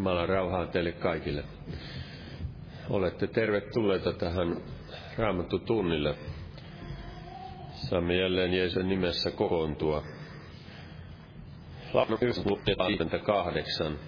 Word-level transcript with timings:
Jumalan 0.00 0.28
rauhaa 0.28 0.66
teille 0.66 0.92
kaikille. 0.92 1.44
Olette 2.90 3.26
tervetulleita 3.26 4.12
tähän 4.12 4.56
Raamattu 5.18 5.58
tunnille. 5.58 6.14
Saamme 7.74 8.16
jälleen 8.16 8.54
Jeesuksen 8.54 8.88
nimessä 8.88 9.30
kokoontua. 9.30 10.02
Lappu 11.94 12.18
58. 12.20 13.98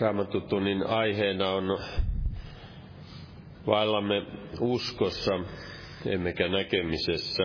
Raamattutunnin 0.00 0.86
aiheena 0.86 1.50
on 1.50 1.78
vaillamme 3.66 4.22
uskossa, 4.60 5.32
emmekä 6.06 6.48
näkemisessä. 6.48 7.42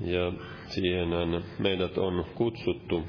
Ja 0.00 0.32
siihen 0.66 1.08
meidät 1.58 1.98
on 1.98 2.24
kutsuttu. 2.34 3.04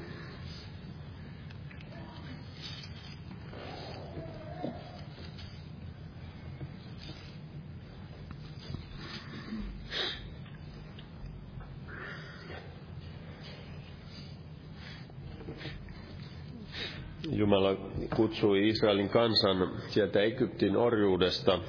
Jumala 17.32 17.78
kutsui 18.16 18.68
Israelin 18.68 19.10
kansan 19.10 19.72
sieltä 19.88 20.22
Egyptin 20.22 20.78
orjuudesta 20.78 21.60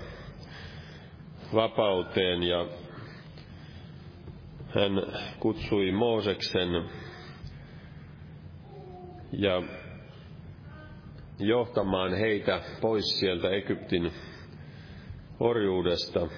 vapauteen 1.54 2.42
ja 2.42 2.66
hän 4.74 4.92
kutsui 5.40 5.92
Mooseksen 5.92 6.68
ja 9.32 9.62
johtamaan 11.38 12.14
heitä 12.14 12.60
pois 12.80 13.04
sieltä 13.20 13.48
Egyptin 13.50 14.12
orjuudesta. 15.40 16.28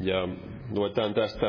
Ja 0.00 0.28
luetaan 0.70 1.14
tästä 1.14 1.46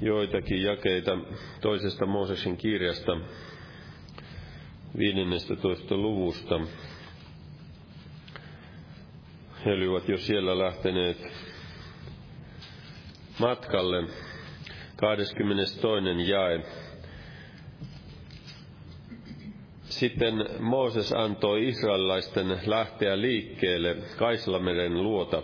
joitakin 0.00 0.62
jakeita 0.62 1.18
toisesta 1.60 2.06
Mooseksen 2.06 2.56
kirjasta 2.56 3.20
15. 4.98 5.96
luvusta. 5.96 6.60
He 9.64 9.72
olivat 9.72 10.08
jo 10.08 10.18
siellä 10.18 10.58
lähteneet 10.58 11.32
matkalle. 13.38 14.04
22. 14.96 16.30
jae. 16.30 16.62
Sitten 19.84 20.34
Mooses 20.60 21.12
antoi 21.12 21.68
israelilaisten 21.68 22.60
lähteä 22.66 23.20
liikkeelle 23.20 23.96
Kaislameren 24.16 25.02
luota. 25.02 25.42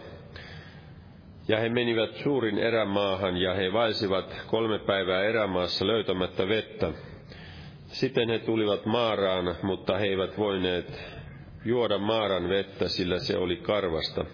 Ja 1.53 1.61
he 1.61 1.69
menivät 1.69 2.17
suurin 2.17 2.59
erämaahan 2.59 3.37
ja 3.37 3.55
he 3.55 3.73
vaisivat 3.73 4.37
kolme 4.47 4.79
päivää 4.79 5.23
erämaassa 5.25 5.87
löytämättä 5.87 6.49
vettä. 6.49 6.93
Sitten 7.87 8.29
he 8.29 8.39
tulivat 8.39 8.87
Maaraan, 8.87 9.57
mutta 9.63 9.99
he 9.99 10.07
eivät 10.07 10.39
voineet 10.39 11.05
juoda 11.65 11.99
Maaran 11.99 12.49
vettä, 12.49 12.89
sillä 12.89 13.19
se 13.19 13.37
oli 13.37 13.57
karvasta. 13.57 14.25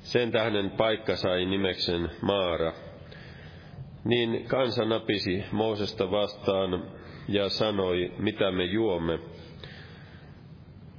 Sen 0.00 0.32
tähden 0.32 0.70
paikka 0.70 1.16
sai 1.16 1.44
nimeksen 1.44 2.10
Maara. 2.20 2.72
Niin 4.04 4.44
kansa 4.48 4.84
napisi 4.84 5.44
Moosesta 5.52 6.10
vastaan 6.10 6.82
ja 7.28 7.48
sanoi, 7.48 8.12
mitä 8.18 8.50
me 8.50 8.64
juomme. 8.64 9.18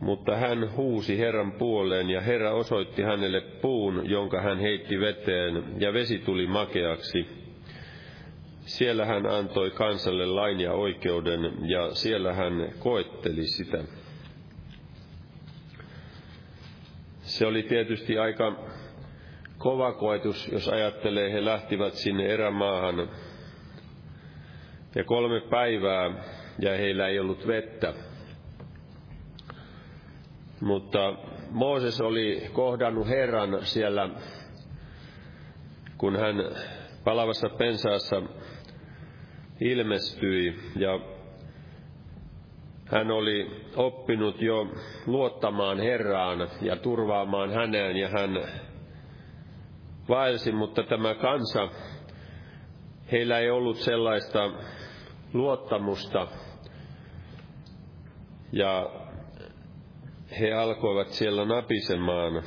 Mutta 0.06 0.36
hän 0.36 0.76
huusi 0.76 1.18
Herran 1.20 1.52
puoleen, 1.52 2.10
ja 2.10 2.22
Herra 2.22 2.52
osoitti 2.52 3.02
hänelle 3.02 3.42
puun, 3.42 4.10
jonka 4.10 4.42
hän 4.42 4.60
heitti 4.60 5.00
veteen, 5.00 5.64
ja 5.78 5.94
vesi 5.94 6.20
tuli 6.20 6.48
makeaksi. 6.48 7.28
Siellä 8.60 9.06
hän 9.06 9.26
antoi 9.26 9.72
kansalle 9.72 10.26
lain 10.26 10.60
ja 10.60 10.74
oikeuden, 10.74 11.70
ja 11.70 11.96
siellä 11.96 12.34
hän 12.34 12.70
koetteli 12.80 13.44
sitä. 13.48 13.84
Se 17.22 17.46
oli 17.46 17.64
tietysti 17.64 18.18
aika 18.18 18.56
kova 19.58 19.94
koetus, 19.94 20.52
jos 20.52 20.70
ajattelee, 20.70 21.34
he 21.34 21.46
lähtivät 21.46 21.94
sinne 21.94 22.26
erämaahan 22.26 23.10
ja 24.96 25.04
kolme 25.04 25.42
päivää 25.42 26.12
ja 26.60 26.78
heillä 26.78 27.08
ei 27.08 27.20
ollut 27.20 27.48
vettä. 27.48 27.94
Mutta 30.62 31.14
Mooses 31.52 32.02
oli 32.02 32.50
kohdannut 32.54 33.08
Herran 33.08 33.66
siellä, 33.66 34.10
kun 35.98 36.16
hän 36.16 36.36
palavassa 37.04 37.50
pensaassa 37.50 38.22
ilmestyi. 39.62 40.60
Ja 40.76 41.00
hän 42.86 43.12
oli 43.12 43.52
oppinut 43.76 44.42
jo 44.42 44.68
luottamaan 45.06 45.80
Herraan 45.80 46.48
ja 46.62 46.76
turvaamaan 46.76 47.54
häneen 47.54 47.98
ja 47.98 48.10
hän 48.10 48.42
vaelsi, 50.10 50.52
mutta 50.52 50.84
tämä 50.84 51.16
kansa, 51.16 51.70
heillä 53.12 53.40
ei 53.40 53.50
ollut 53.50 53.78
sellaista 53.78 54.52
luottamusta. 55.34 56.28
Ja 58.52 58.90
he 60.40 60.54
alkoivat 60.54 61.08
siellä 61.08 61.46
napisemaan. 61.46 62.44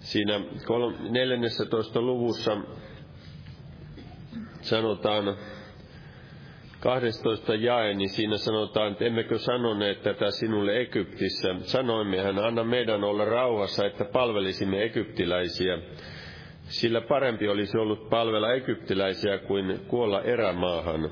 Siinä 0.00 0.40
14. 1.10 2.00
luvussa 2.00 2.56
sanotaan 4.60 5.36
12 6.80 7.54
jae, 7.54 7.94
niin 7.94 8.08
siinä 8.08 8.36
sanotaan, 8.36 8.92
että 8.92 9.04
emmekö 9.04 9.38
sanoneet 9.38 10.02
tätä 10.02 10.30
sinulle 10.30 10.80
Egyptissä. 10.80 11.54
Sanoimme, 11.58 12.20
hän 12.22 12.38
anna 12.38 12.64
meidän 12.64 13.04
olla 13.04 13.24
rauhassa, 13.24 13.86
että 13.86 14.04
palvelisimme 14.04 14.82
egyptiläisiä. 14.82 15.78
Sillä 16.62 17.00
parempi 17.00 17.48
olisi 17.48 17.78
ollut 17.78 18.10
palvella 18.10 18.52
egyptiläisiä 18.52 19.38
kuin 19.38 19.80
kuolla 19.88 20.22
erämaahan. 20.22 21.10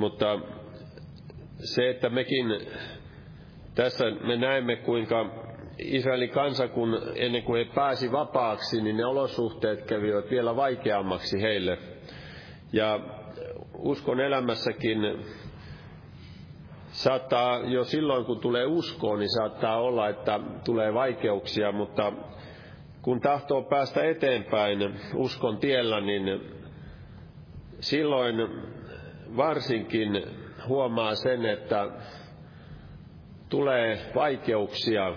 Mutta 0.00 0.38
se, 1.64 1.90
että 1.90 2.08
mekin 2.08 2.46
tässä 3.74 4.04
me 4.10 4.36
näemme, 4.36 4.76
kuinka 4.76 5.30
Israelin 5.78 6.30
kansa, 6.30 6.68
kun 6.68 7.02
ennen 7.14 7.42
kuin 7.42 7.66
he 7.66 7.74
pääsi 7.74 8.12
vapaaksi, 8.12 8.82
niin 8.82 8.96
ne 8.96 9.04
olosuhteet 9.06 9.84
kävivät 9.86 10.30
vielä 10.30 10.56
vaikeammaksi 10.56 11.42
heille. 11.42 11.78
Ja 12.72 13.00
uskon 13.78 14.20
elämässäkin 14.20 14.98
saattaa 16.92 17.58
jo 17.58 17.84
silloin, 17.84 18.24
kun 18.24 18.40
tulee 18.40 18.66
uskoon, 18.66 19.18
niin 19.18 19.30
saattaa 19.38 19.80
olla, 19.80 20.08
että 20.08 20.40
tulee 20.64 20.94
vaikeuksia, 20.94 21.72
mutta 21.72 22.12
kun 23.02 23.20
tahtoo 23.20 23.62
päästä 23.62 24.04
eteenpäin 24.04 25.00
uskon 25.14 25.58
tiellä, 25.58 26.00
niin 26.00 26.40
silloin 27.80 28.36
varsinkin 29.36 30.22
huomaa 30.68 31.14
sen, 31.14 31.46
että 31.46 31.88
tulee 33.48 33.98
vaikeuksia, 34.14 35.14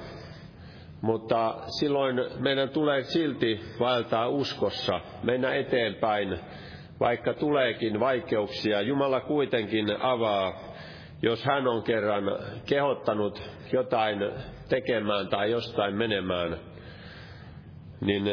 mutta 1.01 1.55
silloin 1.79 2.15
meidän 2.39 2.69
tulee 2.69 3.03
silti 3.03 3.61
vaeltaa 3.79 4.27
uskossa, 4.27 4.99
mennä 5.23 5.53
eteenpäin, 5.53 6.39
vaikka 6.99 7.33
tuleekin 7.33 7.99
vaikeuksia. 7.99 8.81
Jumala 8.81 9.21
kuitenkin 9.21 10.01
avaa, 10.01 10.53
jos 11.21 11.45
hän 11.45 11.67
on 11.67 11.83
kerran 11.83 12.23
kehottanut 12.65 13.41
jotain 13.71 14.19
tekemään 14.69 15.27
tai 15.27 15.51
jostain 15.51 15.95
menemään, 15.95 16.57
niin 18.01 18.23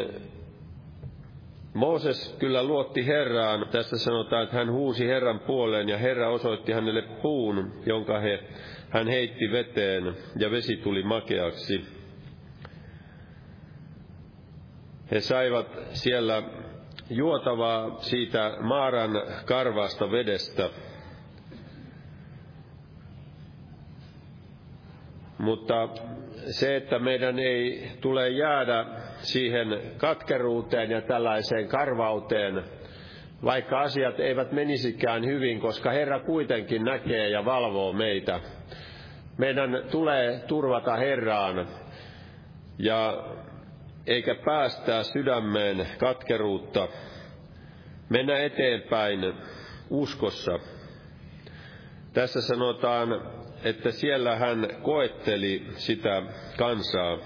Mooses 1.73 2.35
kyllä 2.39 2.63
luotti 2.63 3.07
Herraan. 3.07 3.69
Tässä 3.71 3.97
sanotaan, 3.97 4.43
että 4.43 4.55
hän 4.55 4.71
huusi 4.71 5.07
Herran 5.07 5.39
puoleen 5.39 5.89
ja 5.89 5.97
Herra 5.97 6.29
osoitti 6.29 6.71
hänelle 6.71 7.01
puun, 7.01 7.71
jonka 7.85 8.19
he, 8.19 8.39
hän 8.89 9.07
heitti 9.07 9.51
veteen 9.51 10.15
ja 10.39 10.51
vesi 10.51 10.77
tuli 10.77 11.03
makeaksi. 11.03 11.85
He 15.11 15.19
saivat 15.21 15.67
siellä 15.93 16.43
juotavaa 17.09 17.97
siitä 18.01 18.57
Maaran 18.59 19.11
karvaasta 19.45 20.11
vedestä. 20.11 20.69
Mutta 25.37 25.89
se, 26.51 26.75
että 26.75 26.99
meidän 26.99 27.39
ei 27.39 27.91
tule 28.01 28.29
jäädä 28.29 28.85
siihen 29.21 29.81
katkeruuteen 29.97 30.91
ja 30.91 31.01
tällaiseen 31.01 31.67
karvauteen, 31.67 32.63
vaikka 33.43 33.81
asiat 33.81 34.19
eivät 34.19 34.51
menisikään 34.51 35.25
hyvin, 35.25 35.59
koska 35.59 35.91
Herra 35.91 36.19
kuitenkin 36.19 36.83
näkee 36.83 37.29
ja 37.29 37.45
valvoo 37.45 37.93
meitä. 37.93 38.39
Meidän 39.37 39.83
tulee 39.91 40.39
turvata 40.47 40.95
Herraan 40.95 41.67
ja 42.79 43.23
eikä 44.07 44.35
päästää 44.45 45.03
sydämeen 45.03 45.87
katkeruutta, 45.97 46.87
mennä 48.09 48.37
eteenpäin 48.37 49.33
uskossa. 49.89 50.59
Tässä 52.13 52.41
sanotaan, 52.41 53.21
että 53.63 53.91
siellä 53.91 54.35
hän 54.35 54.67
koetteli 54.81 55.67
sitä 55.75 56.21
kansaa. 56.57 57.17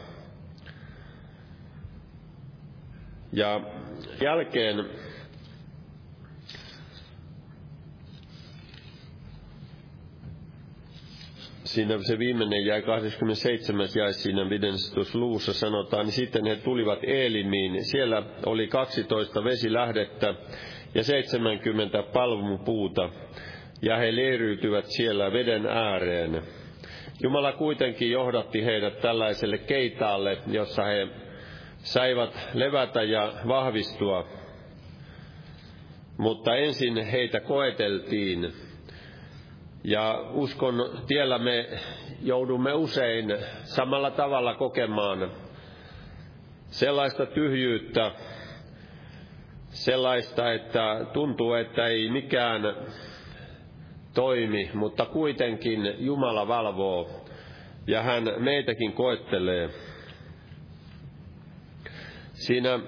Ja 3.35 3.61
jälkeen 4.21 4.85
siinä 11.63 11.97
se 12.01 12.19
viimeinen 12.19 12.65
jäi 12.65 12.81
27. 12.81 13.87
jäi 13.95 14.13
siinä 14.13 14.49
15. 14.49 15.19
luussa 15.19 15.53
sanotaan, 15.53 16.05
niin 16.05 16.13
sitten 16.13 16.45
he 16.45 16.55
tulivat 16.55 16.99
Eelimiin. 17.03 17.85
Siellä 17.85 18.23
oli 18.45 18.67
12 18.67 19.43
vesilähdettä 19.43 20.35
ja 20.95 21.03
70 21.03 22.03
palmupuuta, 22.03 23.09
ja 23.81 23.97
he 23.97 24.15
leiriytyvät 24.15 24.85
siellä 24.85 25.33
veden 25.33 25.65
ääreen. 25.65 26.41
Jumala 27.23 27.53
kuitenkin 27.53 28.11
johdatti 28.11 28.65
heidät 28.65 28.99
tällaiselle 28.99 29.57
keitaalle, 29.57 30.37
jossa 30.47 30.83
he 30.83 31.07
saivat 31.85 32.47
levätä 32.53 33.03
ja 33.03 33.33
vahvistua. 33.47 34.27
Mutta 36.17 36.55
ensin 36.55 37.05
heitä 37.05 37.39
koeteltiin 37.39 38.53
ja 39.83 40.23
uskon 40.31 40.99
tiellä 41.07 41.39
me 41.39 41.69
joudumme 42.21 42.73
usein 42.73 43.37
samalla 43.63 44.11
tavalla 44.11 44.53
kokemaan 44.55 45.31
sellaista 46.67 47.25
tyhjyyttä, 47.25 48.11
sellaista, 49.69 50.53
että 50.53 51.05
tuntuu, 51.13 51.53
että 51.53 51.87
ei 51.87 52.09
mikään 52.09 52.61
toimi, 54.13 54.71
mutta 54.73 55.05
kuitenkin 55.05 55.95
Jumala 55.97 56.47
valvoo 56.47 57.25
ja 57.87 58.01
hän 58.01 58.23
meitäkin 58.37 58.93
koettelee. 58.93 59.69
Siinä 62.35 62.79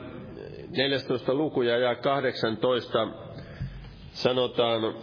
14. 0.77 1.33
lukuja 1.33 1.77
ja 1.77 1.95
18 1.95 3.07
sanotaan, 4.11 4.95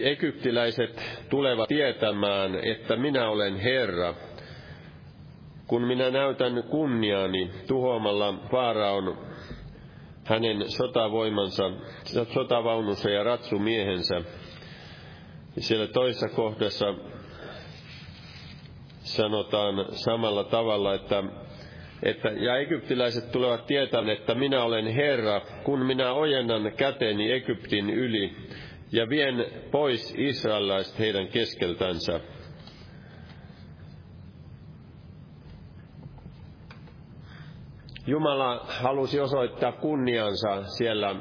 egyptiläiset 0.00 1.02
tulevat 1.30 1.68
tietämään, 1.68 2.54
että 2.54 2.96
minä 2.96 3.28
olen 3.28 3.56
Herra, 3.56 4.14
kun 5.66 5.82
minä 5.82 6.10
näytän 6.10 6.62
kunniaani 6.70 7.50
tuhoamalla 7.66 8.34
Faaraon 8.50 9.18
hänen 10.24 10.70
sotavoimansa, 10.70 11.70
sotavaununsa 12.34 13.10
ja 13.10 13.24
ratsumiehensä. 13.24 14.22
Siellä 15.58 15.86
toisessa 15.86 16.28
kohdassa 16.28 16.94
sanotaan 18.98 19.86
samalla 19.90 20.44
tavalla, 20.44 20.94
että, 20.94 21.24
että 22.02 22.28
ja 22.28 22.56
egyptiläiset 22.56 23.32
tulevat 23.32 23.66
tietämään, 23.66 24.16
että 24.16 24.34
minä 24.34 24.62
olen 24.62 24.86
Herra, 24.86 25.40
kun 25.64 25.86
minä 25.86 26.12
ojennan 26.12 26.72
käteni 26.76 27.32
Egyptin 27.32 27.90
yli 27.90 28.36
ja 28.92 29.08
vien 29.08 29.46
pois 29.70 30.14
israelaiset 30.18 30.98
heidän 30.98 31.28
keskeltänsä. 31.28 32.20
Jumala 38.06 38.66
halusi 38.68 39.20
osoittaa 39.20 39.72
kunniansa 39.72 40.62
siellä 40.62 41.14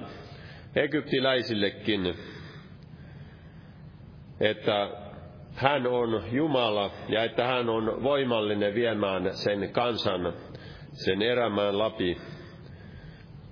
egyptiläisillekin, 0.75 2.15
että 4.39 4.89
hän 5.55 5.87
on 5.87 6.23
Jumala 6.31 6.91
ja 7.09 7.23
että 7.23 7.47
hän 7.47 7.69
on 7.69 8.03
voimallinen 8.03 8.75
viemään 8.75 9.33
sen 9.33 9.71
kansan, 9.71 10.33
sen 10.95 11.21
erämään 11.21 11.79
läpi 11.79 12.17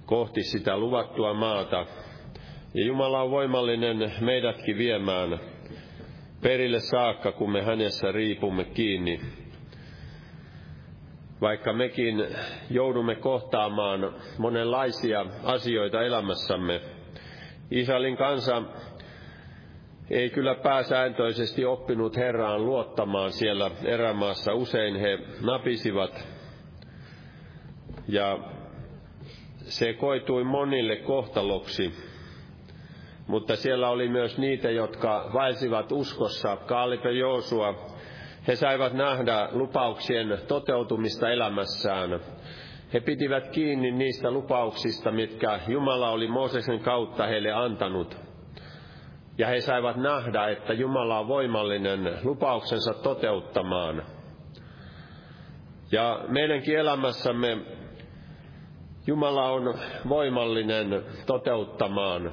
kohti 0.06 0.43
sitä 0.43 0.77
luvattua 0.77 1.34
maata. 1.34 1.86
Ja 2.73 2.86
Jumala 2.86 3.21
on 3.21 3.32
voimallinen 3.32 4.13
meidätkin 4.21 4.77
viemään 4.77 5.39
perille 6.41 6.79
saakka, 6.79 7.32
kun 7.32 7.51
me 7.51 7.62
hänessä 7.62 8.12
riipumme 8.12 8.63
kiinni 8.63 9.19
vaikka 11.43 11.73
mekin 11.73 12.25
joudumme 12.69 13.15
kohtaamaan 13.15 14.15
monenlaisia 14.38 15.25
asioita 15.43 16.01
elämässämme. 16.01 16.82
Israelin 17.71 18.17
kansa 18.17 18.63
ei 20.10 20.29
kyllä 20.29 20.56
pääsääntöisesti 20.56 21.65
oppinut 21.65 22.17
Herraan 22.17 22.65
luottamaan 22.65 23.32
siellä 23.32 23.71
erämaassa. 23.86 24.53
Usein 24.53 24.95
he 24.95 25.17
napisivat 25.41 26.27
ja 28.08 28.39
se 29.63 29.94
koitui 29.94 30.44
monille 30.44 30.96
kohtaloksi. 30.96 31.94
Mutta 33.28 33.56
siellä 33.56 33.89
oli 33.89 34.10
myös 34.10 34.38
niitä, 34.38 34.70
jotka 34.70 35.30
vaelsivat 35.34 35.92
uskossa. 35.92 36.58
Kaalip 36.58 37.06
ja 37.06 37.12
Joosua 37.12 37.94
he 38.48 38.56
saivat 38.56 38.94
nähdä 38.94 39.50
lupauksien 39.52 40.39
toteutumista 40.48 41.30
elämässään. 41.30 42.20
He 42.94 43.00
pitivät 43.00 43.50
kiinni 43.50 43.92
niistä 43.92 44.32
lupauksista, 44.32 45.12
mitkä 45.12 45.60
Jumala 45.68 46.10
oli 46.10 46.28
Mooseksen 46.28 46.80
kautta 46.80 47.28
heille 47.28 47.52
antanut. 47.52 48.18
Ja 49.38 49.48
he 49.48 49.62
saivat 49.62 49.96
nähdä, 49.96 50.48
että 50.48 50.74
Jumala 50.74 51.20
on 51.20 51.28
voimallinen 51.28 52.20
lupauksensa 52.24 52.94
toteuttamaan. 52.94 54.04
Ja 55.92 56.26
meidänkin 56.28 56.80
elämässämme 56.80 57.58
Jumala 59.08 59.50
on 59.52 59.74
voimallinen 60.10 61.04
toteuttamaan. 61.26 62.32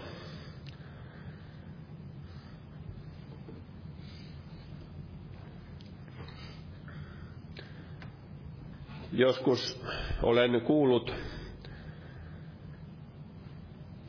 Joskus 9.12 9.84
olen 10.22 10.60
kuullut 10.60 11.14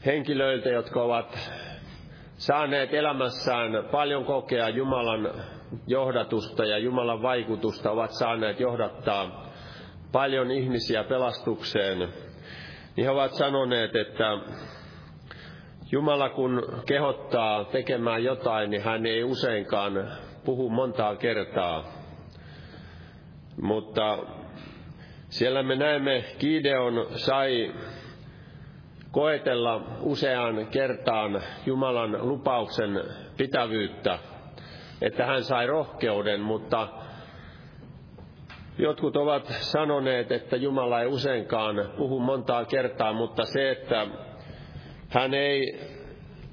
henkilöiltä, 0.06 0.70
jotka 0.70 1.04
ovat 1.04 1.52
saaneet 2.38 2.94
elämässään 2.94 3.72
paljon 3.92 4.26
kokea 4.26 4.70
Jumalan 4.70 5.30
johdatusta 5.88 6.66
ja 6.66 6.78
Jumalan 6.78 7.22
vaikutusta, 7.22 7.92
ovat 7.92 8.12
saaneet 8.12 8.60
johdattaa 8.60 9.46
paljon 10.12 10.52
ihmisiä 10.52 11.04
pelastukseen, 11.04 12.10
niin 12.96 13.06
he 13.06 13.12
ovat 13.12 13.34
sanoneet, 13.34 13.96
että 13.96 14.38
Jumala 15.92 16.30
kun 16.30 16.82
kehottaa 16.86 17.66
tekemään 17.66 18.24
jotain, 18.24 18.70
niin 18.70 18.84
hän 18.84 19.06
ei 19.06 19.24
useinkaan 19.24 20.08
puhu 20.46 20.70
montaa 20.70 21.16
kertaa. 21.16 21.84
Mutta 23.62 24.18
siellä 25.30 25.64
me 25.64 25.76
näemme, 25.76 26.24
Gideon 26.40 27.08
sai 27.16 27.74
koetella 29.12 29.82
useaan 30.02 30.68
kertaan 30.68 31.42
Jumalan 31.66 32.28
lupauksen 32.28 33.04
pitävyyttä, 33.38 34.20
että 35.02 35.26
hän 35.26 35.44
sai 35.44 35.68
rohkeuden, 35.68 36.42
mutta 36.42 36.88
jotkut 38.82 39.18
ovat 39.18 39.48
sanoneet, 39.48 40.32
että 40.32 40.56
Jumala 40.56 41.02
ei 41.02 41.08
useinkaan 41.08 41.76
puhu 41.98 42.20
montaa 42.20 42.66
kertaa, 42.66 43.14
mutta 43.14 43.46
se, 43.46 43.72
että 43.72 44.08
hän 45.10 45.34
ei 45.34 45.80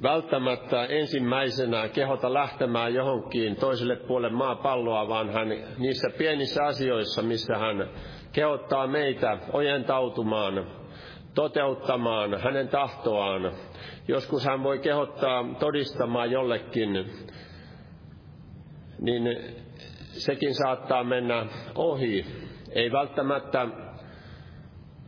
välttämättä 0.03 0.85
ensimmäisenä 0.85 1.89
kehota 1.89 2.35
lähtemään 2.35 2.95
johonkin 2.95 3.57
toiselle 3.57 3.97
puolelle 3.97 4.37
maapalloa, 4.37 5.09
vaan 5.09 5.33
hän 5.33 5.49
niissä 5.79 6.09
pienissä 6.19 6.65
asioissa, 6.65 7.23
missä 7.23 7.59
hän 7.59 7.89
kehottaa 8.33 8.87
meitä 8.87 9.39
ojentautumaan, 9.53 10.67
toteuttamaan 11.35 12.41
hänen 12.41 12.69
tahtoaan. 12.69 13.53
Joskus 14.09 14.45
hän 14.45 14.63
voi 14.63 14.79
kehottaa 14.79 15.45
todistamaan 15.59 16.31
jollekin, 16.31 16.93
niin 19.01 19.39
sekin 20.19 20.55
saattaa 20.55 21.05
mennä 21.05 21.47
ohi. 21.75 22.27
Ei 22.73 22.93
välttämättä 22.93 23.69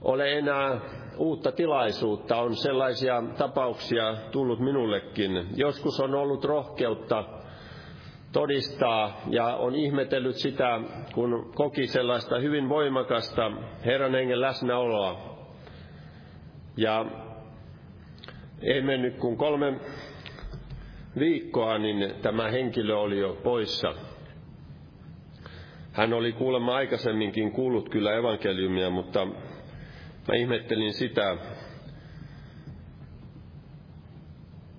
ole 0.03 0.33
enää 0.38 0.81
uutta 1.18 1.53
tilaisuutta. 1.53 2.37
On 2.37 2.57
sellaisia 2.57 3.23
tapauksia 3.38 4.16
tullut 4.33 4.61
minullekin. 4.61 5.46
Joskus 5.57 6.01
on 6.01 6.14
ollut 6.14 6.44
rohkeutta 6.44 7.25
todistaa 8.33 9.20
ja 9.31 9.46
on 9.46 9.75
ihmetellyt 9.75 10.37
sitä, 10.37 10.81
kun 11.14 11.53
koki 11.55 11.87
sellaista 11.87 12.38
hyvin 12.38 12.68
voimakasta 12.68 13.51
Herran 13.85 14.12
hengen 14.14 14.40
läsnäoloa. 14.40 15.38
Ja 16.77 17.05
ei 18.62 18.83
mennyt 18.83 19.16
kuin 19.16 19.37
kolme 19.37 19.81
viikkoa, 21.18 21.79
niin 21.79 22.14
tämä 22.23 22.49
henkilö 22.51 22.96
oli 22.96 23.18
jo 23.18 23.37
poissa. 23.42 23.94
Hän 26.01 26.13
oli 26.13 26.33
kuulemma 26.33 26.75
aikaisemminkin 26.75 27.53
kuullut 27.53 27.89
kyllä 27.89 28.15
evankeliumia, 28.15 28.91
mutta 28.91 29.27
mä 30.29 30.35
ihmettelin 30.37 30.93
sitä, 30.93 31.37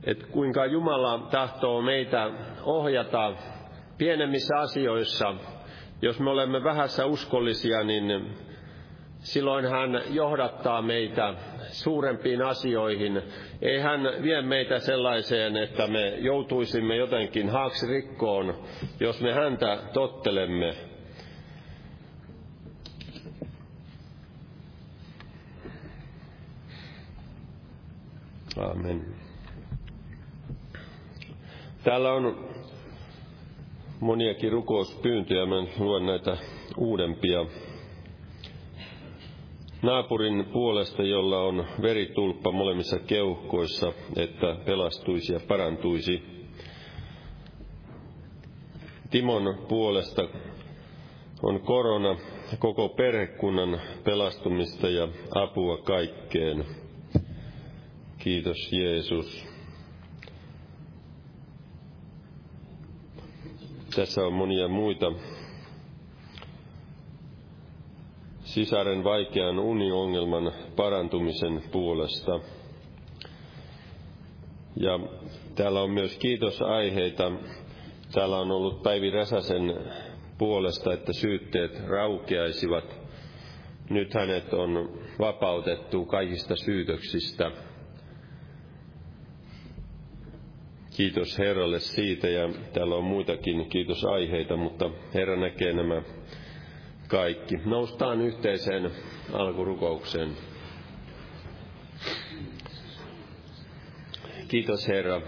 että 0.03 0.25
kuinka 0.31 0.65
Jumala 0.65 1.27
tahtoo 1.31 1.81
meitä 1.81 2.31
ohjata 2.63 3.33
pienemmissä 3.97 4.55
asioissa. 4.57 5.35
Jos 6.01 6.19
me 6.19 6.29
olemme 6.29 6.63
vähässä 6.63 7.05
uskollisia, 7.05 7.83
niin 7.83 8.35
silloin 9.19 9.65
hän 9.65 10.01
johdattaa 10.09 10.81
meitä 10.81 11.33
suurempiin 11.71 12.41
asioihin. 12.41 13.21
Ei 13.61 13.79
hän 13.79 14.01
vie 14.23 14.41
meitä 14.41 14.79
sellaiseen, 14.79 15.57
että 15.57 15.87
me 15.87 16.09
joutuisimme 16.09 16.95
jotenkin 16.95 17.49
haaksirikkoon, 17.49 18.63
jos 18.99 19.21
me 19.21 19.33
häntä 19.33 19.77
tottelemme. 19.93 20.90
Amen. 28.61 29.05
Täällä 31.83 32.13
on 32.13 32.49
moniakin 33.99 34.51
rukouspyyntöjä, 34.51 35.45
mä 35.45 35.55
luen 35.79 36.05
näitä 36.05 36.37
uudempia. 36.77 37.45
Naapurin 39.81 40.45
puolesta, 40.53 41.03
jolla 41.03 41.39
on 41.43 41.65
veritulppa 41.81 42.51
molemmissa 42.51 42.99
keuhkoissa, 42.99 43.93
että 44.15 44.55
pelastuisi 44.65 45.33
ja 45.33 45.39
parantuisi. 45.47 46.23
Timon 49.11 49.57
puolesta, 49.67 50.27
on 51.43 51.59
korona 51.61 52.15
koko 52.59 52.89
perhekunnan 52.89 53.81
pelastumista 54.03 54.89
ja 54.89 55.07
apua 55.35 55.77
kaikkeen. 55.77 56.65
Kiitos 58.23 58.71
Jeesus. 58.71 59.45
Tässä 63.95 64.21
on 64.21 64.33
monia 64.33 64.67
muita 64.67 65.11
sisaren 68.43 69.03
vaikean 69.03 69.59
uniongelman 69.59 70.51
parantumisen 70.75 71.63
puolesta. 71.71 72.39
Ja 74.75 74.99
täällä 75.55 75.81
on 75.81 75.91
myös 75.91 76.17
kiitosaiheita. 76.17 77.31
Täällä 78.11 78.37
on 78.37 78.51
ollut 78.51 78.83
Päivi 78.83 79.09
Räsäsen 79.11 79.75
puolesta, 80.37 80.93
että 80.93 81.13
syytteet 81.13 81.87
raukeaisivat. 81.87 82.95
Nyt 83.89 84.13
hänet 84.13 84.53
on 84.53 84.99
vapautettu 85.19 86.05
kaikista 86.05 86.55
syytöksistä. 86.55 87.51
Kiitos 91.01 91.37
Herralle 91.39 91.79
siitä 91.79 92.29
ja 92.29 92.49
täällä 92.73 92.95
on 92.95 93.03
muitakin 93.03 93.69
kiitosaiheita, 93.69 94.57
mutta 94.57 94.89
Herra 95.13 95.35
näkee 95.35 95.73
nämä 95.73 96.01
kaikki. 97.07 97.55
Noustaan 97.65 98.21
yhteiseen 98.21 98.91
alkurukoukseen. 99.33 100.29
Kiitos 104.47 104.87
Herra 104.87 105.21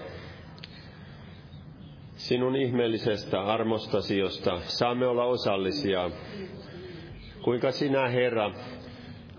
sinun 2.15 2.55
ihmeellisestä 2.55 3.41
armostasi, 3.41 4.17
josta 4.17 4.59
saamme 4.62 5.07
olla 5.07 5.23
osallisia. 5.25 6.09
Kuinka 7.43 7.71
sinä, 7.71 8.09
Herra, 8.09 8.51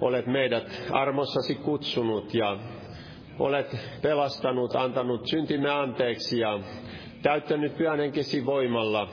olet 0.01 0.27
meidät 0.27 0.83
armossasi 0.91 1.55
kutsunut 1.55 2.35
ja 2.35 2.59
olet 3.39 3.77
pelastanut, 4.03 4.77
antanut 4.77 5.27
syntimme 5.27 5.71
anteeksi 5.71 6.39
ja 6.41 6.59
täyttänyt 7.23 7.77
pyhän 7.77 7.99
henkesi 7.99 8.47
voimalla. 8.47 9.09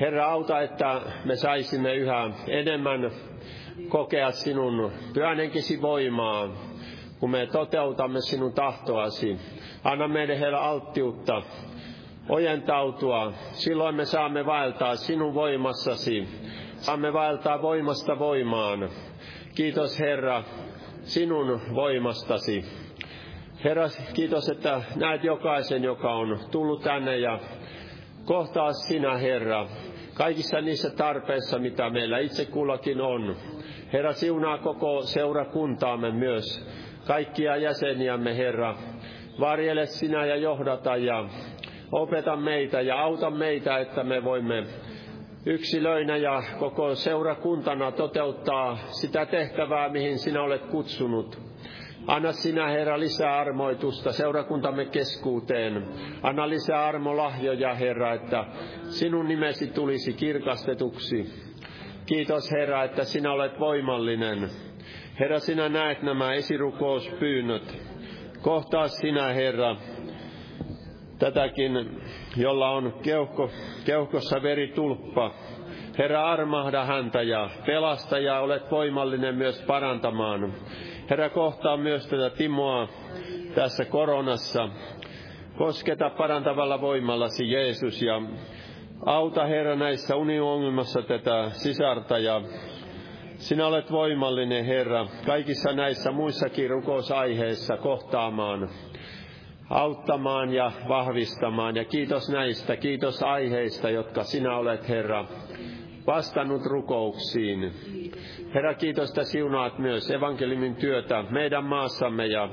Herra, 0.00 0.26
auta, 0.26 0.60
että 0.60 1.00
me 1.24 1.36
saisimme 1.36 1.94
yhä 1.94 2.30
enemmän 2.48 3.10
kokea 3.88 4.30
sinun 4.30 4.92
pyhän 5.14 5.36
henkesi 5.36 5.82
voimaa, 5.82 6.48
kun 7.20 7.30
me 7.30 7.46
toteutamme 7.46 8.20
sinun 8.20 8.52
tahtoasi. 8.52 9.36
Anna 9.84 10.08
meille, 10.08 10.40
Herra, 10.40 10.60
alttiutta 10.60 11.42
ojentautua. 12.28 13.32
Silloin 13.52 13.94
me 13.94 14.04
saamme 14.04 14.46
vaeltaa 14.46 14.96
sinun 14.96 15.34
voimassasi. 15.34 16.28
Saamme 16.76 17.12
vaeltaa 17.12 17.62
voimasta 17.62 18.18
voimaan. 18.18 18.88
Kiitos 19.54 19.98
Herra 20.00 20.44
sinun 21.02 21.60
voimastasi. 21.74 22.64
Herra, 23.64 23.88
kiitos, 24.14 24.48
että 24.48 24.82
näet 24.96 25.24
jokaisen, 25.24 25.84
joka 25.84 26.12
on 26.14 26.38
tullut 26.50 26.82
tänne 26.82 27.18
ja 27.18 27.38
kohtaa 28.24 28.72
sinä, 28.72 29.16
Herra, 29.16 29.66
kaikissa 30.14 30.60
niissä 30.60 30.90
tarpeissa, 30.90 31.58
mitä 31.58 31.90
meillä 31.90 32.18
itse 32.18 32.44
kullakin 32.44 33.00
on. 33.00 33.36
Herra, 33.92 34.12
siunaa 34.12 34.58
koko 34.58 35.02
seurakuntaamme 35.02 36.10
myös, 36.10 36.66
kaikkia 37.06 37.56
jäseniämme, 37.56 38.36
Herra. 38.36 38.76
Varjele 39.40 39.86
sinä 39.86 40.26
ja 40.26 40.36
johdata 40.36 40.96
ja 40.96 41.28
opeta 41.92 42.36
meitä 42.36 42.80
ja 42.80 43.00
auta 43.00 43.30
meitä, 43.30 43.78
että 43.78 44.04
me 44.04 44.24
voimme 44.24 44.64
yksilöinä 45.46 46.16
ja 46.16 46.42
koko 46.58 46.94
seurakuntana 46.94 47.92
toteuttaa 47.92 48.78
sitä 48.90 49.26
tehtävää, 49.26 49.88
mihin 49.88 50.18
sinä 50.18 50.42
olet 50.42 50.66
kutsunut. 50.66 51.49
Anna 52.10 52.32
sinä, 52.32 52.68
Herra, 52.68 53.00
lisää 53.00 53.38
armoitusta 53.38 54.12
seurakuntamme 54.12 54.84
keskuuteen. 54.84 55.84
Anna 56.22 56.48
lisää 56.48 56.84
armolahjoja, 56.84 57.74
Herra, 57.74 58.14
että 58.14 58.44
sinun 58.82 59.28
nimesi 59.28 59.66
tulisi 59.66 60.12
kirkastetuksi. 60.12 61.26
Kiitos, 62.06 62.50
Herra, 62.52 62.84
että 62.84 63.04
sinä 63.04 63.32
olet 63.32 63.60
voimallinen. 63.60 64.48
Herra, 65.20 65.38
sinä 65.38 65.68
näet 65.68 66.02
nämä 66.02 66.32
esirukouspyynnöt. 66.32 67.78
Kohtaa 68.42 68.88
sinä, 68.88 69.32
Herra, 69.32 69.76
tätäkin, 71.18 72.00
jolla 72.36 72.70
on 72.70 72.92
keuhko, 73.02 73.50
keuhkossa 73.84 74.42
veritulppa. 74.42 75.34
Herra, 75.98 76.26
armahda 76.26 76.84
häntä 76.84 77.22
ja 77.22 77.50
pelasta 77.66 78.18
ja 78.18 78.40
olet 78.40 78.70
voimallinen 78.70 79.34
myös 79.34 79.64
parantamaan. 79.66 80.54
Herra, 81.10 81.30
kohtaa 81.30 81.76
myös 81.76 82.06
tätä 82.06 82.30
Timoa 82.30 82.88
tässä 83.54 83.84
koronassa. 83.84 84.68
Kosketa 85.58 86.10
parantavalla 86.10 86.80
voimallasi 86.80 87.50
Jeesus 87.50 88.02
ja 88.02 88.22
auta 89.06 89.46
Herra 89.46 89.76
näissä 89.76 90.16
uniongelmassa 90.16 91.02
tätä 91.02 91.50
sisarta 91.50 92.18
ja 92.18 92.40
sinä 93.36 93.66
olet 93.66 93.92
voimallinen 93.92 94.64
Herra 94.64 95.06
kaikissa 95.26 95.72
näissä 95.72 96.10
muissakin 96.12 96.70
rukousaiheissa 96.70 97.76
kohtaamaan 97.76 98.68
auttamaan 99.70 100.52
ja 100.54 100.72
vahvistamaan. 100.88 101.76
Ja 101.76 101.84
kiitos 101.84 102.28
näistä, 102.28 102.76
kiitos 102.76 103.22
aiheista, 103.22 103.90
jotka 103.90 104.22
sinä 104.24 104.56
olet, 104.56 104.88
Herra, 104.88 105.24
vastannut 106.06 106.66
rukouksiin. 106.66 107.72
Herra, 108.54 108.74
kiitos, 108.74 109.08
että 109.08 109.24
siunaat 109.24 109.78
myös 109.78 110.10
evankeliumin 110.10 110.76
työtä 110.76 111.24
meidän 111.30 111.64
maassamme 111.64 112.26
ja 112.26 112.48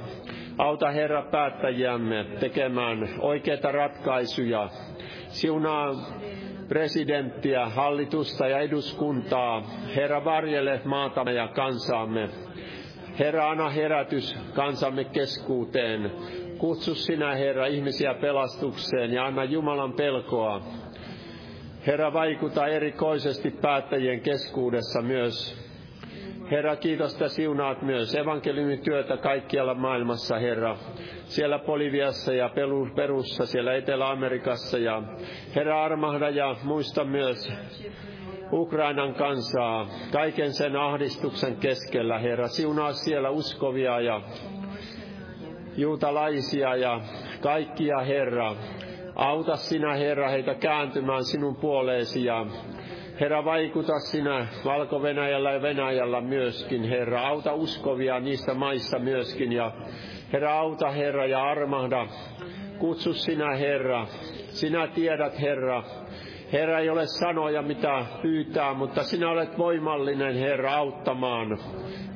auta 0.58 0.92
Herra 0.92 1.22
päättäjiämme 1.22 2.26
tekemään 2.40 3.10
oikeita 3.20 3.72
ratkaisuja. 3.72 4.70
Siunaa 5.28 5.96
presidenttiä, 6.68 7.66
hallitusta 7.66 8.48
ja 8.48 8.60
eduskuntaa. 8.60 9.64
Herra, 9.96 10.26
varjele 10.26 10.82
maatamme 10.86 11.34
ja 11.34 11.48
kansaamme. 11.48 12.30
Herra, 13.20 13.50
anna 13.50 13.70
herätys 13.70 14.36
kansamme 14.54 15.04
keskuuteen. 15.04 16.12
Kutsu 16.58 16.96
sinä, 16.96 17.36
Herra, 17.36 17.66
ihmisiä 17.66 18.14
pelastukseen 18.14 19.14
ja 19.14 19.26
anna 19.26 19.44
Jumalan 19.44 19.94
pelkoa. 19.94 20.62
Herra, 21.88 22.14
vaikuta 22.14 22.68
erikoisesti 22.68 23.52
päättäjien 23.52 24.22
keskuudessa 24.22 25.02
myös. 25.02 25.68
Herra, 26.52 26.76
kiitos, 26.76 27.14
että 27.14 27.28
siunaat 27.28 27.82
myös 27.82 28.16
evankeliumin 28.16 28.80
työtä 28.80 29.18
kaikkialla 29.18 29.74
maailmassa, 29.74 30.40
Herra. 30.40 30.78
Siellä 31.26 31.60
Boliviassa 31.60 32.34
ja 32.34 32.50
Perussa, 32.96 33.46
siellä 33.46 33.74
Etelä-Amerikassa. 33.76 34.78
Ja 34.78 35.04
Herra, 35.56 35.84
armahda 35.84 36.30
ja 36.30 36.56
muista 36.64 37.04
myös 37.04 37.54
Ukrainan 38.52 39.14
kansaa 39.14 39.90
kaiken 40.12 40.54
sen 40.54 40.76
ahdistuksen 40.76 41.56
keskellä, 41.56 42.20
Herra. 42.20 42.48
Siunaa 42.48 42.94
siellä 42.94 43.30
uskovia 43.30 44.00
ja 44.00 44.22
juutalaisia 45.78 46.76
ja 46.76 47.02
kaikkia, 47.42 47.98
Herra. 48.00 48.56
Auta 49.18 49.56
sinä, 49.56 49.94
Herra, 49.94 50.30
heitä 50.30 50.54
kääntymään 50.56 51.24
sinun 51.24 51.56
puoleesi 51.56 52.26
ja 52.26 52.46
Herra, 53.20 53.46
vaikuta 53.46 54.00
sinä 54.00 54.48
Valko-Venäjällä 54.66 55.52
ja 55.52 55.62
Venäjällä 55.62 56.22
myöskin, 56.22 56.84
Herra. 56.84 57.28
Auta 57.28 57.54
uskovia 57.54 58.20
niissä 58.20 58.54
maissa 58.54 59.00
myöskin 59.00 59.52
ja 59.52 59.72
Herra, 60.34 60.60
auta, 60.60 60.92
Herra, 60.92 61.26
ja 61.26 61.44
armahda. 61.44 62.08
Kutsu 62.80 63.14
sinä, 63.14 63.56
Herra. 63.56 64.08
Sinä 64.50 64.88
tiedät, 64.88 65.42
Herra. 65.42 65.84
Herra 66.54 66.80
ei 66.80 66.90
ole 66.90 67.06
sanoja, 67.06 67.62
mitä 67.62 68.06
pyytää, 68.22 68.74
mutta 68.74 69.04
sinä 69.04 69.30
olet 69.30 69.58
voimallinen, 69.58 70.36
Herra, 70.36 70.76
auttamaan, 70.76 71.58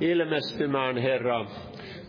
ilmestymään, 0.02 0.98
Herra. 0.98 1.46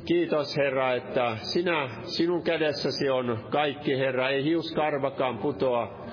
Kiitos 0.04 0.56
Herra, 0.56 0.94
että 0.94 1.36
sinä, 1.36 1.88
sinun 2.02 2.42
kädessäsi 2.42 3.10
on 3.10 3.38
kaikki 3.50 3.98
Herra, 3.98 4.28
ei 4.28 4.44
hiuskarvakaan 4.44 5.38
putoa 5.38 6.06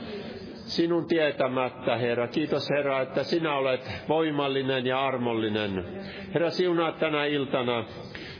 sinun 0.69 1.07
tietämättä, 1.07 1.97
Herra. 1.97 2.27
Kiitos 2.27 2.69
Herra, 2.69 3.01
että 3.01 3.23
sinä 3.23 3.55
olet 3.55 3.91
voimallinen 4.09 4.85
ja 4.85 5.05
armollinen. 5.05 5.85
Herra, 6.33 6.49
siunaa 6.49 6.91
tänä 6.91 7.25
iltana 7.25 7.85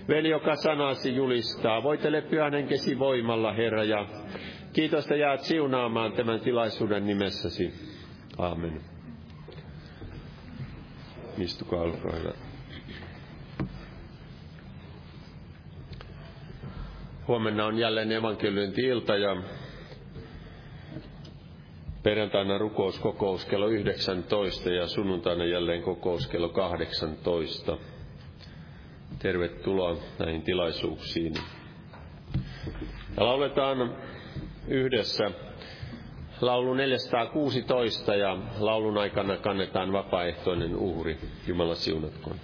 veli, 0.08 0.30
joka 0.30 0.56
sanasi 0.56 1.16
julistaa. 1.16 1.84
Voitele 1.84 2.22
pyhän 2.22 2.54
henkesi 2.54 3.00
voimalla, 3.00 3.54
Herra, 3.54 3.84
ja 3.84 4.06
kiitos, 4.74 5.04
että 5.06 5.16
jäät 5.16 5.42
siunaamaan 5.42 6.12
tämän 6.12 6.40
tilaisuuden 6.40 7.06
nimessäsi. 7.06 7.74
Aamen. 8.38 8.82
Istukaa, 11.38 11.82
olkaa 11.82 12.12
hyvä. 12.16 12.49
Huomenna 17.30 17.66
on 17.66 17.78
jälleen 17.78 18.12
evankeliointi-ilta 18.12 19.16
ja 19.16 19.38
Perjantaina 22.04 22.58
rukouskokous 22.58 23.46
kello 23.46 23.68
19 23.68 24.70
ja 24.70 24.88
sunnuntaina 24.88 25.46
jälleen 25.46 25.82
kokous 25.82 26.28
kello 26.28 26.50
18. 26.50 27.78
Tervetuloa 29.20 29.98
näihin 30.20 30.42
tilaisuuksiin. 30.42 31.34
Ja 33.18 33.26
lauletaan 33.26 33.96
yhdessä 34.68 35.32
laulu 36.42 36.74
416 36.74 38.16
ja 38.16 38.38
laulun 38.60 38.98
aikana 38.98 39.38
kannetaan 39.38 39.92
vapaaehtoinen 39.92 40.76
uhri. 40.76 41.18
Jumala 41.48 41.76
siunatkoon. 41.76 42.36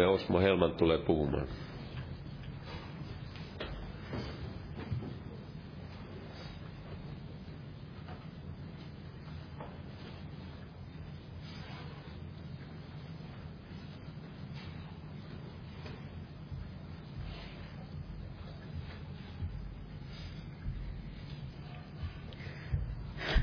Veljemme 0.00 0.14
Osmo 0.14 0.40
Helman 0.40 0.72
tulee 0.72 0.98
puhumaan. 0.98 1.46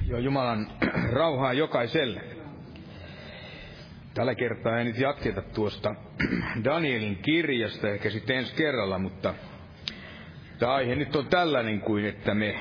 Joo, 0.07 0.19
Jumalan 0.19 0.67
rauhaa 1.11 1.53
jokaiselle. 1.53 2.21
Tällä 4.13 4.35
kertaa 4.35 4.79
ei 4.79 4.85
nyt 4.85 4.97
jatketa 4.97 5.41
tuosta 5.41 6.06
Danielin 6.63 7.15
kirjasta 7.15 7.89
ehkä 7.89 8.09
sitten 8.09 8.37
ensi 8.37 8.55
kerralla, 8.55 8.99
mutta 8.99 9.33
tämä 10.59 10.73
aihe 10.73 10.95
nyt 10.95 11.15
on 11.15 11.27
tällainen 11.27 11.81
kuin, 11.81 12.05
että 12.05 12.33
me 12.33 12.59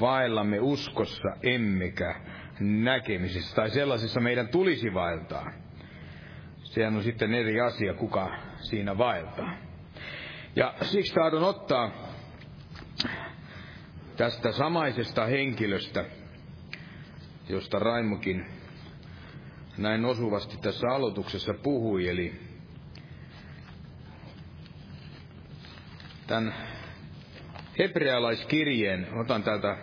vaellamme 0.00 0.60
uskossa 0.60 1.36
emmekä 1.42 2.14
näkemisessä, 2.60 3.56
tai 3.56 3.70
sellaisessa 3.70 4.20
meidän 4.20 4.48
tulisi 4.48 4.94
vaeltaa. 4.94 5.52
Sehän 6.62 6.96
on 6.96 7.02
sitten 7.02 7.34
eri 7.34 7.60
asia, 7.60 7.94
kuka 7.94 8.36
siinä 8.56 8.98
vaeltaa. 8.98 9.56
Ja 10.56 10.74
siksi 10.82 11.14
tahdon 11.14 11.42
ottaa 11.42 11.90
tästä 14.16 14.52
samaisesta 14.52 15.26
henkilöstä, 15.26 16.04
josta 17.48 17.78
Raimokin 17.78 18.46
näin 19.78 20.04
osuvasti 20.04 20.56
tässä 20.56 20.86
aloituksessa 20.88 21.54
puhui, 21.54 22.08
eli 22.08 22.51
tämän 26.32 26.54
hebrealaiskirjeen, 27.78 29.06
otan 29.14 29.42
täältä 29.42 29.76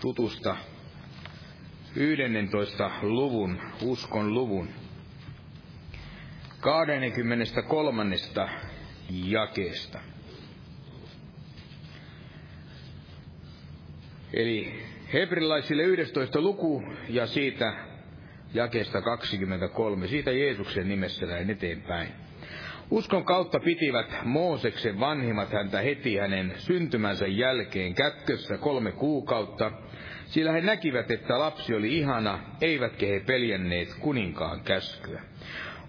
tutusta 0.00 0.56
11. 1.96 2.90
luvun, 3.02 3.60
uskon 3.82 4.34
luvun, 4.34 4.68
23. 6.60 8.16
jakeesta. 9.10 10.00
Eli 14.32 14.82
hebrealaisille 15.12 15.82
11 15.82 16.40
luku 16.40 16.82
ja 17.08 17.26
siitä 17.26 17.72
jakeesta 18.54 19.02
23. 19.02 20.06
Siitä 20.08 20.30
Jeesuksen 20.30 20.88
nimessä 20.88 21.26
näin 21.26 21.50
eteenpäin. 21.50 22.27
Uskon 22.90 23.24
kautta 23.24 23.60
pitivät 23.60 24.06
Mooseksen 24.24 25.00
vanhimmat 25.00 25.52
häntä 25.52 25.80
heti 25.80 26.16
hänen 26.16 26.52
syntymänsä 26.56 27.26
jälkeen 27.26 27.94
kätkössä 27.94 28.58
kolme 28.58 28.92
kuukautta, 28.92 29.72
sillä 30.26 30.52
he 30.52 30.60
näkivät, 30.60 31.10
että 31.10 31.38
lapsi 31.38 31.74
oli 31.74 31.96
ihana, 31.96 32.38
eivätkä 32.60 33.06
he 33.06 33.20
peljänneet 33.20 33.88
kuninkaan 34.00 34.60
käskyä. 34.60 35.22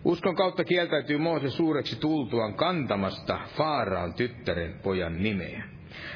Uskon 0.05 0.35
kautta 0.35 0.63
kieltäytyy 0.63 1.17
Mooses 1.17 1.57
suureksi 1.57 1.99
tultuaan 1.99 2.53
kantamasta 2.53 3.39
Faaraan 3.57 4.13
tyttären 4.13 4.79
pojan 4.83 5.23
nimeä. 5.23 5.63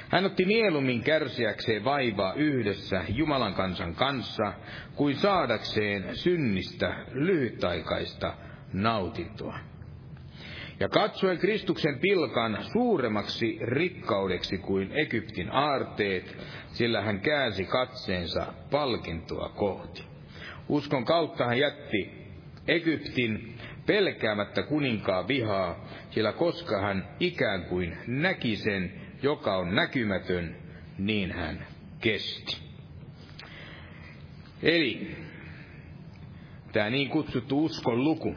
Hän 0.10 0.26
otti 0.26 0.46
mieluummin 0.46 1.04
kärsiäkseen 1.04 1.84
vaivaa 1.84 2.34
yhdessä 2.34 3.04
Jumalan 3.10 3.54
kansan 3.54 3.96
kanssa, 3.96 4.54
kuin 4.96 5.16
saadakseen 5.16 6.16
synnistä 6.16 6.96
lyhytaikaista 7.14 8.34
nautintoa. 8.74 9.73
Ja 10.80 10.90
katsoen 10.90 11.38
Kristuksen 11.38 12.00
pilkan 12.00 12.58
suuremmaksi 12.74 13.58
rikkaudeksi 13.62 14.58
kuin 14.58 14.92
Egyptin 14.92 15.52
aarteet, 15.52 16.38
sillä 16.68 17.02
hän 17.02 17.20
käänsi 17.20 17.66
katseensa 17.66 18.54
palkintoa 18.72 19.50
kohti. 19.50 20.04
Uskon 20.70 21.06
kautta 21.06 21.46
hän 21.46 21.60
jätti 21.60 22.12
Egyptin 22.68 23.56
pelkäämättä 23.86 24.64
kuninkaan 24.64 25.28
vihaa, 25.28 25.88
sillä 26.10 26.32
koska 26.32 26.82
hän 26.82 27.08
ikään 27.20 27.66
kuin 27.66 27.98
näki 28.08 28.56
sen, 28.56 28.94
joka 29.24 29.58
on 29.58 29.76
näkymätön, 29.76 30.56
niin 30.98 31.32
hän 31.32 31.68
kesti. 32.02 32.58
Eli 34.64 35.16
tämä 36.72 36.90
niin 36.90 37.10
kutsuttu 37.10 37.64
uskon 37.66 38.04
luku, 38.04 38.36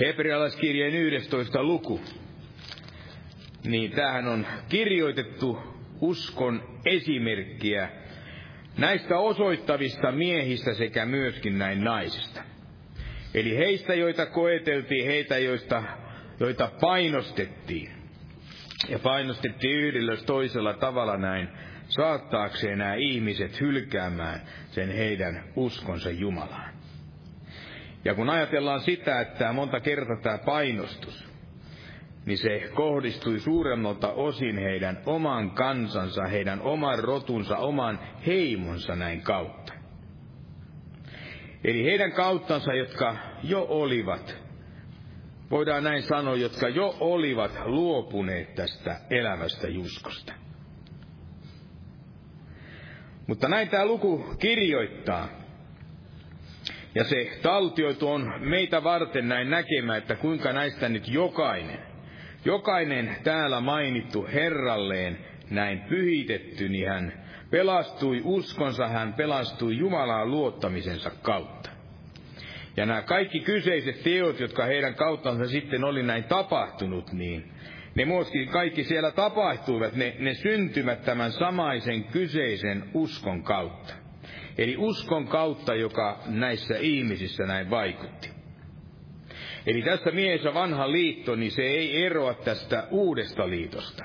Hebrealaiskirjeen 0.00 0.94
11 0.94 1.62
luku, 1.62 2.00
niin 3.64 3.90
tähän 3.90 4.28
on 4.28 4.46
kirjoitettu 4.68 5.58
uskon 6.00 6.80
esimerkkiä 6.84 7.88
näistä 8.78 9.18
osoittavista 9.18 10.12
miehistä 10.12 10.74
sekä 10.74 11.06
myöskin 11.06 11.58
näin 11.58 11.84
naisista. 11.84 12.42
Eli 13.34 13.56
heistä, 13.56 13.94
joita 13.94 14.26
koeteltiin, 14.26 15.06
heitä, 15.06 15.38
joista, 15.38 15.82
joita 16.40 16.70
painostettiin. 16.80 17.90
Ja 18.88 18.98
painostettiin 18.98 19.76
yhdellä 19.76 20.16
toisella 20.16 20.74
tavalla 20.74 21.16
näin, 21.16 21.48
saattaakseen 21.88 22.78
nämä 22.78 22.94
ihmiset 22.94 23.60
hylkäämään 23.60 24.40
sen 24.70 24.88
heidän 24.88 25.44
uskonsa 25.56 26.10
Jumalaan. 26.10 26.69
Ja 28.04 28.14
kun 28.14 28.30
ajatellaan 28.30 28.80
sitä, 28.80 29.20
että 29.20 29.52
monta 29.52 29.80
kertaa 29.80 30.16
tämä 30.22 30.38
painostus, 30.38 31.30
niin 32.26 32.38
se 32.38 32.70
kohdistui 32.74 33.40
suuremmalta 33.40 34.12
osin 34.12 34.58
heidän 34.58 34.98
oman 35.06 35.50
kansansa, 35.50 36.22
heidän 36.26 36.60
oman 36.60 36.98
rotunsa, 36.98 37.56
oman 37.56 37.98
heimonsa 38.26 38.96
näin 38.96 39.22
kautta. 39.22 39.72
Eli 41.64 41.84
heidän 41.84 42.12
kauttansa, 42.12 42.74
jotka 42.74 43.16
jo 43.42 43.66
olivat, 43.68 44.36
voidaan 45.50 45.84
näin 45.84 46.02
sanoa, 46.02 46.36
jotka 46.36 46.68
jo 46.68 46.96
olivat 47.00 47.52
luopuneet 47.64 48.54
tästä 48.54 49.00
elävästä 49.10 49.68
juskosta. 49.68 50.32
Mutta 53.26 53.48
näin 53.48 53.68
tämä 53.68 53.86
luku 53.86 54.24
kirjoittaa, 54.38 55.28
ja 56.94 57.04
se 57.04 57.30
taltioitu 57.42 58.08
on 58.08 58.32
meitä 58.38 58.84
varten 58.84 59.28
näin 59.28 59.50
näkemään, 59.50 59.98
että 59.98 60.14
kuinka 60.14 60.52
näistä 60.52 60.88
nyt 60.88 61.08
jokainen, 61.08 61.78
jokainen 62.44 63.16
täällä 63.24 63.60
mainittu 63.60 64.26
Herralleen 64.32 65.18
näin 65.50 65.80
pyhitetty, 65.80 66.68
niin 66.68 66.88
hän 66.88 67.12
pelastui 67.50 68.20
uskonsa, 68.24 68.88
hän 68.88 69.12
pelastui 69.14 69.76
Jumalaan 69.76 70.30
luottamisensa 70.30 71.10
kautta. 71.22 71.70
Ja 72.76 72.86
nämä 72.86 73.02
kaikki 73.02 73.40
kyseiset 73.40 74.02
teot, 74.02 74.40
jotka 74.40 74.64
heidän 74.64 74.94
kauttansa 74.94 75.46
sitten 75.48 75.84
oli 75.84 76.02
näin 76.02 76.24
tapahtunut, 76.24 77.12
niin 77.12 77.52
ne 77.94 78.04
myöskin 78.04 78.48
kaikki 78.48 78.84
siellä 78.84 79.10
tapahtuivat, 79.10 79.94
ne, 79.94 80.16
ne 80.18 80.34
syntymät 80.34 81.04
tämän 81.04 81.32
samaisen 81.32 82.04
kyseisen 82.04 82.84
uskon 82.94 83.42
kautta. 83.42 83.94
Eli 84.58 84.76
uskon 84.76 85.28
kautta, 85.28 85.74
joka 85.74 86.18
näissä 86.26 86.74
ihmisissä 86.78 87.46
näin 87.46 87.70
vaikutti. 87.70 88.30
Eli 89.66 89.82
tässä 89.82 90.10
mielessä 90.10 90.54
vanha 90.54 90.92
liitto, 90.92 91.36
niin 91.36 91.50
se 91.50 91.62
ei 91.62 92.04
eroa 92.04 92.34
tästä 92.34 92.86
uudesta 92.90 93.50
liitosta. 93.50 94.04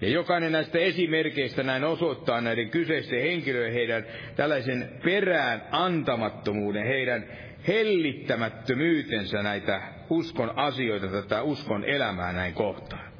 Ja 0.00 0.08
jokainen 0.08 0.52
näistä 0.52 0.78
esimerkkeistä 0.78 1.62
näin 1.62 1.84
osoittaa 1.84 2.40
näiden 2.40 2.70
kyseisten 2.70 3.22
henkilöiden 3.22 3.72
heidän 3.72 4.06
tällaisen 4.36 5.00
perään 5.04 5.62
antamattomuuden, 5.70 6.86
heidän 6.86 7.24
hellittämättömyytensä 7.68 9.42
näitä 9.42 9.82
uskon 10.10 10.58
asioita, 10.58 11.08
tätä 11.08 11.42
uskon 11.42 11.84
elämää 11.84 12.32
näin 12.32 12.54
kohtaan. 12.54 13.11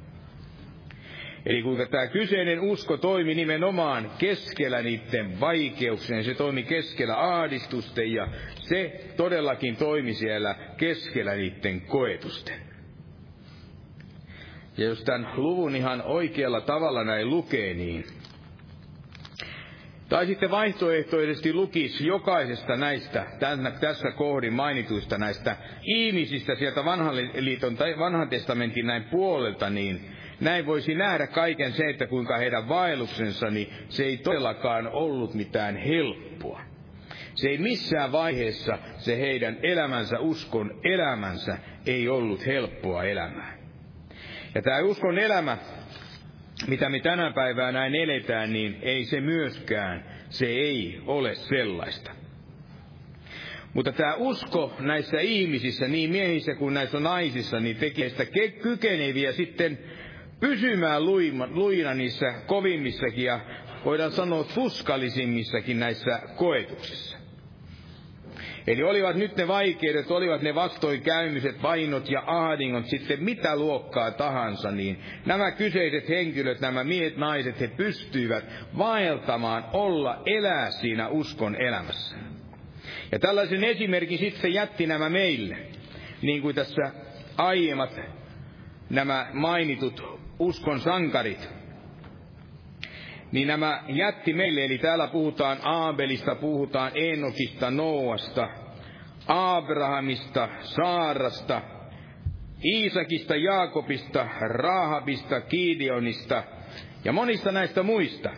Eli 1.47 1.63
kuinka 1.63 1.87
tämä 1.87 2.07
kyseinen 2.07 2.61
usko 2.61 2.97
toimi 2.97 3.35
nimenomaan 3.35 4.11
keskellä 4.19 4.83
niiden 4.83 5.41
vaikeuksien, 5.41 6.25
se 6.25 6.35
toimi 6.35 6.63
keskellä 6.63 7.39
ahdistusten 7.39 8.13
ja 8.13 8.29
se 8.55 9.01
todellakin 9.17 9.77
toimi 9.77 10.15
siellä 10.15 10.55
keskellä 10.77 11.35
niiden 11.35 11.81
koetusten. 11.81 12.61
Ja 14.77 14.85
jos 14.85 15.05
tämän 15.05 15.29
luvun 15.37 15.77
ihan 15.77 16.03
oikealla 16.03 16.61
tavalla 16.61 17.05
näin 17.05 17.31
lukee, 17.31 17.75
niin 17.75 18.05
tai 20.09 20.27
sitten 20.27 20.51
vaihtoehtoisesti 20.51 21.53
lukisi 21.53 22.07
jokaisesta 22.07 22.77
näistä 22.77 23.27
tässä 23.81 24.11
kohdin 24.11 24.53
mainituista 24.53 25.19
näistä 25.19 25.57
ihmisistä 25.83 26.55
sieltä 26.55 26.85
vanhan, 26.85 27.17
liiton, 27.17 27.77
tai 27.77 27.99
vanhan 27.99 28.29
testamentin 28.29 28.87
näin 28.87 29.05
puolelta, 29.05 29.71
niin 29.71 30.01
näin 30.43 30.67
voisi 30.67 30.95
nähdä 30.95 31.27
kaiken 31.27 31.73
se, 31.73 31.85
että 31.91 32.07
kuinka 32.07 32.39
heidän 32.39 32.69
vaelluksensa, 32.69 33.51
niin 33.51 33.73
se 33.89 34.05
ei 34.05 34.17
todellakaan 34.17 34.89
ollut 34.89 35.35
mitään 35.35 35.77
helppoa. 35.77 36.61
Se 37.35 37.49
ei 37.49 37.59
missään 37.59 38.13
vaiheessa 38.13 38.79
se 38.99 39.19
heidän 39.19 39.57
elämänsä, 39.63 40.19
uskon 40.21 40.81
elämänsä, 40.85 41.59
ei 41.87 42.09
ollut 42.09 42.47
helppoa 42.47 43.05
elämää. 43.05 43.59
Ja 44.55 44.63
tämä 44.63 44.81
uskon 44.81 45.19
elämä, 45.19 45.59
mitä 46.67 46.89
me 46.89 47.01
tänä 47.01 47.33
päivänä 47.35 47.73
näin 47.73 47.95
eletään, 47.95 48.53
niin 48.53 48.79
ei 48.83 49.05
se 49.05 49.21
myöskään, 49.21 50.05
se 50.29 50.47
ei 50.47 51.01
ole 51.07 51.35
sellaista. 51.35 52.13
Mutta 53.75 53.93
tämä 53.93 54.15
usko 54.15 54.77
näissä 54.81 55.21
ihmisissä, 55.21 55.89
niin 55.89 56.11
miehissä 56.11 56.55
kuin 56.55 56.75
näissä 56.75 57.01
naisissa, 57.01 57.61
niin 57.61 57.77
tekee 57.77 58.09
sitä 58.09 58.27
kykeneviä 58.63 59.33
sitten 59.33 59.79
pysymään 60.43 61.07
luima, 61.07 61.49
luina 61.51 61.95
niissä 61.95 62.35
kovimmissakin 62.47 63.25
ja 63.25 63.41
voidaan 63.85 64.13
sanoa 64.13 64.45
tuskallisimmissakin 64.45 65.81
näissä 65.81 66.23
koetuksissa. 66.37 67.19
Eli 68.67 68.83
olivat 68.83 69.17
nyt 69.17 69.37
ne 69.37 69.49
vaikeudet, 69.49 70.11
olivat 70.11 70.43
ne 70.43 70.55
vastoinkäymiset, 70.55 71.63
vainot 71.63 72.11
ja 72.11 72.23
ahdingot, 72.27 72.87
sitten 72.87 73.25
mitä 73.25 73.57
luokkaa 73.57 74.11
tahansa, 74.11 74.71
niin 74.71 74.99
nämä 75.27 75.51
kyseiset 75.51 76.09
henkilöt, 76.09 76.61
nämä 76.61 76.85
miehet, 76.85 77.17
naiset, 77.17 77.61
he 77.61 77.69
pystyivät 77.69 78.45
vaeltamaan, 78.79 79.65
olla, 79.73 80.23
elää 80.27 80.71
siinä 80.71 81.09
uskon 81.09 81.57
elämässä. 81.57 82.17
Ja 83.13 83.19
tällaisen 83.19 83.65
esimerkin 83.65 84.19
sitten 84.19 84.55
jätti 84.55 84.87
nämä 84.87 85.09
meille, 85.09 85.57
niin 86.23 86.43
kuin 86.43 86.55
tässä 86.55 86.91
aiemmat 87.37 88.01
nämä 88.91 89.27
mainitut 89.33 90.21
uskon 90.43 90.81
sankarit, 90.81 91.51
niin 93.33 93.49
nämä 93.49 93.83
jätti 93.89 94.33
meille, 94.33 94.65
eli 94.65 94.79
täällä 94.79 95.09
puhutaan 95.09 95.59
Aabelista, 95.63 96.35
puhutaan 96.35 96.93
Enokista, 96.95 97.71
Noasta, 97.71 98.49
Abrahamista, 99.27 100.49
Saarasta, 100.61 101.63
Iisakista, 102.65 103.37
Jaakobista, 103.37 104.29
Rahabista, 104.41 105.41
Kiidionista 105.41 106.45
ja 107.05 107.13
monista 107.13 107.53
näistä 107.53 107.83
muista. 107.83 108.31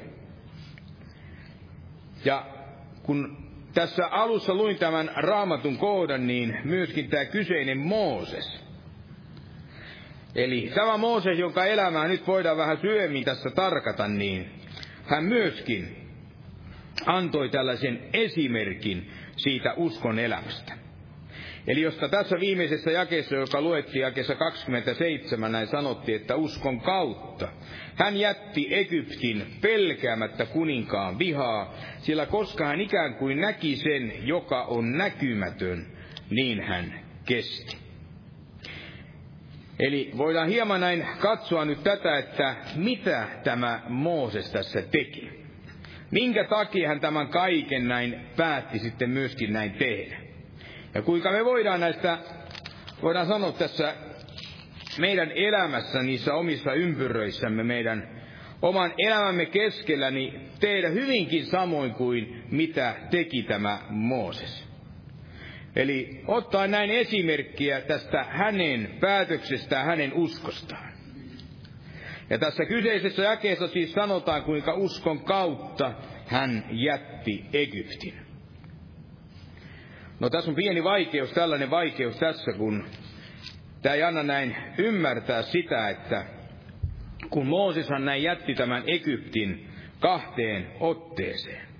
Ja 2.24 2.46
kun 3.02 3.36
tässä 3.74 4.06
alussa 4.06 4.54
luin 4.54 4.76
tämän 4.78 5.10
raamatun 5.16 5.78
kohdan, 5.78 6.26
niin 6.26 6.56
myöskin 6.64 7.10
tämä 7.10 7.24
kyseinen 7.24 7.78
Mooses– 7.78 8.63
Eli 10.34 10.70
tämä 10.74 10.96
Mooses, 10.96 11.38
jonka 11.38 11.64
elämää 11.64 12.08
nyt 12.08 12.26
voidaan 12.26 12.56
vähän 12.56 12.78
syömmin 12.80 13.24
tässä 13.24 13.50
tarkata, 13.50 14.08
niin 14.08 14.50
hän 15.06 15.24
myöskin 15.24 15.96
antoi 17.06 17.48
tällaisen 17.48 18.00
esimerkin 18.12 19.10
siitä 19.36 19.74
uskon 19.76 20.18
elämästä. 20.18 20.84
Eli 21.66 21.80
josta 21.80 22.08
tässä 22.08 22.40
viimeisessä 22.40 22.90
jakeessa, 22.90 23.34
joka 23.36 23.60
luettiin 23.60 24.02
jakeessa 24.02 24.34
27, 24.34 25.52
näin 25.52 25.66
sanottiin, 25.66 26.20
että 26.20 26.36
uskon 26.36 26.80
kautta. 26.80 27.48
Hän 27.94 28.16
jätti 28.16 28.74
Egyptin 28.74 29.46
pelkäämättä 29.60 30.46
kuninkaan 30.46 31.18
vihaa, 31.18 31.74
sillä 31.98 32.26
koska 32.26 32.66
hän 32.66 32.80
ikään 32.80 33.14
kuin 33.14 33.40
näki 33.40 33.76
sen, 33.76 34.12
joka 34.26 34.62
on 34.62 34.92
näkymätön, 34.92 35.86
niin 36.30 36.60
hän 36.62 37.00
kesti. 37.26 37.83
Eli 39.78 40.10
voidaan 40.16 40.48
hieman 40.48 40.80
näin 40.80 41.06
katsoa 41.18 41.64
nyt 41.64 41.82
tätä, 41.82 42.18
että 42.18 42.56
mitä 42.76 43.28
tämä 43.44 43.80
Mooses 43.88 44.50
tässä 44.50 44.82
teki. 44.82 45.44
Minkä 46.10 46.44
takia 46.44 46.88
hän 46.88 47.00
tämän 47.00 47.28
kaiken 47.28 47.88
näin 47.88 48.20
päätti 48.36 48.78
sitten 48.78 49.10
myöskin 49.10 49.52
näin 49.52 49.72
tehdä. 49.72 50.16
Ja 50.94 51.02
kuinka 51.02 51.32
me 51.32 51.44
voidaan 51.44 51.80
näistä, 51.80 52.18
voidaan 53.02 53.26
sanoa 53.26 53.52
tässä 53.52 53.94
meidän 54.98 55.30
elämässä, 55.34 56.02
niissä 56.02 56.34
omissa 56.34 56.72
ympyröissämme, 56.72 57.62
meidän 57.62 58.08
oman 58.62 58.94
elämämme 58.98 59.46
keskellä, 59.46 60.10
niin 60.10 60.48
tehdä 60.60 60.88
hyvinkin 60.88 61.46
samoin 61.46 61.94
kuin 61.94 62.42
mitä 62.50 62.94
teki 63.10 63.42
tämä 63.42 63.78
Mooses. 63.90 64.63
Eli 65.76 66.22
ottaa 66.26 66.66
näin 66.66 66.90
esimerkkiä 66.90 67.80
tästä 67.80 68.24
hänen 68.24 68.96
päätöksestään, 69.00 69.86
hänen 69.86 70.12
uskostaan. 70.12 70.94
Ja 72.30 72.38
tässä 72.38 72.64
kyseisessä 72.64 73.22
jakeessa 73.22 73.68
siis 73.68 73.92
sanotaan, 73.92 74.42
kuinka 74.42 74.74
uskon 74.74 75.24
kautta 75.24 75.92
hän 76.26 76.64
jätti 76.70 77.44
Egyptin. 77.52 78.14
No 80.20 80.30
tässä 80.30 80.50
on 80.50 80.54
pieni 80.54 80.84
vaikeus, 80.84 81.32
tällainen 81.32 81.70
vaikeus 81.70 82.16
tässä, 82.16 82.52
kun 82.52 82.84
tämä 83.82 83.94
ei 83.94 84.02
anna 84.02 84.22
näin 84.22 84.56
ymmärtää 84.78 85.42
sitä, 85.42 85.88
että 85.88 86.24
kun 87.30 87.46
Mooseshan 87.46 88.04
näin 88.04 88.22
jätti 88.22 88.54
tämän 88.54 88.82
Egyptin 88.86 89.68
kahteen 90.00 90.72
otteeseen. 90.80 91.73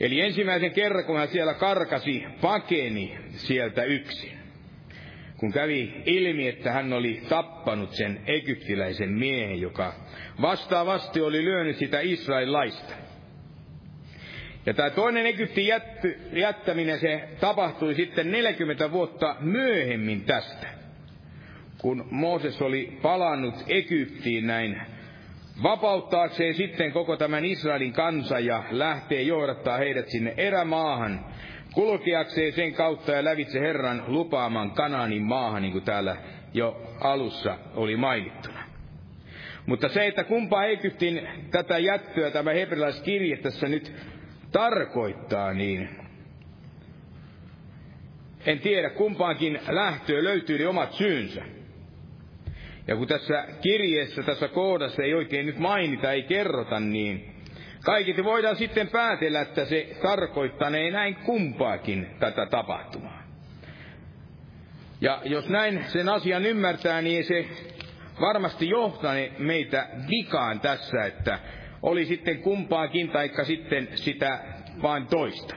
Eli 0.00 0.20
ensimmäisen 0.20 0.70
kerran, 0.70 1.04
kun 1.04 1.16
hän 1.18 1.28
siellä 1.28 1.54
karkasi, 1.54 2.24
pakeni 2.40 3.18
sieltä 3.28 3.84
yksin. 3.84 4.36
Kun 5.36 5.52
kävi 5.52 6.02
ilmi, 6.06 6.48
että 6.48 6.72
hän 6.72 6.92
oli 6.92 7.22
tappanut 7.28 7.92
sen 7.92 8.20
egyptiläisen 8.26 9.10
miehen, 9.12 9.60
joka 9.60 9.94
vastaavasti 10.42 11.20
oli 11.20 11.44
lyönyt 11.44 11.76
sitä 11.76 12.00
Israelaista. 12.00 12.94
Ja 14.66 14.74
tämä 14.74 14.90
toinen 14.90 15.26
Egyptin 15.26 15.66
jätty, 15.66 16.18
jättäminen, 16.32 17.00
se 17.00 17.28
tapahtui 17.40 17.94
sitten 17.94 18.32
40 18.32 18.92
vuotta 18.92 19.36
myöhemmin 19.40 20.24
tästä. 20.24 20.68
Kun 21.78 22.08
Mooses 22.10 22.62
oli 22.62 22.98
palannut 23.02 23.54
Egyptiin 23.68 24.46
näin 24.46 24.80
vapauttaakseen 25.62 26.54
sitten 26.54 26.92
koko 26.92 27.16
tämän 27.16 27.44
Israelin 27.44 27.92
kansa 27.92 28.38
ja 28.38 28.64
lähtee 28.70 29.22
johdattaa 29.22 29.78
heidät 29.78 30.08
sinne 30.08 30.34
erämaahan, 30.36 31.24
kulkeakseen 31.74 32.52
sen 32.52 32.74
kautta 32.74 33.12
ja 33.12 33.24
lävitse 33.24 33.60
Herran 33.60 34.04
lupaaman 34.06 34.70
Kanaanin 34.70 35.22
maahan, 35.22 35.62
niin 35.62 35.72
kuin 35.72 35.84
täällä 35.84 36.16
jo 36.54 36.82
alussa 37.00 37.58
oli 37.74 37.96
mainittuna. 37.96 38.66
Mutta 39.66 39.88
se, 39.88 40.06
että 40.06 40.24
kumpa 40.24 40.64
Egyptin 40.64 41.28
tätä 41.50 41.78
jättöä 41.78 42.30
tämä 42.30 42.52
hebrealaiskirje 42.52 43.36
tässä 43.36 43.68
nyt 43.68 43.92
tarkoittaa, 44.52 45.52
niin 45.52 45.88
en 48.46 48.58
tiedä, 48.58 48.90
kumpaankin 48.90 49.60
lähtöön 49.68 50.24
löytyy 50.24 50.66
omat 50.66 50.92
syynsä. 50.92 51.44
Ja 52.88 52.96
kun 52.96 53.08
tässä 53.08 53.44
kirjeessä, 53.62 54.22
tässä 54.22 54.48
kohdassa 54.48 55.02
ei 55.02 55.14
oikein 55.14 55.46
nyt 55.46 55.58
mainita, 55.58 56.12
ei 56.12 56.22
kerrota, 56.22 56.80
niin 56.80 57.34
kaiketi 57.84 58.24
voidaan 58.24 58.56
sitten 58.56 58.88
päätellä, 58.88 59.40
että 59.40 59.64
se 59.64 59.96
tarkoittanee 60.02 60.90
näin 60.90 61.14
kumpaakin 61.14 62.06
tätä 62.18 62.46
tapahtumaa. 62.46 63.22
Ja 65.00 65.22
jos 65.24 65.48
näin 65.48 65.84
sen 65.88 66.08
asian 66.08 66.46
ymmärtää, 66.46 67.02
niin 67.02 67.24
se 67.24 67.46
varmasti 68.20 68.68
johtane 68.68 69.32
meitä 69.38 69.88
vikaan 70.10 70.60
tässä, 70.60 71.04
että 71.04 71.38
oli 71.82 72.04
sitten 72.04 72.38
kumpaakin 72.38 73.10
taikka 73.10 73.44
sitten 73.44 73.88
sitä 73.94 74.44
vain 74.82 75.06
toista. 75.06 75.56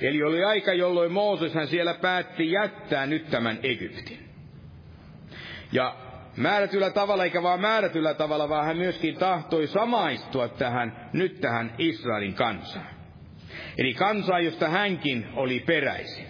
Eli 0.00 0.22
oli 0.22 0.44
aika, 0.44 0.72
jolloin 0.72 1.12
Mooses 1.12 1.54
hän 1.54 1.66
siellä 1.66 1.94
päätti 1.94 2.52
jättää 2.52 3.06
nyt 3.06 3.30
tämän 3.30 3.58
Egyptin. 3.62 4.18
Ja 5.72 5.96
määrätyllä 6.40 6.90
tavalla, 6.90 7.24
eikä 7.24 7.42
vaan 7.42 7.60
määrätyllä 7.60 8.14
tavalla, 8.14 8.48
vaan 8.48 8.66
hän 8.66 8.76
myöskin 8.76 9.16
tahtoi 9.16 9.66
samaistua 9.66 10.48
tähän, 10.48 11.10
nyt 11.12 11.40
tähän 11.40 11.74
Israelin 11.78 12.34
kansaan. 12.34 12.86
Eli 13.78 13.94
kansaa, 13.94 14.40
josta 14.40 14.68
hänkin 14.68 15.26
oli 15.36 15.60
peräisin. 15.60 16.26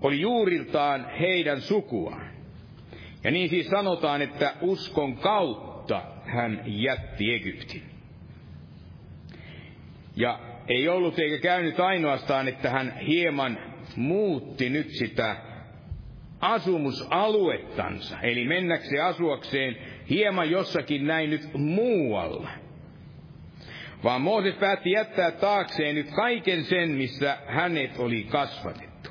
Oli 0.00 0.20
juuriltaan 0.20 1.10
heidän 1.20 1.60
sukuaan. 1.60 2.30
Ja 3.24 3.30
niin 3.30 3.48
siis 3.48 3.66
sanotaan, 3.66 4.22
että 4.22 4.54
uskon 4.60 5.16
kautta 5.16 6.02
hän 6.24 6.62
jätti 6.66 7.34
Egyptin. 7.34 7.82
Ja 10.16 10.38
ei 10.68 10.88
ollut 10.88 11.18
eikä 11.18 11.38
käynyt 11.38 11.80
ainoastaan, 11.80 12.48
että 12.48 12.70
hän 12.70 12.98
hieman 12.98 13.58
muutti 13.96 14.70
nyt 14.70 14.88
sitä 14.90 15.36
asumusaluettansa, 16.40 18.20
eli 18.20 18.44
mennäkseen 18.44 19.04
asuakseen 19.04 19.76
hieman 20.10 20.50
jossakin 20.50 21.06
näin 21.06 21.30
nyt 21.30 21.42
muualla. 21.54 22.50
Vaan 24.04 24.20
Mooses 24.20 24.54
päätti 24.54 24.90
jättää 24.90 25.30
taakseen 25.30 25.94
nyt 25.94 26.10
kaiken 26.10 26.64
sen, 26.64 26.88
missä 26.88 27.38
hänet 27.46 27.98
oli 27.98 28.24
kasvatettu. 28.24 29.10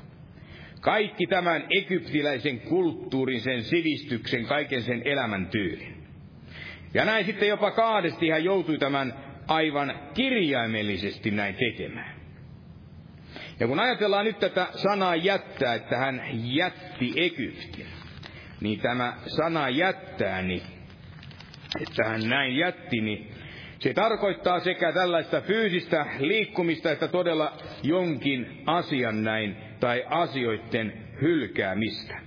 Kaikki 0.82 1.28
tämän 1.28 1.64
egyptiläisen 1.70 2.60
kulttuurin, 2.60 3.42
sen 3.42 3.64
sivistyksen, 3.64 4.46
kaiken 4.46 4.82
sen 4.82 5.02
elämäntyylin. 5.06 6.04
Ja 6.94 7.06
näin 7.06 7.26
sitten 7.26 7.48
jopa 7.48 7.72
kahdesti 7.72 8.30
hän 8.30 8.44
joutui 8.44 8.78
tämän 8.78 9.14
aivan 9.48 9.94
kirjaimellisesti 10.14 11.32
näin 11.32 11.56
tekemään. 11.56 12.19
Ja 13.60 13.68
kun 13.68 13.80
ajatellaan 13.80 14.26
nyt 14.26 14.39
tätä 14.39 14.68
sanaa 14.72 15.16
jättää, 15.16 15.74
että 15.74 15.97
hän 15.97 16.22
jätti 16.34 17.14
Egyptin, 17.16 17.88
niin 18.62 18.80
tämä 18.80 19.14
sana 19.28 19.70
jättää, 19.70 20.41
niin, 20.41 20.62
että 21.82 22.03
hän 22.03 22.30
näin 22.30 22.57
jätti, 22.57 23.01
niin 23.01 23.32
se 23.80 23.93
tarkoittaa 23.93 24.60
sekä 24.60 24.91
tällaista 24.91 25.41
fyysistä 25.41 26.05
liikkumista, 26.20 26.91
että 26.91 27.07
todella 27.07 27.57
jonkin 27.84 28.64
asian 28.66 29.24
näin, 29.24 29.57
tai 29.80 30.05
asioiden 30.10 30.93
hylkäämistä. 31.22 32.20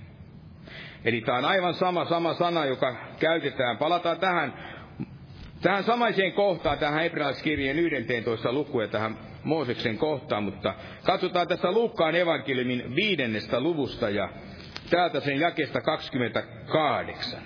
Eli 1.05 1.21
tämä 1.21 1.37
on 1.37 1.45
aivan 1.45 1.73
sama, 1.73 2.05
sama 2.05 2.33
sana, 2.33 2.65
joka 2.65 2.95
käytetään. 3.19 3.77
Palataan 3.77 4.19
tähän, 4.19 4.53
tähän 5.61 5.83
samaiseen 5.83 6.31
kohtaan, 6.31 6.77
tähän 6.79 7.01
hebrealaiskirjeen 7.01 7.79
11 7.79 8.53
lukuun 8.53 8.83
ja 8.83 8.87
tähän 8.87 9.17
Mooseksen 9.43 9.97
kohtaan, 9.97 10.43
mutta 10.43 10.75
katsotaan 11.05 11.47
tässä 11.47 11.71
Luukkaan 11.71 12.15
evankeliumin 12.15 12.95
viidennestä 12.95 13.59
luvusta 13.59 14.09
ja 14.09 14.29
täältä 14.89 15.19
sen 15.19 15.39
jakesta 15.39 15.81
28. 15.81 17.39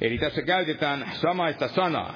Eli 0.00 0.18
tässä 0.18 0.42
käytetään 0.42 1.10
samaista 1.12 1.68
sanaa, 1.68 2.14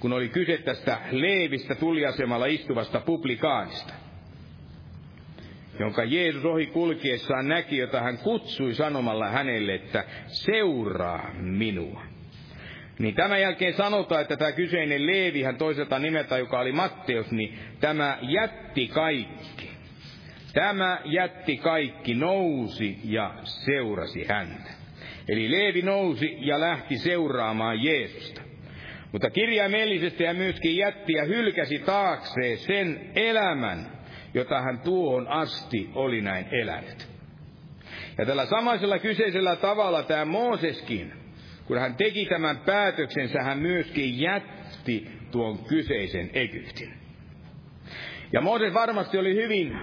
kun 0.00 0.12
oli 0.12 0.28
kyse 0.28 0.58
tästä 0.58 0.98
Leevistä 1.10 1.74
tuliasemalla 1.74 2.46
istuvasta 2.46 3.00
publikaanista, 3.00 3.94
jonka 5.78 6.04
Jeesus 6.04 6.44
ohi 6.44 6.66
kulkiessaan 6.66 7.48
näki, 7.48 7.76
jota 7.76 8.00
hän 8.00 8.18
kutsui 8.18 8.74
sanomalla 8.74 9.28
hänelle, 9.28 9.74
että 9.74 10.04
seuraa 10.26 11.30
minua. 11.40 12.05
Niin 12.98 13.14
tämän 13.14 13.40
jälkeen 13.40 13.74
sanotaan, 13.74 14.22
että 14.22 14.36
tämä 14.36 14.52
kyseinen 14.52 15.06
Leevi, 15.06 15.42
hän 15.42 15.56
toiselta 15.56 15.98
nimeltä, 15.98 16.38
joka 16.38 16.60
oli 16.60 16.72
Matteus, 16.72 17.30
niin 17.30 17.58
tämä 17.80 18.18
jätti 18.22 18.88
kaikki. 18.88 19.70
Tämä 20.52 21.00
jätti 21.04 21.56
kaikki, 21.56 22.14
nousi 22.14 22.98
ja 23.04 23.34
seurasi 23.44 24.26
häntä. 24.28 24.70
Eli 25.28 25.50
Leevi 25.50 25.82
nousi 25.82 26.36
ja 26.40 26.60
lähti 26.60 26.98
seuraamaan 26.98 27.82
Jeesusta. 27.82 28.42
Mutta 29.12 29.30
kirjaimellisesti 29.30 30.24
hän 30.24 30.36
myöskin 30.36 30.76
jätti 30.76 31.12
ja 31.12 31.24
hylkäsi 31.24 31.78
taakseen 31.78 32.58
sen 32.58 33.10
elämän, 33.14 33.86
jota 34.34 34.60
hän 34.62 34.78
tuohon 34.78 35.28
asti 35.28 35.90
oli 35.94 36.20
näin 36.20 36.46
elänyt. 36.52 37.08
Ja 38.18 38.26
tällä 38.26 38.46
samaisella 38.46 38.98
kyseisellä 38.98 39.56
tavalla 39.56 40.02
tämä 40.02 40.24
Mooseskin, 40.24 41.25
kun 41.66 41.78
hän 41.78 41.94
teki 41.94 42.26
tämän 42.26 42.58
päätöksensä, 42.58 43.42
hän 43.42 43.58
myöskin 43.58 44.20
jätti 44.20 45.08
tuon 45.30 45.58
kyseisen 45.58 46.30
Egyptin. 46.32 46.94
Ja 48.32 48.40
Mooses 48.40 48.74
varmasti 48.74 49.18
oli 49.18 49.34
hyvin 49.34 49.78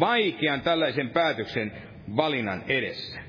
vaikean 0.00 0.60
tällaisen 0.60 1.10
päätöksen 1.10 1.72
valinnan 2.16 2.62
edessä. 2.68 3.20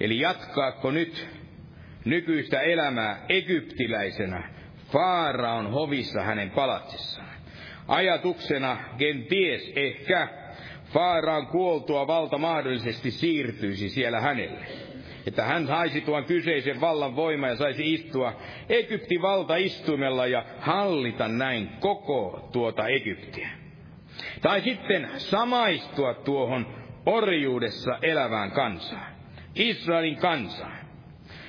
Eli 0.00 0.20
jatkaako 0.20 0.90
nyt 0.90 1.28
nykyistä 2.04 2.60
elämää 2.60 3.24
egyptiläisenä 3.28 4.50
Faaraon 4.92 5.70
hovissa 5.70 6.22
hänen 6.22 6.50
palatsissaan. 6.50 7.28
Ajatuksena 7.88 8.78
kenties 8.98 9.72
ehkä 9.76 10.28
Faaraan 10.84 11.46
kuoltua 11.46 12.06
valta 12.06 12.38
mahdollisesti 12.38 13.10
siirtyisi 13.10 13.88
siellä 13.88 14.20
hänelle. 14.20 14.91
Että 15.26 15.44
hän 15.44 15.66
saisi 15.66 16.00
tuon 16.00 16.24
kyseisen 16.24 16.80
vallan 16.80 17.16
voima 17.16 17.48
ja 17.48 17.56
saisi 17.56 17.94
istua 17.94 18.40
Egyptin 18.68 19.22
valtaistumella 19.22 20.26
ja 20.26 20.44
hallita 20.58 21.28
näin 21.28 21.68
koko 21.80 22.48
tuota 22.52 22.86
Egyptiä. 22.86 23.48
Tai 24.40 24.60
sitten 24.60 25.08
samaistua 25.16 26.14
tuohon 26.14 26.66
orjuudessa 27.06 27.98
elävään 28.02 28.50
kansaan, 28.50 29.12
Israelin 29.54 30.16
kansaan. 30.16 30.82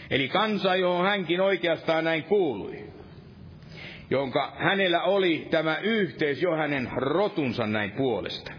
Eli 0.10 0.28
kansa, 0.28 0.76
johon 0.76 1.06
hänkin 1.06 1.42
oikeastaan 1.42 2.04
näin 2.04 2.24
kuului, 2.24 2.86
jonka 4.10 4.54
hänellä 4.58 5.02
oli 5.02 5.48
tämä 5.52 5.78
yhteys 5.78 6.42
jo 6.42 6.56
hänen 6.56 6.90
rotunsa 6.96 7.68
näin 7.68 7.92
puolesta. 7.92 8.52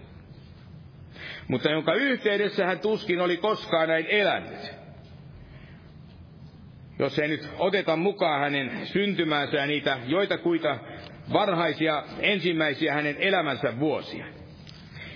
Mutta 1.49 1.71
jonka 1.71 1.95
yhteydessä 1.95 2.67
hän 2.67 2.79
tuskin 2.79 3.21
oli 3.21 3.37
koskaan 3.37 3.89
näin 3.89 4.07
elänyt. 4.07 4.84
Jos 6.99 7.19
ei 7.19 7.29
nyt 7.29 7.49
oteta 7.59 7.97
mukaan 7.97 8.41
hänen 8.41 8.87
syntymäänsä 8.87 9.57
ja 9.57 9.67
niitä 9.67 9.99
joitakuita 10.07 10.79
varhaisia 11.33 12.03
ensimmäisiä 12.21 12.95
hänen 12.95 13.17
elämänsä 13.19 13.81
vuosia. 13.81 14.27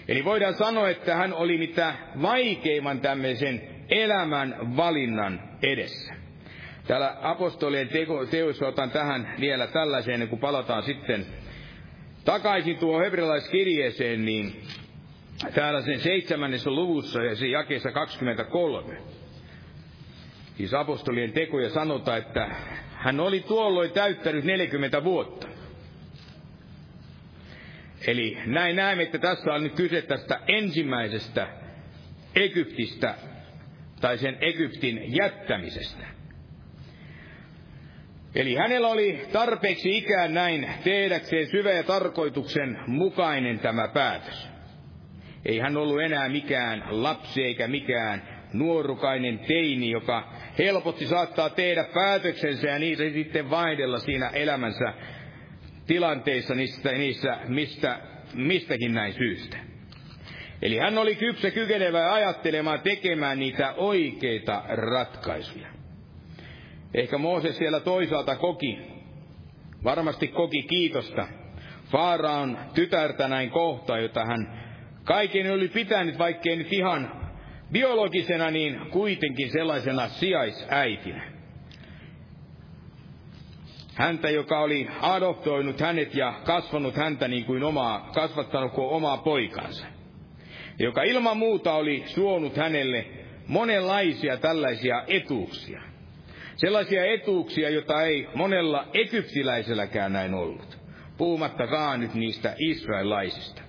Eli 0.09 0.25
voidaan 0.25 0.55
sanoa, 0.55 0.89
että 0.89 1.15
hän 1.15 1.33
oli 1.33 1.59
mitä 1.59 1.95
vaikeimman 2.23 3.01
tämmöisen 3.01 3.63
elämän 3.91 4.77
valinnan 4.77 5.41
edessä. 5.63 6.15
Täällä 6.87 7.17
apostolien 7.23 7.89
teoissa 8.31 8.67
otan 8.67 8.91
tähän 8.91 9.35
vielä 9.41 9.67
tällaiseen, 9.67 10.29
kuin 10.29 10.41
palataan 10.41 10.83
sitten 10.83 11.27
takaisin 12.25 12.79
tuohon 12.79 13.05
hebrealaiskirjeeseen, 13.05 14.25
niin 14.25 14.63
täällä 15.55 15.83
sen 15.83 16.01
seitsemännessä 16.01 16.71
luvussa 16.71 17.23
ja 17.23 17.37
sen 17.37 17.51
jakeessa 17.51 17.93
23. 17.93 18.97
Siis 20.59 20.75
apostolien 20.75 21.33
tekoja 21.33 21.71
sanotaan, 21.71 22.19
että 22.19 22.49
hän 22.95 23.21
oli 23.21 23.41
tuolloin 23.41 23.91
täyttänyt 23.91 24.45
40 24.45 25.05
vuotta. 25.05 25.49
Eli 28.07 28.39
näin 28.47 28.77
näemme, 28.77 29.03
että 29.03 29.19
tässä 29.19 29.55
on 29.55 29.63
nyt 29.63 29.75
kyse 29.75 30.03
tästä 30.03 30.41
ensimmäisestä 30.49 31.49
Egyptistä 32.35 33.15
tai 34.01 34.19
sen 34.19 34.39
Egyptin 34.41 35.17
jättämisestä. 35.17 36.07
Eli 38.35 38.55
hänellä 38.55 38.89
oli 38.89 39.27
tarpeeksi 39.33 39.99
ikään 39.99 40.35
näin 40.35 40.69
tehdäkseen 40.85 41.51
syvä 41.51 41.71
ja 41.71 41.83
tarkoituksen 41.83 42.79
mukainen 42.87 43.59
tämä 43.59 43.89
päätös. 43.89 44.49
Ei 45.45 45.59
hän 45.59 45.77
ollut 45.77 46.03
enää 46.03 46.29
mikään 46.29 46.85
lapsi 46.91 47.45
eikä 47.45 47.69
mikään 47.69 48.23
nuorukainen 48.53 49.39
teini, 49.39 49.91
joka 49.91 50.38
helposti 50.59 51.07
saattaa 51.07 51.51
tehdä 51.51 51.85
päätöksensä 51.95 52.69
ja 52.69 52.79
niitä 52.79 53.03
sitten 53.13 53.51
vaihdella 53.51 53.99
siinä 53.99 54.29
elämänsä 54.29 54.93
tilanteissa 55.87 56.55
niissä, 56.55 56.93
niissä 56.93 57.39
mistä, 57.49 58.01
mistäkin 58.35 58.95
näin 58.95 59.13
syystä. 59.13 59.57
Eli 60.63 60.79
hän 60.79 60.99
oli 60.99 61.15
kypsä 61.15 61.51
kykenevä 61.51 62.13
ajattelemaan 62.13 62.81
tekemään 62.81 63.39
niitä 63.39 63.75
oikeita 63.77 64.63
ratkaisuja. 64.69 65.69
Ehkä 66.95 67.19
Mooses 67.19 67.59
siellä 67.59 67.81
toisaalta 67.81 68.37
koki, 68.37 68.79
varmasti 69.85 70.29
koki 70.29 70.63
kiitosta 70.63 71.27
Faaraan 71.93 72.59
tytärtä 72.75 73.29
näin 73.29 73.51
kohta, 73.51 73.99
jota 73.99 74.25
hän 74.25 74.63
kaiken 75.05 75.53
oli 75.53 75.69
pitänyt, 75.69 76.19
vaikkei 76.19 76.57
nyt 76.57 76.73
ihan 76.73 77.18
biologisena, 77.73 78.51
niin 78.51 78.81
kuitenkin 78.91 79.51
sellaisena 79.51 80.09
sijaisäitinä. 80.09 81.33
Häntä, 83.95 84.31
joka 84.31 84.61
oli 84.61 84.89
adoptoinut 85.01 85.81
hänet 85.81 86.15
ja 86.15 86.35
kasvanut 86.45 86.97
häntä 86.97 87.29
niin 87.29 87.45
kuin 87.45 87.63
omaa, 87.63 88.11
kasvattanut 88.15 88.73
kuin 88.73 88.89
omaa 88.89 89.17
poikansa. 89.17 89.87
Joka 90.79 91.03
ilman 91.03 91.37
muuta 91.37 91.75
oli 91.75 92.03
suonut 92.07 92.57
hänelle 92.57 93.07
monenlaisia 93.47 94.37
tällaisia 94.37 95.05
etuuksia. 95.07 95.83
Sellaisia 96.57 97.05
etuuksia, 97.05 97.71
joita 97.71 98.03
ei 98.03 98.29
monella 98.35 98.87
egyptiläiselläkään 98.95 100.13
näin 100.13 100.35
ollut. 100.35 100.79
Puhumattakaan 101.17 102.01
nyt 102.01 102.15
niistä 102.15 102.55
israelaisista. 102.59 103.68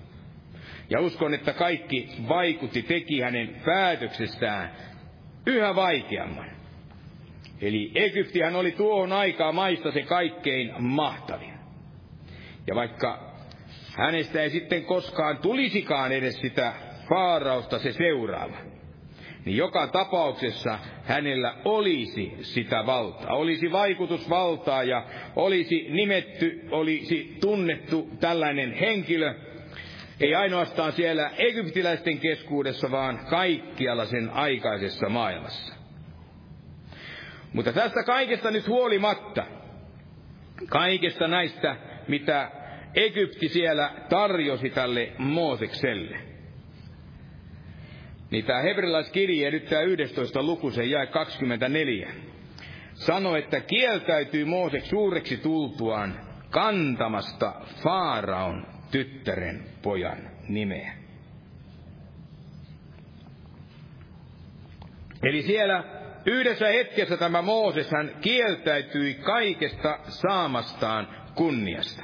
Ja 0.90 1.00
uskon, 1.00 1.34
että 1.34 1.52
kaikki 1.52 2.08
vaikutti, 2.28 2.82
teki 2.82 3.20
hänen 3.20 3.60
päätöksestään 3.64 4.70
yhä 5.46 5.74
vaikeamman. 5.74 6.50
Eli 7.60 7.92
Egyptihän 7.94 8.56
oli 8.56 8.72
tuohon 8.72 9.12
aikaan 9.12 9.54
maista 9.54 9.92
se 9.92 10.02
kaikkein 10.02 10.82
mahtavin. 10.82 11.54
Ja 12.66 12.74
vaikka 12.74 13.34
hänestä 13.96 14.42
ei 14.42 14.50
sitten 14.50 14.84
koskaan 14.84 15.38
tulisikaan 15.38 16.12
edes 16.12 16.40
sitä 16.40 16.72
faarausta 17.08 17.78
se 17.78 17.92
seuraava, 17.92 18.56
niin 19.44 19.56
joka 19.56 19.86
tapauksessa 19.86 20.78
hänellä 21.04 21.54
olisi 21.64 22.36
sitä 22.40 22.86
valtaa, 22.86 23.36
olisi 23.36 23.72
vaikutusvaltaa 23.72 24.82
ja 24.82 25.04
olisi 25.36 25.86
nimetty, 25.90 26.68
olisi 26.70 27.36
tunnettu 27.40 28.08
tällainen 28.20 28.72
henkilö, 28.72 29.34
ei 30.20 30.34
ainoastaan 30.34 30.92
siellä 30.92 31.30
egyptiläisten 31.38 32.18
keskuudessa, 32.18 32.90
vaan 32.90 33.18
kaikkialla 33.30 34.04
sen 34.04 34.30
aikaisessa 34.30 35.08
maailmassa. 35.08 35.74
Mutta 37.52 37.72
tästä 37.72 38.02
kaikesta 38.02 38.50
nyt 38.50 38.68
huolimatta, 38.68 39.46
kaikesta 40.68 41.28
näistä, 41.28 41.76
mitä 42.08 42.50
Egypti 42.94 43.48
siellä 43.48 43.92
tarjosi 44.08 44.70
tälle 44.70 45.12
Moosekselle, 45.18 46.18
niin 48.30 48.44
tämä 48.44 48.62
hebrealaiskirje 48.62 49.50
nyt 49.50 49.64
tämä 49.64 49.82
11. 49.82 50.42
luku, 50.42 50.70
se 50.70 50.84
jäi 50.84 51.06
24, 51.06 52.12
sanoi, 52.94 53.38
että 53.38 53.60
kieltäytyy 53.60 54.44
Moosek 54.44 54.84
suureksi 54.84 55.36
tultuaan 55.36 56.20
kantamasta 56.50 57.52
Faaraon 57.82 58.79
tyttären 58.90 59.64
pojan 59.82 60.30
nimeä. 60.48 60.92
Eli 65.22 65.42
siellä 65.42 65.84
yhdessä 66.26 66.66
hetkessä 66.66 67.16
tämä 67.16 67.42
Mooses, 67.42 67.90
hän 67.90 68.10
kieltäytyi 68.20 69.14
kaikesta 69.14 69.98
saamastaan 70.08 71.08
kunniasta. 71.34 72.02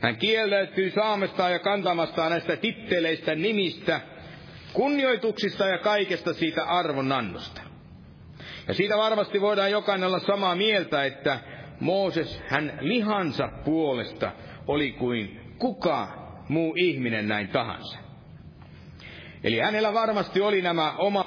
Hän 0.00 0.16
kieltäytyi 0.16 0.90
saamastaan 0.90 1.52
ja 1.52 1.58
kantamastaan 1.58 2.30
näistä 2.30 2.56
titteleistä, 2.56 3.34
nimistä, 3.34 4.00
kunnioituksista 4.72 5.66
ja 5.66 5.78
kaikesta 5.78 6.34
siitä 6.34 6.64
arvonannosta. 6.64 7.60
Ja 8.68 8.74
siitä 8.74 8.96
varmasti 8.96 9.40
voidaan 9.40 9.70
jokainen 9.70 10.08
olla 10.08 10.18
samaa 10.18 10.54
mieltä, 10.54 11.04
että 11.04 11.40
Mooses 11.80 12.42
hän 12.48 12.78
lihansa 12.80 13.48
puolesta 13.64 14.32
oli 14.66 14.92
kuin 14.92 15.40
kuka 15.58 16.23
muu 16.48 16.74
ihminen 16.76 17.28
näin 17.28 17.48
tahansa. 17.48 17.98
Eli 19.44 19.58
hänellä 19.58 19.94
varmasti 19.94 20.40
oli 20.40 20.62
nämä 20.62 20.92
oma 20.92 21.26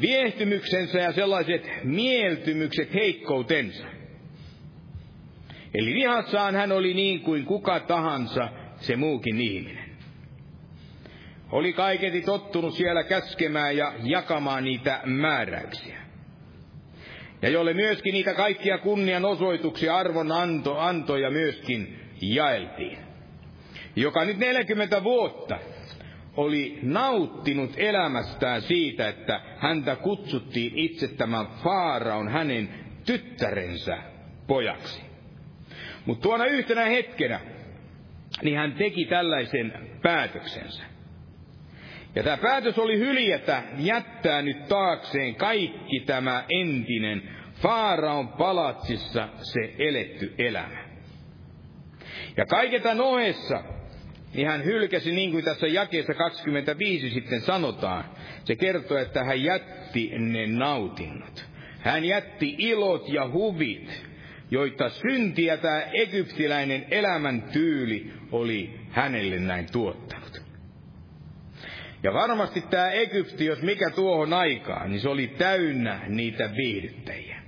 viehtymyksensä 0.00 0.98
ja 0.98 1.12
sellaiset 1.12 1.70
mieltymykset 1.84 2.94
heikkoutensa. 2.94 3.84
Eli 5.74 5.94
vihassaan 5.94 6.54
hän 6.54 6.72
oli 6.72 6.94
niin 6.94 7.20
kuin 7.20 7.44
kuka 7.44 7.80
tahansa 7.80 8.48
se 8.76 8.96
muukin 8.96 9.40
ihminen. 9.40 9.84
Oli 11.52 11.72
kaiketi 11.72 12.20
tottunut 12.20 12.74
siellä 12.74 13.04
käskemään 13.04 13.76
ja 13.76 13.92
jakamaan 14.02 14.64
niitä 14.64 15.00
määräyksiä. 15.04 16.00
Ja 17.42 17.48
jolle 17.48 17.74
myöskin 17.74 18.12
niitä 18.12 18.34
kaikkia 18.34 18.78
kunnianosoituksia 18.78 19.96
arvon 19.96 20.32
anto, 20.32 20.78
antoja 20.78 21.30
myöskin 21.30 22.00
jaeltiin 22.22 23.13
joka 23.96 24.24
nyt 24.24 24.38
40 24.38 25.04
vuotta 25.04 25.58
oli 26.36 26.78
nauttinut 26.82 27.70
elämästään 27.76 28.62
siitä, 28.62 29.08
että 29.08 29.40
häntä 29.58 29.96
kutsuttiin 29.96 30.72
itse 30.78 31.08
tämän 31.08 31.46
Faaraon 31.46 32.28
hänen 32.28 32.68
tyttärensä 33.06 33.98
pojaksi. 34.46 35.02
Mutta 36.06 36.22
tuona 36.22 36.44
yhtenä 36.44 36.84
hetkenä, 36.84 37.40
niin 38.42 38.56
hän 38.56 38.72
teki 38.72 39.04
tällaisen 39.04 39.72
päätöksensä. 40.02 40.82
Ja 42.14 42.22
tämä 42.22 42.36
päätös 42.36 42.78
oli 42.78 42.98
hyljätä, 42.98 43.62
jättää 43.78 44.42
nyt 44.42 44.68
taakseen 44.68 45.34
kaikki 45.34 46.00
tämä 46.00 46.44
entinen 46.50 47.22
Faaraon 47.54 48.28
palatsissa 48.28 49.28
se 49.36 49.74
eletty 49.78 50.34
elämä. 50.38 50.84
Ja 52.36 52.46
kaiketa 52.46 52.94
noessa, 52.94 53.62
niin 54.34 54.46
hän 54.46 54.64
hylkäsi, 54.64 55.12
niin 55.12 55.30
kuin 55.30 55.44
tässä 55.44 55.66
jakeessa 55.66 56.14
25 56.14 57.10
sitten 57.10 57.40
sanotaan. 57.40 58.04
Se 58.44 58.56
kertoo, 58.56 58.98
että 58.98 59.24
hän 59.24 59.42
jätti 59.42 60.12
ne 60.18 60.46
nautinnot. 60.46 61.44
Hän 61.80 62.04
jätti 62.04 62.54
ilot 62.58 63.08
ja 63.08 63.28
huvit, 63.28 64.04
joita 64.50 64.88
syntiä 64.88 65.56
tämä 65.56 65.82
egyptiläinen 65.92 66.86
elämäntyyli 66.90 68.12
oli 68.32 68.80
hänelle 68.90 69.38
näin 69.38 69.66
tuottanut. 69.72 70.42
Ja 72.02 72.14
varmasti 72.14 72.60
tämä 72.60 72.90
Egypti, 72.90 73.44
jos 73.44 73.62
mikä 73.62 73.90
tuohon 73.90 74.32
aikaan, 74.32 74.90
niin 74.90 75.00
se 75.00 75.08
oli 75.08 75.26
täynnä 75.26 76.00
niitä 76.08 76.50
viihdyttäjiä. 76.56 77.42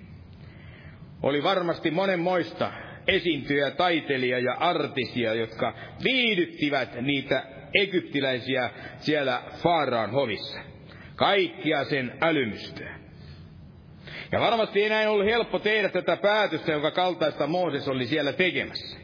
Oli 1.22 1.42
varmasti 1.42 1.90
monenmoista 1.90 2.72
esiintyjä, 3.08 3.70
taiteilija 3.70 4.38
ja 4.38 4.54
artisia, 4.54 5.34
jotka 5.34 5.74
viihdyttivät 6.04 7.00
niitä 7.00 7.42
egyptiläisiä 7.74 8.70
siellä 8.98 9.42
Faaraan 9.62 10.10
hovissa. 10.10 10.60
Kaikkia 11.16 11.84
sen 11.84 12.12
älymystöä. 12.20 12.98
Ja 14.32 14.40
varmasti 14.40 14.82
ei 14.82 14.88
näin 14.88 15.08
ollut 15.08 15.26
helppo 15.26 15.58
tehdä 15.58 15.88
tätä 15.88 16.16
päätöstä, 16.16 16.72
jonka 16.72 16.90
kaltaista 16.90 17.46
Mooses 17.46 17.88
oli 17.88 18.06
siellä 18.06 18.32
tekemässä. 18.32 18.98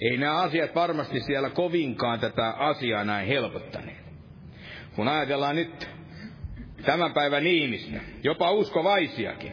Ei 0.00 0.16
nämä 0.16 0.36
asiat 0.36 0.74
varmasti 0.74 1.20
siellä 1.20 1.50
kovinkaan 1.50 2.20
tätä 2.20 2.50
asiaa 2.50 3.04
näin 3.04 3.28
helpottaneet. 3.28 3.98
Kun 4.96 5.08
ajatellaan 5.08 5.56
nyt 5.56 5.88
tämän 6.84 7.12
päivän 7.12 7.46
ihmistä, 7.46 8.00
jopa 8.22 8.50
uskovaisiakin, 8.50 9.52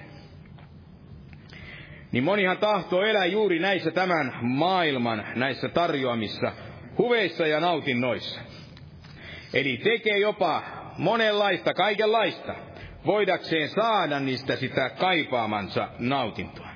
niin 2.15 2.23
monihan 2.23 2.57
tahtoo 2.57 3.01
elää 3.01 3.25
juuri 3.25 3.59
näissä 3.59 3.91
tämän 3.91 4.33
maailman, 4.41 5.25
näissä 5.35 5.69
tarjoamissa 5.69 6.51
huveissa 6.97 7.47
ja 7.47 7.59
nautinnoissa. 7.59 8.41
Eli 9.53 9.77
tekee 9.77 10.17
jopa 10.17 10.63
monenlaista, 10.97 11.73
kaikenlaista, 11.73 12.55
voidakseen 13.05 13.69
saada 13.69 14.19
niistä 14.19 14.55
sitä 14.55 14.89
kaipaamansa 14.89 15.89
nautintoa. 15.99 16.69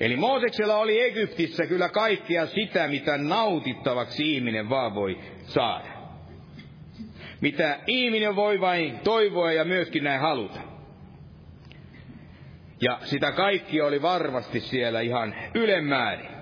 Eli 0.00 0.16
Mooseksella 0.16 0.76
oli 0.76 1.02
Egyptissä 1.02 1.66
kyllä 1.66 1.88
kaikkea 1.88 2.46
sitä, 2.46 2.88
mitä 2.88 3.18
nautittavaksi 3.18 4.34
ihminen 4.34 4.68
vaan 4.68 4.94
voi 4.94 5.18
saada. 5.42 5.88
Mitä 7.40 7.78
ihminen 7.86 8.36
voi 8.36 8.60
vain 8.60 8.98
toivoa 8.98 9.52
ja 9.52 9.64
myöskin 9.64 10.04
näin 10.04 10.20
haluta. 10.20 10.67
Ja 12.80 12.98
sitä 13.04 13.32
kaikki 13.32 13.80
oli 13.80 14.02
varmasti 14.02 14.60
siellä 14.60 15.00
ihan 15.00 15.34
ylemmäärin. 15.54 16.38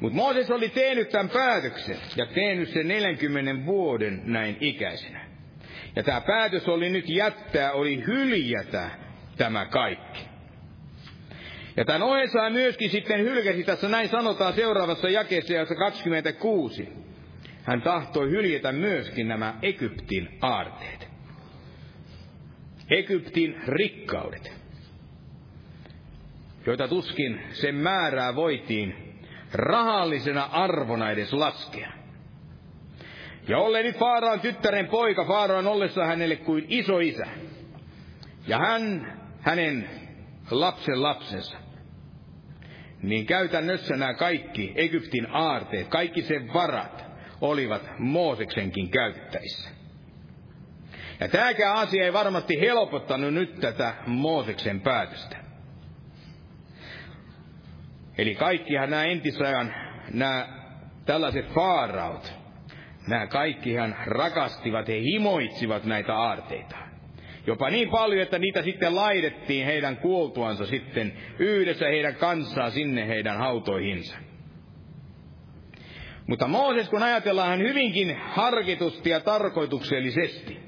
Mutta 0.00 0.16
Mooses 0.16 0.50
oli 0.50 0.68
tehnyt 0.68 1.08
tämän 1.08 1.28
päätöksen 1.28 1.96
ja 2.16 2.26
tehnyt 2.26 2.68
sen 2.68 2.88
40 2.88 3.66
vuoden 3.66 4.22
näin 4.24 4.56
ikäisenä. 4.60 5.26
Ja 5.96 6.02
tämä 6.02 6.20
päätös 6.20 6.68
oli 6.68 6.90
nyt 6.90 7.08
jättää, 7.08 7.72
oli 7.72 8.04
hyljätä 8.06 8.90
tämä 9.36 9.66
kaikki. 9.66 10.20
Ja 11.76 11.84
tämän 11.84 12.02
ohessa 12.02 12.50
myöskin 12.50 12.90
sitten 12.90 13.20
hylkäsi, 13.20 13.64
tässä 13.64 13.88
näin 13.88 14.08
sanotaan 14.08 14.54
seuraavassa 14.54 15.08
jakeessa, 15.08 15.52
jossa 15.52 15.74
26. 15.74 16.88
Hän 17.62 17.82
tahtoi 17.82 18.30
hyljetä 18.30 18.72
myöskin 18.72 19.28
nämä 19.28 19.54
Egyptin 19.62 20.28
aarteet. 20.40 21.08
Egyptin 22.90 23.60
rikkaudet, 23.66 24.52
joita 26.66 26.88
tuskin 26.88 27.42
sen 27.50 27.74
määrää 27.74 28.34
voitiin 28.34 28.94
rahallisena 29.52 30.48
arvona 30.52 31.10
edes 31.10 31.32
laskea. 31.32 31.92
Ja 33.48 33.58
olleni 33.58 33.92
Faaraan 33.92 34.40
tyttären 34.40 34.88
poika, 34.88 35.24
Faaraan 35.24 35.66
ollessa 35.66 36.06
hänelle 36.06 36.36
kuin 36.36 36.66
iso 36.68 36.98
isä. 36.98 37.26
Ja 38.46 38.58
hän, 38.58 39.12
hänen 39.40 39.90
lapsen 40.50 41.02
lapsensa. 41.02 41.56
Niin 43.02 43.26
käytännössä 43.26 43.96
nämä 43.96 44.14
kaikki 44.14 44.72
Egyptin 44.74 45.26
aarteet, 45.30 45.88
kaikki 45.88 46.22
sen 46.22 46.52
varat, 46.54 47.04
olivat 47.40 47.82
Mooseksenkin 47.98 48.90
käytettävissä. 48.90 49.70
Ja 51.20 51.28
tämäkään 51.28 51.76
asia 51.76 52.04
ei 52.04 52.12
varmasti 52.12 52.60
helpottanut 52.60 53.34
nyt 53.34 53.60
tätä 53.60 53.94
Mooseksen 54.06 54.80
päätöstä. 54.80 55.41
Eli 58.18 58.34
kaikkihan 58.34 58.90
nämä 58.90 59.04
entisajan, 59.04 59.74
nämä 60.12 60.48
tällaiset 61.04 61.54
faaraut, 61.54 62.32
nämä 63.08 63.26
kaikkihan 63.26 63.96
rakastivat, 64.06 64.88
he 64.88 65.00
himoitsivat 65.00 65.84
näitä 65.84 66.14
aarteita. 66.14 66.76
Jopa 67.46 67.70
niin 67.70 67.90
paljon, 67.90 68.22
että 68.22 68.38
niitä 68.38 68.62
sitten 68.62 68.96
laitettiin 68.96 69.66
heidän 69.66 69.96
kuoltuansa 69.96 70.66
sitten 70.66 71.12
yhdessä 71.38 71.86
heidän 71.86 72.14
kanssaan 72.14 72.72
sinne 72.72 73.08
heidän 73.08 73.38
hautoihinsa. 73.38 74.16
Mutta 76.26 76.48
Mooses, 76.48 76.88
kun 76.88 77.02
ajatellaan 77.02 77.48
hän 77.48 77.68
hyvinkin 77.68 78.16
harkitusti 78.16 79.10
ja 79.10 79.20
tarkoituksellisesti, 79.20 80.58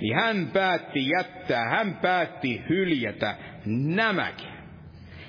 niin 0.00 0.16
hän 0.16 0.50
päätti 0.52 1.08
jättää, 1.08 1.64
hän 1.64 1.98
päätti 2.02 2.62
hyljätä 2.68 3.36
nämäkin. 3.66 4.57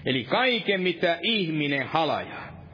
Eli 0.06 0.24
kaiken, 0.24 0.82
mitä 0.82 1.20
ihminen 1.22 1.88
halajaa. 1.88 2.66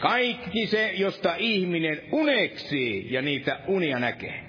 Kaikki 0.00 0.66
se, 0.66 0.92
josta 0.96 1.34
ihminen 1.38 2.00
uneksii 2.12 3.12
ja 3.12 3.22
niitä 3.22 3.60
unia 3.66 3.98
näkee. 3.98 4.44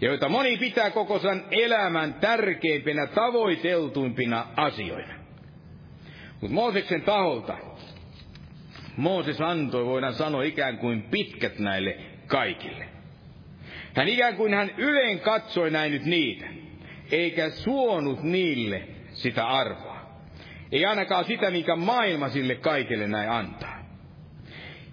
Ja 0.00 0.08
joita 0.08 0.28
moni 0.28 0.56
pitää 0.56 0.90
koko 0.90 1.18
sen 1.18 1.44
elämän 1.50 2.14
tärkeimpinä, 2.14 3.06
tavoiteltuimpina 3.06 4.46
asioina. 4.56 5.14
Mutta 6.40 6.54
Mooseksen 6.54 7.02
taholta 7.02 7.58
Mooses 8.96 9.40
antoi, 9.40 9.86
voidaan 9.86 10.14
sanoa, 10.14 10.42
ikään 10.42 10.78
kuin 10.78 11.02
pitkät 11.02 11.58
näille 11.58 11.96
kaikille. 12.26 12.88
Hän 13.94 14.08
ikään 14.08 14.36
kuin 14.36 14.54
hän 14.54 14.70
yleen 14.76 15.20
katsoi 15.20 15.70
näin 15.70 15.92
nyt 15.92 16.04
niitä, 16.04 16.46
eikä 17.12 17.50
suonut 17.50 18.22
niille 18.22 18.82
sitä 19.12 19.46
arvoa. 19.46 19.93
Ei 20.74 20.84
ainakaan 20.84 21.24
sitä, 21.24 21.50
mikä 21.50 21.76
maailma 21.76 22.28
sille 22.28 22.54
kaikille 22.54 23.08
näin 23.08 23.30
antaa. 23.30 23.84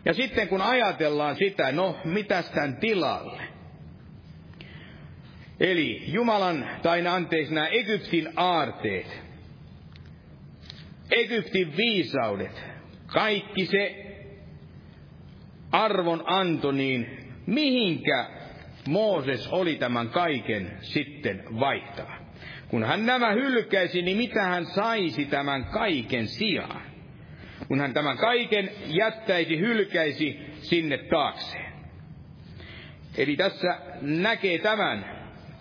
Ja 0.05 0.13
sitten 0.13 0.47
kun 0.47 0.61
ajatellaan 0.61 1.35
sitä, 1.35 1.71
no 1.71 1.97
mitäs 2.05 2.49
tämän 2.49 2.75
tilalle? 2.75 3.43
Eli 5.59 6.03
Jumalan, 6.07 6.69
tai 6.81 7.07
anteeksi 7.07 7.53
nämä 7.53 7.67
Egyptin 7.67 8.29
aarteet, 8.35 9.21
Egyptin 11.11 11.77
viisaudet, 11.77 12.63
kaikki 13.07 13.65
se 13.65 14.05
arvon 15.71 16.23
anto, 16.25 16.71
niin 16.71 17.17
mihinkä 17.45 18.29
Mooses 18.87 19.47
oli 19.47 19.75
tämän 19.75 20.09
kaiken 20.09 20.77
sitten 20.81 21.43
vaihtava? 21.59 22.20
Kun 22.71 22.83
hän 22.83 23.05
nämä 23.05 23.31
hylkäisi, 23.31 24.01
niin 24.01 24.17
mitä 24.17 24.43
hän 24.43 24.65
saisi 24.65 25.25
tämän 25.25 25.65
kaiken 25.65 26.27
sijaan? 26.27 26.91
kun 27.71 27.79
hän 27.79 27.93
tämän 27.93 28.17
kaiken 28.17 28.69
jättäisi, 28.87 29.59
hylkäisi 29.59 30.39
sinne 30.61 30.97
taakseen. 30.97 31.73
Eli 33.17 33.35
tässä 33.35 33.79
näkee 34.01 34.57
tämän 34.57 35.05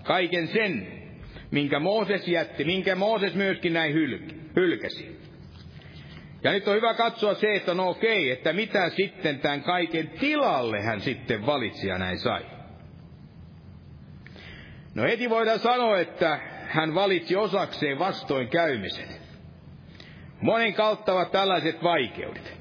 kaiken 0.02 0.48
sen, 0.48 0.86
minkä 1.50 1.80
Mooses 1.80 2.28
jätti, 2.28 2.64
minkä 2.64 2.94
Mooses 2.94 3.34
myöskin 3.34 3.72
näin 3.72 3.94
hylkäsi. 4.56 5.20
Ja 6.44 6.52
nyt 6.52 6.68
on 6.68 6.76
hyvä 6.76 6.94
katsoa 6.94 7.34
se, 7.34 7.54
että 7.54 7.74
no 7.74 7.88
okei, 7.88 8.30
että 8.30 8.52
mitä 8.52 8.90
sitten 8.90 9.40
tämän 9.40 9.62
kaiken 9.62 10.08
tilalle 10.08 10.82
hän 10.82 11.00
sitten 11.00 11.46
valitsi 11.46 11.88
ja 11.88 11.98
näin 11.98 12.18
sai. 12.18 12.46
No 14.94 15.02
heti 15.02 15.30
voidaan 15.30 15.58
sanoa, 15.58 15.98
että 15.98 16.40
hän 16.70 16.94
valitsi 16.94 17.36
osakseen 17.36 17.98
vastoin 17.98 18.48
käymisen. 18.48 19.08
Monen 20.40 20.74
kautta 20.74 21.12
ovat 21.12 21.32
tällaiset 21.32 21.82
vaikeudet. 21.82 22.60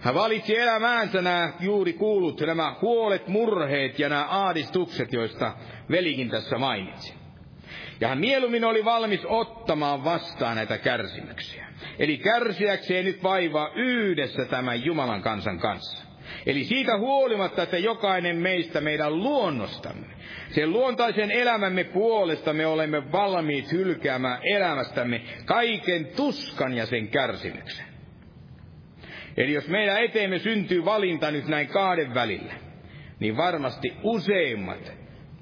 Hän 0.00 0.14
valitsi 0.14 0.58
elämäänsä 0.58 1.22
nämä 1.22 1.52
juuri 1.60 1.92
kuulut, 1.92 2.40
nämä 2.40 2.74
huolet, 2.82 3.28
murheet 3.28 3.98
ja 3.98 4.08
nämä 4.08 4.24
aadistukset, 4.24 5.12
joista 5.12 5.54
velikin 5.90 6.30
tässä 6.30 6.58
mainitsi. 6.58 7.14
Ja 8.00 8.08
hän 8.08 8.18
mieluummin 8.18 8.64
oli 8.64 8.84
valmis 8.84 9.20
ottamaan 9.24 10.04
vastaan 10.04 10.56
näitä 10.56 10.78
kärsimyksiä. 10.78 11.66
Eli 11.98 12.18
kärsiäkseen 12.18 13.04
nyt 13.04 13.22
vaivaa 13.22 13.70
yhdessä 13.74 14.44
tämän 14.44 14.84
Jumalan 14.84 15.22
kansan 15.22 15.58
kanssa. 15.58 16.11
Eli 16.46 16.64
siitä 16.64 16.98
huolimatta, 16.98 17.62
että 17.62 17.78
jokainen 17.78 18.36
meistä 18.36 18.80
meidän 18.80 19.18
luonnostamme, 19.18 20.06
sen 20.50 20.72
luontaisen 20.72 21.30
elämämme 21.30 21.84
puolesta 21.84 22.52
me 22.52 22.66
olemme 22.66 23.12
valmiit 23.12 23.72
hylkäämään 23.72 24.40
elämästämme 24.44 25.20
kaiken 25.44 26.06
tuskan 26.06 26.72
ja 26.72 26.86
sen 26.86 27.08
kärsimyksen. 27.08 27.86
Eli 29.36 29.52
jos 29.52 29.68
meidän 29.68 30.04
eteemme 30.04 30.38
syntyy 30.38 30.84
valinta 30.84 31.30
nyt 31.30 31.46
näin 31.48 31.68
kahden 31.68 32.14
välillä, 32.14 32.54
niin 33.20 33.36
varmasti 33.36 33.92
useimmat, 34.02 34.92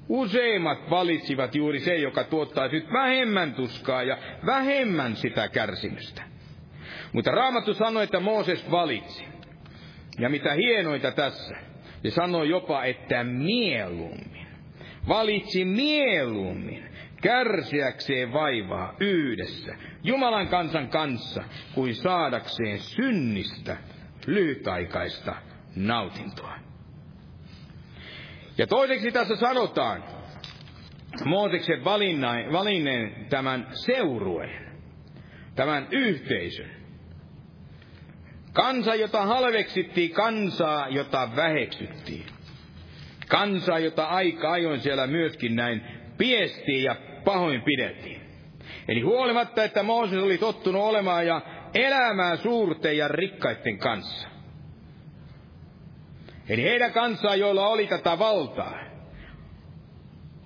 useimmat 0.09 0.89
valitsivat 0.89 1.55
juuri 1.55 1.79
se, 1.79 1.95
joka 1.95 2.23
tuottaa 2.23 2.67
nyt 2.67 2.93
vähemmän 2.93 3.53
tuskaa 3.53 4.03
ja 4.03 4.17
vähemmän 4.45 5.15
sitä 5.15 5.47
kärsimystä. 5.47 6.23
Mutta 7.13 7.31
Raamattu 7.31 7.73
sanoi, 7.73 8.03
että 8.03 8.19
Mooses 8.19 8.71
valitsi. 8.71 9.30
Ja 10.19 10.29
mitä 10.29 10.53
hienoita 10.53 11.11
tässä, 11.11 11.55
se 12.03 12.11
sanoi 12.11 12.49
jopa, 12.49 12.83
että 12.83 13.23
mieluummin. 13.23 14.47
Valitsi 15.07 15.65
mieluummin 15.65 16.89
kärsiäkseen 17.21 18.33
vaivaa 18.33 18.95
yhdessä 18.99 19.75
Jumalan 20.03 20.47
kansan 20.47 20.89
kanssa, 20.89 21.43
kuin 21.75 21.95
saadakseen 21.95 22.79
synnistä 22.79 23.77
lyhytaikaista 24.27 25.35
nautintoa. 25.75 26.55
Ja 28.57 28.67
toiseksi 28.67 29.11
tässä 29.11 29.35
sanotaan, 29.35 30.03
Mooseksen 31.25 31.83
valinneen 32.51 33.25
tämän 33.29 33.67
seurueen, 33.71 34.71
tämän 35.55 35.87
yhteisön. 35.91 36.80
Kansa, 38.53 38.95
jota 38.95 39.25
halveksittiin, 39.25 40.11
kansaa, 40.11 40.87
jota 40.89 41.29
väheksyttiin. 41.35 42.25
Kansaa, 43.27 43.79
jota 43.79 44.05
aika 44.05 44.51
ajoin 44.51 44.81
siellä 44.81 45.07
myöskin 45.07 45.55
näin 45.55 45.81
piestiin 46.17 46.83
ja 46.83 46.95
pahoin 47.25 47.61
pidettiin. 47.61 48.21
Eli 48.87 49.01
huolimatta, 49.01 49.63
että 49.63 49.83
Mooses 49.83 50.23
oli 50.23 50.37
tottunut 50.37 50.83
olemaan 50.83 51.27
ja 51.27 51.41
elämään 51.73 52.37
suurten 52.37 52.97
ja 52.97 53.07
rikkaiden 53.07 53.77
kanssa. 53.77 54.27
Eli 56.49 56.63
heidän 56.63 56.93
kansaa, 56.93 57.35
joilla 57.35 57.67
oli 57.67 57.87
tätä 57.87 58.19
valtaa. 58.19 58.79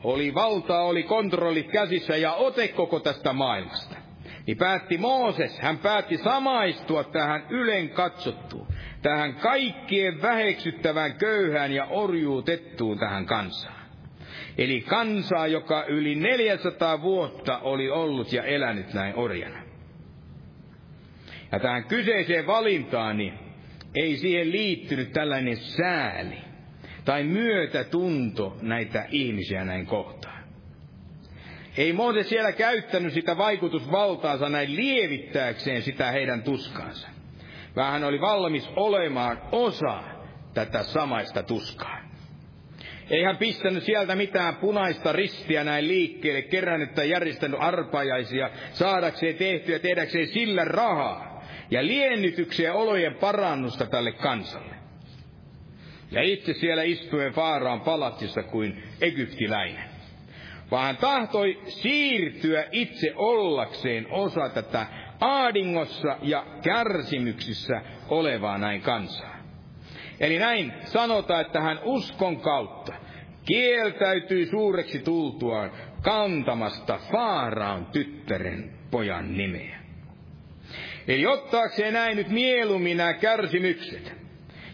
Oli 0.03 0.33
valtaa, 0.33 0.83
oli 0.83 1.03
kontrollit 1.03 1.71
käsissä 1.71 2.17
ja 2.17 2.33
ote 2.33 2.67
koko 2.67 2.99
tästä 2.99 3.33
maailmasta 3.33 4.04
niin 4.47 4.57
päätti 4.57 4.97
Mooses, 4.97 5.59
hän 5.59 5.77
päätti 5.77 6.17
samaistua 6.17 7.03
tähän 7.03 7.45
ylen 7.49 7.89
katsottuun, 7.89 8.67
tähän 9.01 9.35
kaikkien 9.35 10.21
väheksyttävään 10.21 11.13
köyhään 11.13 11.71
ja 11.71 11.85
orjuutettuun 11.85 12.99
tähän 12.99 13.25
kansaan. 13.25 13.75
Eli 14.57 14.81
kansaa, 14.81 15.47
joka 15.47 15.85
yli 15.87 16.15
400 16.15 17.01
vuotta 17.01 17.57
oli 17.57 17.89
ollut 17.89 18.33
ja 18.33 18.43
elänyt 18.43 18.93
näin 18.93 19.15
orjana. 19.15 19.59
Ja 21.51 21.59
tähän 21.59 21.83
kyseiseen 21.83 22.47
valintaan, 22.47 23.17
niin 23.17 23.33
ei 23.95 24.17
siihen 24.17 24.51
liittynyt 24.51 25.13
tällainen 25.13 25.57
sääli 25.57 26.37
tai 27.05 27.23
myötätunto 27.23 28.57
näitä 28.61 29.05
ihmisiä 29.11 29.65
näin 29.65 29.85
kohtaan. 29.85 30.34
Ei 31.78 31.93
Mooses 31.93 32.30
siellä 32.30 32.51
käyttänyt 32.51 33.13
sitä 33.13 33.38
vaikutusvaltaansa 33.38 34.49
näin 34.49 34.76
lievittääkseen 34.76 35.82
sitä 35.82 36.11
heidän 36.11 36.43
tuskaansa. 36.43 37.07
Vaan 37.76 37.91
hän 37.91 38.03
oli 38.03 38.21
valmis 38.21 38.69
olemaan 38.76 39.41
osa 39.51 40.03
tätä 40.53 40.84
samaista 40.84 41.43
tuskaa. 41.43 41.99
Ei 43.09 43.23
hän 43.23 43.38
pistänyt 43.38 43.84
sieltä 43.84 44.15
mitään 44.15 44.55
punaista 44.55 45.11
ristiä 45.11 45.63
näin 45.63 45.88
liikkeelle, 45.88 46.41
kerännyt 46.41 46.95
tai 46.95 47.09
järjestänyt 47.09 47.59
arpajaisia, 47.59 48.49
saadakseen 48.71 49.36
tehtyä, 49.36 49.80
tehdäkseen 49.80 50.28
sillä 50.28 50.65
rahaa 50.65 51.43
ja 51.71 51.86
liennytyksiä 51.86 52.73
olojen 52.73 53.15
parannusta 53.15 53.86
tälle 53.86 54.11
kansalle. 54.11 54.76
Ja 56.11 56.21
itse 56.21 56.53
siellä 56.53 56.84
istuen 56.84 57.34
Faaraan 57.34 57.82
palatsissa 57.82 58.43
kuin 58.43 58.84
egyptiläinen 59.01 59.94
vaan 60.72 60.86
hän 60.86 60.97
tahtoi 60.97 61.61
siirtyä 61.68 62.66
itse 62.72 63.13
ollakseen 63.16 64.07
osa 64.11 64.49
tätä 64.49 64.86
aadingossa 65.20 66.18
ja 66.22 66.45
kärsimyksissä 66.63 67.82
olevaa 68.09 68.57
näin 68.57 68.82
kansaa. 68.82 69.36
Eli 70.20 70.39
näin 70.39 70.74
sanotaan, 70.84 71.41
että 71.41 71.61
hän 71.61 71.80
uskon 71.84 72.39
kautta 72.41 72.93
kieltäytyi 73.45 74.45
suureksi 74.45 74.99
tultuaan 74.99 75.72
kantamasta 76.01 76.99
Faaraan 77.11 77.86
tyttären 77.86 78.74
pojan 78.91 79.38
nimeä. 79.38 79.80
Eli 81.07 81.28
ottaakseen 81.28 81.93
näin 81.93 82.18
nyt 82.18 82.30
mieluummin 82.30 82.97
nämä 82.97 83.13
kärsimykset 83.13 84.13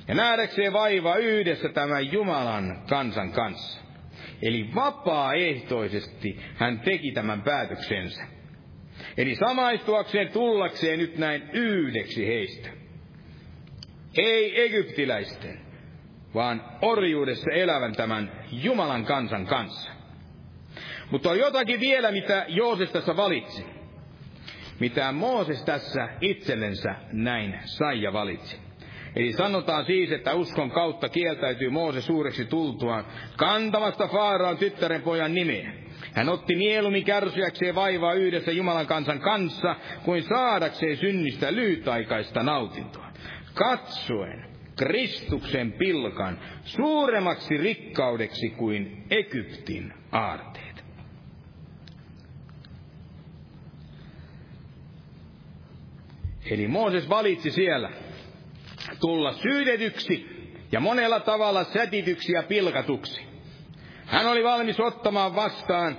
ja 0.08 0.16
nähdäkseen 0.16 0.74
vaivaa 0.74 1.16
yhdessä 1.16 1.70
tämän 1.70 2.12
Jumalan 2.12 2.84
kansan 2.90 3.32
kanssa. 3.32 3.82
Eli 4.42 4.70
vapaaehtoisesti 4.76 6.40
hän 6.56 6.80
teki 6.80 7.12
tämän 7.12 7.42
päätöksensä. 7.42 8.24
Eli 9.18 9.36
samaistuakseen 9.36 10.30
tullakseen 10.32 11.00
nyt 11.00 11.18
näin 11.18 11.50
yhdeksi 11.54 12.28
heistä. 12.28 12.70
Ei 14.18 14.62
egyptiläisten, 14.62 15.62
vaan 16.34 16.64
orjuudessa 16.82 17.52
elävän 17.52 17.96
tämän 17.96 18.32
Jumalan 18.52 19.06
kansan 19.06 19.46
kanssa. 19.46 19.92
Mutta 21.12 21.30
on 21.30 21.40
jotakin 21.40 21.80
vielä, 21.80 22.12
mitä 22.12 22.46
Jooses 22.48 22.92
tässä 22.92 23.16
valitsi. 23.18 23.66
Mitä 24.80 25.12
Mooses 25.12 25.64
tässä 25.64 26.10
itsellensä 26.22 26.96
näin 27.12 27.60
sai 27.64 28.02
ja 28.02 28.14
valitsi. 28.14 28.71
Eli 29.16 29.34
sanotaan 29.34 29.86
siis, 29.86 30.12
että 30.12 30.34
uskon 30.34 30.72
kautta 30.72 31.10
kieltäytyy 31.10 31.70
Moose 31.70 32.02
suureksi 32.02 32.46
tultuaan 32.46 33.06
kantamasta 33.38 34.08
Faaraan 34.08 34.58
tyttären 34.58 35.02
pojan 35.02 35.34
nimeä. 35.34 35.74
Hän 36.14 36.30
otti 36.30 36.56
mieluummin 36.56 37.04
kärsiäkseen 37.04 37.76
vaivaa 37.76 38.14
yhdessä 38.14 38.52
Jumalan 38.52 38.88
kansan 38.88 39.20
kanssa, 39.20 39.76
kuin 40.04 40.24
saadakseen 40.24 40.98
synnistä 40.98 41.54
lyhytaikaista 41.54 42.44
nautintoa. 42.44 43.12
Katsoen 43.54 44.46
Kristuksen 44.76 45.72
pilkan 45.72 46.40
suuremmaksi 46.64 47.58
rikkaudeksi 47.58 48.50
kuin 48.50 49.04
Egyptin 49.10 49.94
aarteet. 50.12 50.84
Eli 56.52 56.68
Mooses 56.68 57.10
valitsi 57.10 57.52
siellä 57.52 57.90
tulla 59.02 59.34
syydetyksi 59.34 60.26
ja 60.72 60.80
monella 60.80 61.20
tavalla 61.20 61.64
sätityksi 61.64 62.32
ja 62.32 62.44
pilkatuksi. 62.44 63.22
Hän 64.06 64.28
oli 64.28 64.44
valmis 64.44 64.80
ottamaan 64.80 65.36
vastaan 65.36 65.98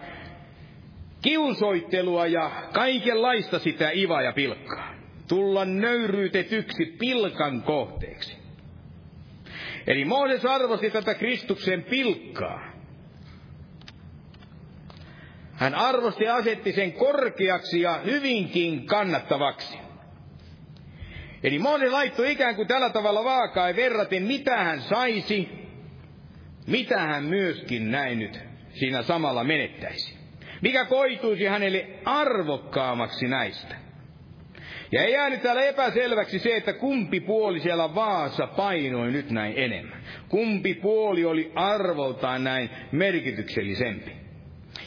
kiusoittelua 1.22 2.26
ja 2.26 2.50
kaikenlaista 2.72 3.58
sitä 3.58 3.90
iva 3.94 4.22
ja 4.22 4.32
pilkkaa. 4.32 4.94
Tulla 5.28 5.64
nöyryytetyksi 5.64 6.96
pilkan 6.98 7.62
kohteeksi. 7.62 8.36
Eli 9.86 10.04
Mooses 10.04 10.44
arvosti 10.44 10.90
tätä 10.90 11.14
Kristuksen 11.14 11.82
pilkkaa. 11.84 12.72
Hän 15.52 15.74
arvosti 15.74 16.24
ja 16.24 16.34
asetti 16.34 16.72
sen 16.72 16.92
korkeaksi 16.92 17.80
ja 17.80 18.00
hyvinkin 18.04 18.86
kannattavaksi. 18.86 19.78
Eli 21.42 21.58
Moose 21.58 21.90
laittoi 21.90 22.32
ikään 22.32 22.56
kuin 22.56 22.68
tällä 22.68 22.90
tavalla 22.90 23.24
vaakaa 23.24 23.76
verraten, 23.76 24.22
mitä 24.22 24.56
hän 24.56 24.80
saisi, 24.80 25.48
mitä 26.66 26.98
hän 26.98 27.24
myöskin 27.24 27.90
näin 27.90 28.18
nyt 28.18 28.40
siinä 28.74 29.02
samalla 29.02 29.44
menettäisi. 29.44 30.18
Mikä 30.60 30.84
koituisi 30.84 31.44
hänelle 31.44 31.86
arvokkaammaksi 32.04 33.26
näistä. 33.26 33.74
Ja 34.92 35.02
ei 35.02 35.12
jäänyt 35.12 35.42
täällä 35.42 35.62
epäselväksi 35.62 36.38
se, 36.38 36.56
että 36.56 36.72
kumpi 36.72 37.20
puoli 37.20 37.60
siellä 37.60 37.94
vaassa 37.94 38.46
painoi 38.46 39.12
nyt 39.12 39.30
näin 39.30 39.54
enemmän. 39.56 40.02
Kumpi 40.28 40.74
puoli 40.74 41.24
oli 41.24 41.52
arvoltaan 41.54 42.44
näin 42.44 42.70
merkityksellisempi. 42.92 44.12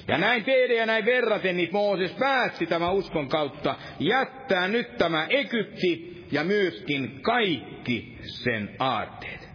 Ja 0.07 0.17
näin 0.17 0.43
teidän 0.43 0.77
ja 0.77 0.85
näin 0.85 1.05
verraten, 1.05 1.57
niin 1.57 1.69
Mooses 1.71 2.11
päätti 2.11 2.65
tämän 2.65 2.93
uskon 2.93 3.27
kautta 3.27 3.75
jättää 3.99 4.67
nyt 4.67 4.97
tämä 4.97 5.27
Egypti 5.29 6.14
ja 6.31 6.43
myöskin 6.43 7.21
kaikki 7.21 8.17
sen 8.21 8.75
aarteet. 8.79 9.49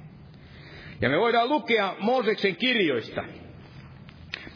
Ja 1.00 1.08
me 1.08 1.18
voidaan 1.18 1.48
lukea 1.48 1.94
Mooseksen 1.98 2.56
kirjoista. 2.56 3.24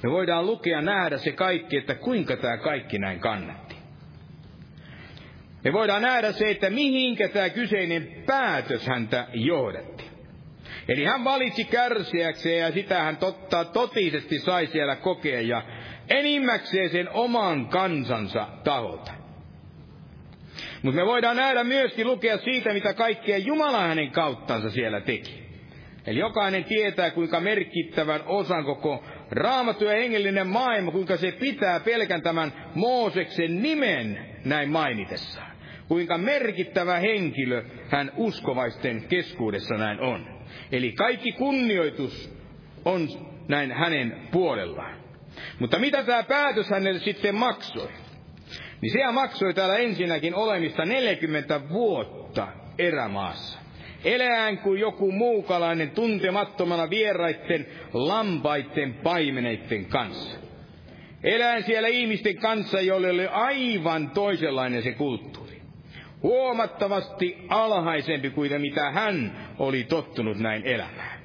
Me 0.02 0.10
voidaan 0.10 0.46
lukea 0.46 0.82
nähdä 0.82 1.18
se 1.18 1.32
kaikki, 1.32 1.76
että 1.76 1.94
kuinka 1.94 2.36
tämä 2.36 2.56
kaikki 2.56 2.98
näin 2.98 3.20
kannatti. 3.20 3.74
Me 5.64 5.72
voidaan 5.72 6.02
nähdä 6.02 6.32
se, 6.32 6.50
että 6.50 6.70
mihinkä 6.70 7.28
tämä 7.28 7.48
kyseinen 7.48 8.22
päätös 8.26 8.86
häntä 8.86 9.26
johdatti. 9.32 10.04
Eli 10.88 11.04
hän 11.04 11.24
valitsi 11.24 11.64
kärsiäkseen 11.64 12.60
ja 12.60 12.72
sitä 12.72 13.02
hän 13.02 13.16
totta, 13.16 13.64
totisesti 13.64 14.38
sai 14.38 14.66
siellä 14.66 14.96
kokea 14.96 15.40
ja 15.40 15.62
enimmäkseen 16.08 16.90
sen 16.90 17.08
oman 17.12 17.68
kansansa 17.68 18.48
taholta. 18.64 19.23
Mutta 20.84 21.00
me 21.00 21.06
voidaan 21.06 21.36
nähdä 21.36 21.64
myöskin 21.64 22.06
lukea 22.06 22.38
siitä, 22.38 22.72
mitä 22.72 22.94
kaikkea 22.94 23.38
Jumala 23.38 23.80
hänen 23.80 24.10
kauttansa 24.10 24.70
siellä 24.70 25.00
teki. 25.00 25.44
Eli 26.06 26.18
jokainen 26.18 26.64
tietää, 26.64 27.10
kuinka 27.10 27.40
merkittävän 27.40 28.20
osan 28.26 28.64
koko 28.64 29.04
raamattu 29.30 29.84
ja 29.84 29.90
hengellinen 29.90 30.46
maailma, 30.46 30.90
kuinka 30.90 31.16
se 31.16 31.32
pitää 31.32 31.80
pelkän 31.80 32.22
tämän 32.22 32.52
Mooseksen 32.74 33.62
nimen 33.62 34.26
näin 34.44 34.70
mainitessaan. 34.70 35.50
Kuinka 35.88 36.18
merkittävä 36.18 36.98
henkilö 36.98 37.64
hän 37.88 38.12
uskovaisten 38.16 39.02
keskuudessa 39.08 39.74
näin 39.74 40.00
on. 40.00 40.26
Eli 40.72 40.92
kaikki 40.92 41.32
kunnioitus 41.32 42.36
on 42.84 43.08
näin 43.48 43.72
hänen 43.72 44.28
puolellaan. 44.32 44.96
Mutta 45.58 45.78
mitä 45.78 46.02
tämä 46.02 46.22
päätös 46.22 46.70
hänelle 46.70 47.00
sitten 47.00 47.34
maksoi? 47.34 47.88
Niin 48.84 48.92
se 48.92 49.12
maksoi 49.12 49.54
täällä 49.54 49.76
ensinnäkin 49.76 50.34
olemista 50.34 50.84
40 50.84 51.68
vuotta 51.68 52.48
erämaassa. 52.78 53.58
Eläään 54.04 54.58
kuin 54.58 54.80
joku 54.80 55.12
muukalainen 55.12 55.90
tuntemattomana 55.90 56.90
vieraitten 56.90 57.66
lampaitten 57.92 58.94
paimeneitten 58.94 59.84
kanssa. 59.84 60.38
Elään 61.22 61.62
siellä 61.62 61.88
ihmisten 61.88 62.36
kanssa, 62.36 62.80
joille 62.80 63.10
oli 63.10 63.26
aivan 63.26 64.10
toisenlainen 64.10 64.82
se 64.82 64.92
kulttuuri. 64.92 65.62
Huomattavasti 66.22 67.46
alhaisempi 67.48 68.30
kuin 68.30 68.60
mitä 68.60 68.90
hän 68.90 69.48
oli 69.58 69.84
tottunut 69.84 70.38
näin 70.38 70.66
elämään. 70.66 71.20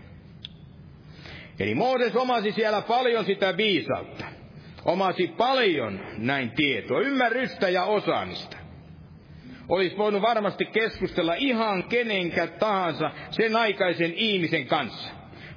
Eli 1.60 1.76
Mooses 1.76 2.16
omasi 2.16 2.52
siellä 2.52 2.82
paljon 2.82 3.26
sitä 3.26 3.58
viisautta. 3.58 4.39
Omasi 4.86 5.28
paljon 5.28 6.00
näin 6.18 6.52
tietoa, 6.52 7.02
ymmärrystä 7.02 7.70
ja 7.70 7.84
osaamista. 7.84 8.58
Olisi 9.70 9.98
voinut 9.98 10.22
varmasti 10.22 10.66
keskustella 10.66 11.34
ihan 11.34 11.84
kenenkä 11.84 12.48
tahansa 12.48 13.12
sen 13.32 13.56
aikaisen 13.56 14.14
ihmisen 14.14 14.68
kanssa. 14.68 15.14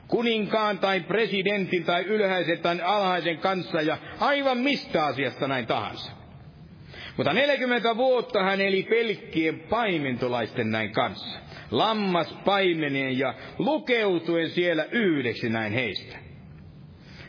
Kuninkaan 0.09 0.79
tai 0.79 1.01
presidentin 1.01 1.85
tai 1.85 2.03
ylhäisen 2.03 2.59
tai 2.59 2.81
alhaisen 2.81 3.39
kanssa 3.39 3.81
ja 3.81 3.99
aivan 4.21 4.59
mistä 4.59 5.05
asiasta 5.05 5.49
näin 5.49 5.67
tahansa. 5.67 6.13
Mutta 7.17 7.33
40 7.33 7.97
vuotta 7.97 8.43
hän 8.43 8.61
eli 8.61 8.83
pelkkien 8.83 9.61
paimentolaisten 9.61 10.71
näin 10.71 10.93
kanssa 10.93 11.39
lammas 11.71 12.33
paimenien 12.45 13.19
ja 13.19 13.35
lukeutuen 13.59 14.51
siellä 14.51 14.85
yhdeksi 14.91 15.49
näin 15.49 15.73
heistä. 15.73 16.22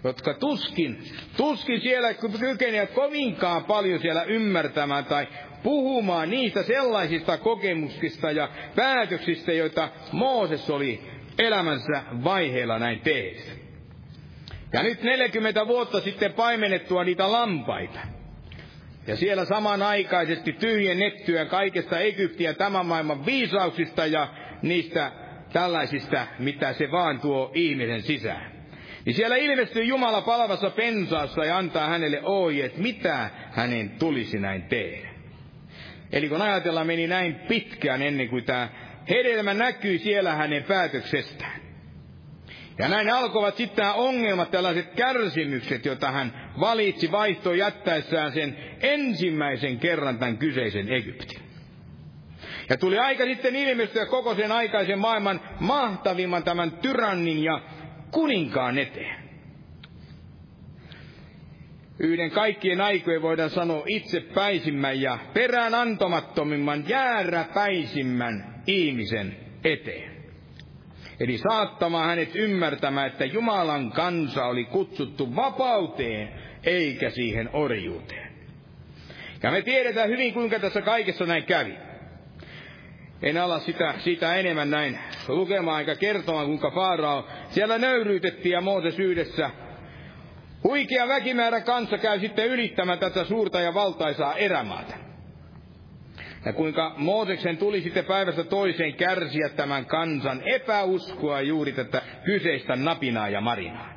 Jotka 0.04 0.34
tuskin, 0.34 1.04
tuskin 1.38 1.82
siellä 1.82 2.14
kykenevät 2.39 2.91
kovinkaan 2.91 3.66
paljon 3.66 3.99
siellä 3.99 4.24
ymmärtämään 4.24 5.06
tai 5.06 5.28
puhumaan 5.64 6.30
niistä 6.30 6.64
sellaisista 6.64 7.38
kokemuksista 7.38 8.32
ja 8.32 8.49
päätöksistä, 8.76 9.54
joita 9.54 9.89
Mooses 10.12 10.70
oli 10.70 11.01
elämänsä 11.39 12.04
vaiheella 12.24 12.80
näin 12.80 12.99
tehnyt. 12.99 13.64
Ja 14.74 14.84
nyt 14.84 15.04
40 15.04 15.68
vuotta 15.68 15.99
sitten 15.99 16.34
paimennettua 16.34 17.04
niitä 17.04 17.32
lampaita, 17.32 17.99
ja 19.08 19.16
siellä 19.16 19.45
samanaikaisesti 19.45 20.54
tyhjennettyä 20.54 21.45
kaikesta 21.45 21.99
Egyptiä 21.99 22.54
tämän 22.54 22.86
maailman 22.86 23.26
viisauksista 23.26 24.06
ja 24.06 24.34
niistä 24.62 25.12
tällaisista, 25.54 26.28
mitä 26.39 26.74
se 26.74 26.91
vaan 26.91 27.20
tuo 27.20 27.51
ihmisen 27.54 28.01
sisään. 28.01 28.53
Niin 29.06 29.16
siellä 29.16 29.36
ilmestyy 29.36 29.84
Jumala 29.84 30.22
palavassa 30.22 30.70
pensaassa 30.70 31.45
ja 31.45 31.58
antaa 31.58 31.89
hänelle 31.89 32.22
ohjeet, 32.24 32.78
mitä 32.78 33.30
hänen 33.51 33.89
tulisi 33.89 34.39
näin 34.39 34.64
tehdä. 34.64 35.10
Eli 36.12 36.30
kun 36.30 36.41
ajatellaan, 36.41 36.88
meni 36.88 37.08
näin 37.08 37.36
pitkään 37.36 38.01
ennen 38.01 38.30
kuin 38.30 38.43
tämä 38.43 38.70
hedelmä 39.10 39.54
näkyi 39.54 39.99
siellä 39.99 40.34
hänen 40.34 40.64
päätöksestään. 40.64 41.62
Ja 42.78 42.89
näin 42.89 43.10
alkoivat 43.10 43.58
sitten 43.58 43.84
nämä 43.84 43.93
ongelmat, 43.93 44.51
tällaiset 44.51 44.93
kärsimykset, 44.95 45.86
joita 45.86 46.12
hän 46.12 46.51
valitsi 46.60 47.12
vaihto 47.12 47.54
jättäessään 47.54 48.32
sen 48.32 48.58
ensimmäisen 48.82 49.80
kerran 49.80 50.20
tämän 50.20 50.38
kyseisen 50.38 50.93
Egyptin. 50.93 51.41
Ja 52.70 52.78
tuli 52.78 52.97
aika 52.97 53.24
sitten 53.24 53.56
ilmestyä 53.56 54.06
koko 54.06 54.36
sen 54.36 54.51
aikaisen 54.51 54.99
maailman 54.99 55.41
mahtavimman 55.60 56.43
tämän 56.43 56.72
tyrannin 56.72 57.43
ja 57.43 57.62
kuninkaan 58.14 58.78
eteen. 58.78 59.24
Yhden 61.99 62.32
kaikkien 62.32 62.82
aikojen 62.82 63.22
voidaan 63.22 63.49
sanoa 63.49 63.84
itse 63.88 64.20
päisimmän 64.20 65.01
ja 65.01 65.18
perään 65.34 65.76
antomattomimman 65.76 66.89
jääräpäisimmän 66.89 68.64
ihmisen 68.68 69.38
eteen. 69.64 70.14
Eli 71.20 71.38
saattamaan 71.38 72.09
hänet 72.09 72.36
ymmärtämään, 72.36 73.07
että 73.07 73.26
Jumalan 73.26 73.91
kansa 73.91 74.45
oli 74.45 74.66
kutsuttu 74.66 75.36
vapauteen, 75.36 76.30
eikä 76.64 77.09
siihen 77.09 77.49
orjuuteen. 77.53 78.34
Ja 79.43 79.51
me 79.51 79.61
tiedetään 79.61 80.09
hyvin, 80.09 80.34
kuinka 80.34 80.59
tässä 80.59 80.82
kaikessa 80.82 81.26
näin 81.26 81.43
kävi. 81.43 81.74
En 83.24 83.38
ala 83.38 83.59
sitä, 83.59 83.93
sitä 83.97 84.36
enemmän 84.36 84.69
näin 84.69 84.99
lukemaan 85.28 85.80
eikä 85.80 85.95
kertomaan, 85.95 86.45
kuinka 86.45 86.71
Faarao 86.71 87.28
siellä 87.49 87.78
nöyryytettiin 87.78 88.53
ja 88.53 88.61
Mooses 88.61 88.99
yhdessä. 88.99 89.49
Huikea 90.63 91.07
väkimäärä 91.07 91.61
kanssa 91.61 91.97
käy 91.97 92.19
sitten 92.19 92.47
ylittämään 92.47 92.99
tätä 92.99 93.24
suurta 93.24 93.61
ja 93.61 93.74
valtaisaa 93.74 94.36
erämaata. 94.36 94.95
Ja 96.45 96.53
kuinka 96.53 96.93
Mooseksen 96.97 97.57
tuli 97.57 97.82
sitten 97.82 98.05
päivästä 98.05 98.43
toiseen 98.43 98.93
kärsiä 98.93 99.49
tämän 99.49 99.86
kansan 99.86 100.41
epäuskoa 100.45 101.41
juuri 101.41 101.71
tätä 101.71 102.01
kyseistä 102.26 102.76
napinaa 102.76 103.30
ja 103.30 103.41
marinaa. 103.41 103.93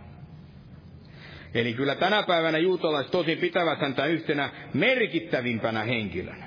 Eli 1.54 1.74
kyllä 1.74 1.94
tänä 1.94 2.22
päivänä 2.22 2.58
juutalaiset 2.58 3.12
tosin 3.12 3.38
pitävät 3.38 3.80
häntä 3.80 4.06
yhtenä 4.06 4.50
merkittävimpänä 4.74 5.82
henkilönä. 5.82 6.45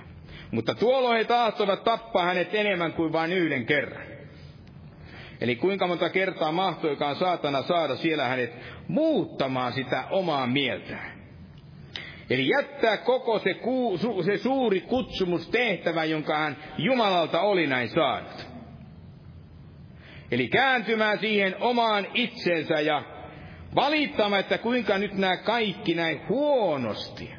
Mutta 0.52 0.76
tuolloin 0.76 1.18
he 1.18 1.24
tahtovat 1.24 1.84
tappaa 1.84 2.26
hänet 2.26 2.56
enemmän 2.56 2.93
kuin 2.93 3.14
vain 3.14 3.34
yhden 3.34 3.66
kerran. 3.66 4.04
Eli 5.41 5.56
kuinka 5.56 5.88
monta 5.88 6.10
kertaa 6.10 6.52
mahtoikaan 6.52 7.16
saatana 7.16 7.62
saada 7.62 7.95
siellä 7.95 8.28
hänet 8.28 8.54
muuttamaan 8.88 9.74
sitä 9.74 10.04
omaa 10.10 10.47
mieltään. 10.47 11.20
Eli 12.30 12.47
jättää 12.50 12.97
koko 12.97 13.39
se, 13.39 13.54
ku, 13.54 13.97
su, 13.97 14.24
se 14.24 14.38
suuri 14.38 14.82
kutsumustehtävä, 14.82 16.04
jonka 16.04 16.38
hän 16.38 16.58
Jumalalta 16.78 17.41
oli 17.41 17.68
näin 17.68 17.89
saanut. 17.89 18.47
Eli 20.32 20.47
kääntymään 20.47 21.20
siihen 21.20 21.56
omaan 21.60 22.08
itsensä 22.14 22.82
ja 22.82 23.04
valittamaan, 23.76 24.39
että 24.39 24.58
kuinka 24.58 24.97
nyt 24.97 25.14
nämä 25.14 25.38
kaikki 25.38 25.93
näin 25.93 26.22
huonosti 26.30 27.39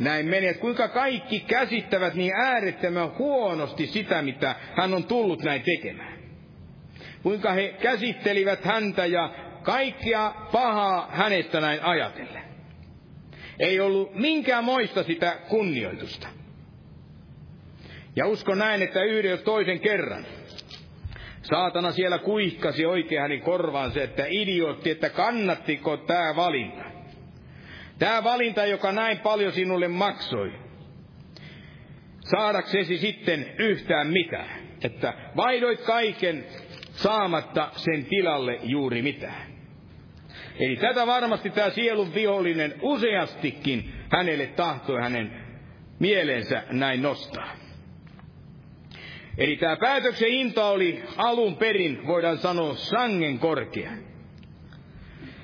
näin 0.00 0.26
menee, 0.26 0.50
että 0.50 0.60
kuinka 0.60 0.88
kaikki 0.88 1.40
käsittävät 1.40 2.14
niin 2.14 2.34
äärettömän 2.34 3.18
huonosti 3.18 3.86
sitä, 3.86 4.22
mitä 4.22 4.54
hän 4.76 4.94
on 4.94 5.04
tullut 5.04 5.42
näin 5.42 5.62
tekemään. 5.62 6.18
Kuinka 7.22 7.52
he 7.52 7.74
käsittelivät 7.82 8.64
häntä 8.64 9.06
ja 9.06 9.34
kaikkia 9.62 10.34
pahaa 10.52 11.08
hänestä 11.10 11.60
näin 11.60 11.84
ajatellen. 11.84 12.42
Ei 13.58 13.80
ollut 13.80 14.14
minkään 14.14 14.64
moista 14.64 15.02
sitä 15.02 15.36
kunnioitusta. 15.48 16.28
Ja 18.16 18.26
uskon 18.26 18.58
näin, 18.58 18.82
että 18.82 19.02
yhden 19.02 19.30
jos 19.30 19.40
toisen 19.40 19.80
kerran 19.80 20.26
saatana 21.42 21.92
siellä 21.92 22.18
kuihkasi 22.18 22.86
oikein 22.86 23.20
hänen 23.20 23.40
korvaansa, 23.40 24.02
että 24.02 24.24
idiootti, 24.28 24.90
että 24.90 25.10
kannattiko 25.10 25.96
tämä 25.96 26.36
valinta. 26.36 26.89
Tämä 28.00 28.24
valinta, 28.24 28.66
joka 28.66 28.92
näin 28.92 29.18
paljon 29.18 29.52
sinulle 29.52 29.88
maksoi, 29.88 30.52
saadaksesi 32.20 32.98
sitten 32.98 33.46
yhtään 33.58 34.06
mitään. 34.06 34.60
Että 34.84 35.14
vaihdoit 35.36 35.80
kaiken 35.80 36.44
saamatta 36.92 37.70
sen 37.76 38.04
tilalle 38.04 38.58
juuri 38.62 39.02
mitään. 39.02 39.52
Eli 40.58 40.76
tätä 40.76 41.06
varmasti 41.06 41.50
tämä 41.50 41.70
sielun 41.70 42.14
vihollinen 42.14 42.74
useastikin 42.82 43.92
hänelle 44.12 44.46
tahtoi 44.46 45.02
hänen 45.02 45.44
mielensä 45.98 46.62
näin 46.70 47.02
nostaa. 47.02 47.56
Eli 49.38 49.56
tämä 49.56 49.76
päätöksen 49.76 50.30
hinta 50.30 50.66
oli 50.66 51.02
alun 51.16 51.56
perin, 51.56 52.06
voidaan 52.06 52.38
sanoa, 52.38 52.74
sangen 52.74 53.38
korkea. 53.38 53.90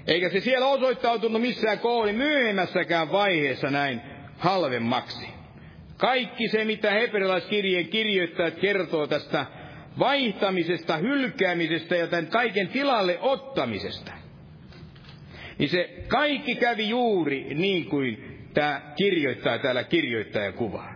Eikä 0.07 0.28
se 0.28 0.40
siellä 0.40 0.66
osoittautunut 0.66 1.42
missään 1.42 1.78
kooli 1.78 2.12
myöhemmässäkään 2.12 3.12
vaiheessa 3.12 3.70
näin 3.70 4.00
halvemmaksi. 4.38 5.26
Kaikki 5.96 6.48
se, 6.48 6.64
mitä 6.64 6.90
hebrealaiskirjeen 6.90 7.88
kirjoittajat 7.88 8.54
kertoo 8.54 9.07
tästä 9.07 9.46
vaihtamisesta, 9.98 10.96
hylkäämisestä 10.96 11.96
ja 11.96 12.07
tämän 12.07 12.26
kaiken 12.26 12.68
tilalle 12.68 13.18
ottamisesta. 13.20 14.12
Niin 15.59 15.68
se 15.68 16.04
kaikki 16.09 16.54
kävi 16.54 16.88
juuri 16.88 17.54
niin 17.54 17.84
kuin 17.84 18.38
tämä 18.54 18.80
kirjoittaa 18.96 19.59
täällä 19.59 19.84
kirjoittaja 19.84 20.52
kuvaa. 20.52 20.94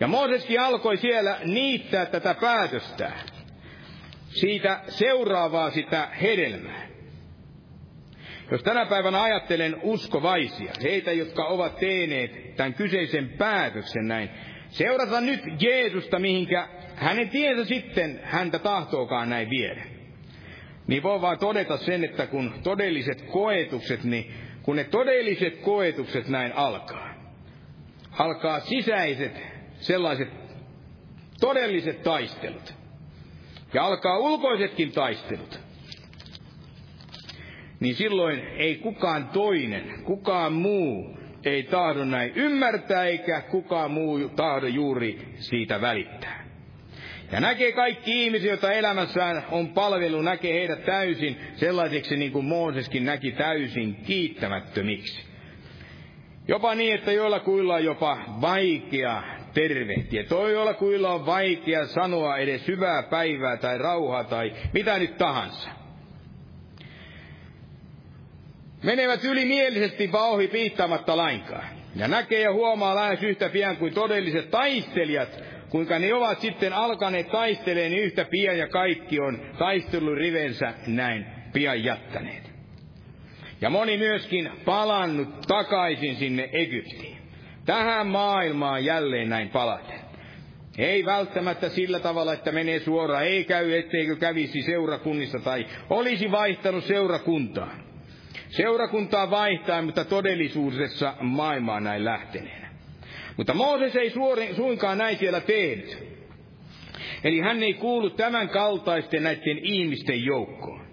Ja 0.00 0.06
Mooseskin 0.06 0.60
alkoi 0.60 0.96
siellä 0.96 1.38
niittää 1.44 2.06
tätä 2.06 2.34
päätöstä, 2.34 3.12
siitä 4.28 4.80
seuraavaa 4.88 5.70
sitä 5.70 6.08
hedelmää. 6.22 6.95
Jos 8.50 8.62
tänä 8.62 8.86
päivänä 8.86 9.22
ajattelen 9.22 9.76
uskovaisia, 9.82 10.72
heitä, 10.82 11.12
jotka 11.12 11.44
ovat 11.44 11.76
tehneet 11.76 12.56
tämän 12.56 12.74
kyseisen 12.74 13.28
päätöksen 13.28 14.08
näin, 14.08 14.30
seurata 14.68 15.20
nyt 15.20 15.40
Jeesusta, 15.60 16.18
mihinkä 16.18 16.68
hänen 16.94 17.28
tiensä 17.28 17.64
sitten 17.64 18.20
häntä 18.22 18.58
tahtookaan 18.58 19.30
näin 19.30 19.50
viedä. 19.50 19.82
Niin 20.86 21.02
voi 21.02 21.20
vaan 21.20 21.38
todeta 21.38 21.76
sen, 21.76 22.04
että 22.04 22.26
kun 22.26 22.54
todelliset 22.62 23.22
koetukset, 23.22 24.04
niin 24.04 24.34
kun 24.62 24.76
ne 24.76 24.84
todelliset 24.84 25.56
koetukset 25.56 26.28
näin 26.28 26.52
alkaa, 26.52 27.14
alkaa 28.18 28.60
sisäiset 28.60 29.42
sellaiset 29.80 30.28
todelliset 31.40 32.02
taistelut. 32.02 32.74
Ja 33.74 33.84
alkaa 33.84 34.18
ulkoisetkin 34.18 34.92
taistelut. 34.92 35.65
Niin 37.80 37.94
silloin 37.94 38.42
ei 38.56 38.74
kukaan 38.76 39.28
toinen, 39.28 39.94
kukaan 40.04 40.52
muu 40.52 41.16
ei 41.44 41.62
tahdo 41.62 42.04
näin 42.04 42.32
ymmärtää, 42.34 43.04
eikä 43.04 43.40
kukaan 43.40 43.90
muu 43.90 44.28
tahdo 44.28 44.66
juuri 44.66 45.18
siitä 45.34 45.80
välittää. 45.80 46.46
Ja 47.32 47.40
näkee 47.40 47.72
kaikki 47.72 48.24
ihmiset, 48.24 48.48
joita 48.48 48.72
elämässään 48.72 49.42
on 49.50 49.68
palvelu, 49.68 50.22
näkee 50.22 50.54
heidät 50.54 50.84
täysin 50.84 51.36
sellaiseksi 51.54 52.16
niin 52.16 52.32
kuin 52.32 52.44
Mooseskin 52.44 53.04
näki 53.04 53.32
täysin 53.32 53.94
kiittämättömiksi. 53.94 55.26
Jopa 56.48 56.74
niin, 56.74 56.94
että 56.94 57.12
joillakuilla 57.12 57.74
on 57.74 57.84
jopa 57.84 58.18
vaikea 58.40 59.22
tervehtiä. 59.54 60.24
Toivolla 60.24 60.74
kuilla 60.74 61.12
on 61.12 61.26
vaikea 61.26 61.86
sanoa 61.86 62.36
edes 62.36 62.68
hyvää 62.68 63.02
päivää 63.02 63.56
tai 63.56 63.78
rauhaa 63.78 64.24
tai 64.24 64.52
mitä 64.72 64.98
nyt 64.98 65.18
tahansa. 65.18 65.70
Menevät 68.86 69.24
ylimielisesti 69.24 70.12
vauhi 70.12 70.48
piittaamatta 70.48 71.16
lainkaan. 71.16 71.64
Ja 71.96 72.08
näkee 72.08 72.40
ja 72.40 72.52
huomaa 72.52 72.94
lähes 72.94 73.22
yhtä 73.22 73.48
pian 73.48 73.76
kuin 73.76 73.94
todelliset 73.94 74.50
taistelijat, 74.50 75.42
kuinka 75.68 75.98
ne 75.98 76.14
ovat 76.14 76.40
sitten 76.40 76.72
alkaneet 76.72 77.30
taisteleen 77.30 77.92
niin 77.92 78.02
yhtä 78.02 78.24
pian 78.24 78.58
ja 78.58 78.68
kaikki 78.68 79.20
on 79.20 79.40
taistelurivensä 79.58 80.74
näin 80.86 81.26
pian 81.52 81.84
jättäneet. 81.84 82.50
Ja 83.60 83.70
moni 83.70 83.96
myöskin 83.96 84.50
palannut 84.64 85.40
takaisin 85.48 86.16
sinne 86.16 86.48
Egyptiin 86.52 87.16
tähän 87.64 88.06
maailmaan 88.06 88.84
jälleen 88.84 89.28
näin 89.28 89.48
palaten. 89.48 90.00
Ei 90.78 91.04
välttämättä 91.04 91.68
sillä 91.68 92.00
tavalla, 92.00 92.32
että 92.32 92.52
menee 92.52 92.80
suoraan, 92.80 93.24
ei 93.24 93.44
käy, 93.44 93.78
etteikö 93.78 94.16
kävisi 94.16 94.62
seurakunnissa 94.62 95.38
tai 95.38 95.66
olisi 95.90 96.30
vaihtanut 96.30 96.84
seurakuntaa. 96.84 97.85
Seurakuntaa 98.56 99.30
vaihtaa, 99.30 99.82
mutta 99.82 100.04
todellisuudessa 100.04 101.14
maailmaa 101.20 101.80
näin 101.80 102.04
lähteneenä. 102.04 102.68
Mutta 103.36 103.54
Mooses 103.54 103.96
ei 103.96 104.12
suinkaan 104.56 104.98
näin 104.98 105.18
siellä 105.18 105.40
tehnyt. 105.40 105.98
Eli 107.24 107.40
hän 107.40 107.62
ei 107.62 107.74
kuulu 107.74 108.10
tämän 108.10 108.48
kaltaisten 108.48 109.22
näiden 109.22 109.58
ihmisten 109.62 110.24
joukkoon. 110.24 110.86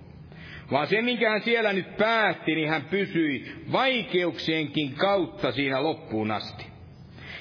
Vaan 0.72 0.88
se, 0.88 1.02
minkä 1.02 1.30
hän 1.30 1.42
siellä 1.42 1.74
nyt 1.74 1.98
päätti, 1.98 2.56
niin 2.56 2.70
hän 2.70 2.82
pysyi 2.82 3.56
vaikeuksienkin 3.72 4.94
kautta 4.96 5.52
siinä 5.52 5.84
loppuun 5.84 6.32
asti. 6.32 6.66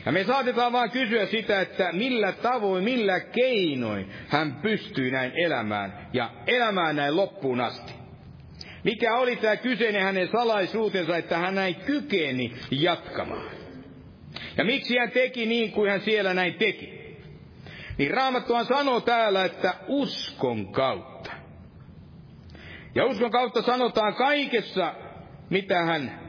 Ja 0.06 0.12
me 0.12 0.24
saatetaan 0.24 0.72
vaan 0.72 0.90
kysyä 0.90 1.26
sitä, 1.26 1.60
että 1.60 1.92
millä 1.92 2.32
tavoin, 2.32 2.84
millä 2.84 3.20
keinoin 3.20 4.06
hän 4.28 4.54
pystyi 4.62 5.10
näin 5.10 5.32
elämään 5.34 6.08
ja 6.12 6.30
elämään 6.46 6.96
näin 6.96 7.16
loppuun 7.16 7.60
asti. 7.60 8.01
Mikä 8.84 9.16
oli 9.16 9.36
tämä 9.36 9.56
kyseinen 9.56 10.02
hänen 10.02 10.28
salaisuutensa, 10.28 11.16
että 11.16 11.38
hän 11.38 11.54
näin 11.54 11.74
kykeni 11.74 12.52
jatkamaan. 12.70 13.50
Ja 14.58 14.64
miksi 14.64 14.98
hän 14.98 15.10
teki 15.10 15.46
niin 15.46 15.72
kuin 15.72 15.90
hän 15.90 16.00
siellä 16.00 16.34
näin 16.34 16.54
teki? 16.54 17.02
Niin 17.98 18.10
Raamattuhan 18.10 18.66
sanoo 18.66 19.00
täällä, 19.00 19.44
että 19.44 19.74
uskon 19.88 20.72
kautta. 20.72 21.32
Ja 22.94 23.04
uskon 23.04 23.30
kautta 23.30 23.62
sanotaan 23.62 24.14
kaikessa, 24.14 24.94
mitä 25.50 25.82
hän 25.82 26.20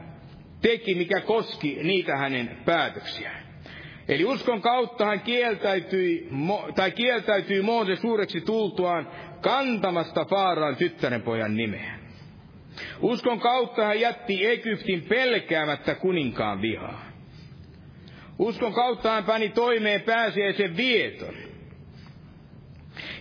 teki, 0.62 0.94
mikä 0.94 1.20
koski 1.20 1.78
niitä 1.82 2.16
hänen 2.16 2.58
päätöksiään. 2.64 3.44
Eli 4.08 4.24
uskon 4.24 4.62
kautta 4.62 5.04
hän 5.04 5.20
kieltäytyi, 5.20 6.28
tai 6.74 6.90
kieltäytyi 6.90 7.62
Mooses 7.62 8.00
suureksi 8.00 8.40
tultuaan 8.40 9.08
kantamasta 9.40 10.24
Faaraan 10.24 10.76
tyttärenpojan 10.76 11.56
nimeä. 11.56 12.03
Uskon 13.00 13.40
kautta 13.40 13.84
hän 13.84 14.00
jätti 14.00 14.46
Egyptin 14.46 15.02
pelkäämättä 15.02 15.94
kuninkaan 15.94 16.62
vihaa. 16.62 17.04
Uskon 18.38 18.72
kautta 18.72 19.10
hän 19.10 19.24
pani 19.24 19.48
toimeen 19.48 20.02
pääsiäisen 20.02 20.76
vieton. 20.76 21.34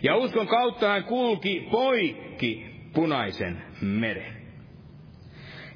Ja 0.04 0.16
uskon 0.16 0.48
kautta 0.48 0.88
hän 0.90 1.04
kulki 1.04 1.68
poikki 1.72 2.66
punaisen 2.94 3.64
meren. 3.82 4.44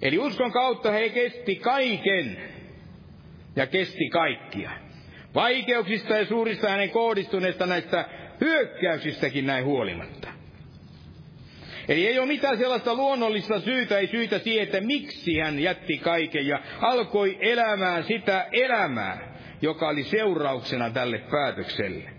Eli 0.02 0.20
uskon 0.20 0.52
kautta 0.52 0.92
he 0.92 1.10
kesti 1.10 1.56
kaiken 1.56 2.38
ja 3.56 3.68
kesti 3.68 4.10
kaikkia. 4.10 4.72
Vaikeuksista 5.36 6.14
ja 6.18 6.26
suurista 6.26 6.70
hänen 6.70 6.90
kohdistuneista 6.90 7.66
näistä 7.66 8.06
hyökkäyksistäkin 8.42 9.46
näin 9.46 9.66
huolimatta. 9.66 10.37
Eli 11.88 12.08
ei 12.08 12.20
ole 12.20 12.28
mitään 12.28 12.58
sellaista 12.58 12.96
luonnollista 12.96 13.60
syytä, 13.60 13.98
ei 13.98 14.08
syytä 14.08 14.40
siihen, 14.40 14.64
että 14.64 14.82
miksi 14.82 15.40
hän 15.40 15.60
jätti 15.60 15.98
kaiken 15.98 16.48
ja 16.48 16.60
alkoi 16.82 17.38
elämään 17.42 18.04
sitä 18.04 18.48
elämää, 18.52 19.38
joka 19.62 19.88
oli 19.88 20.04
seurauksena 20.04 20.90
tälle 20.90 21.18
päätökselle. 21.32 22.10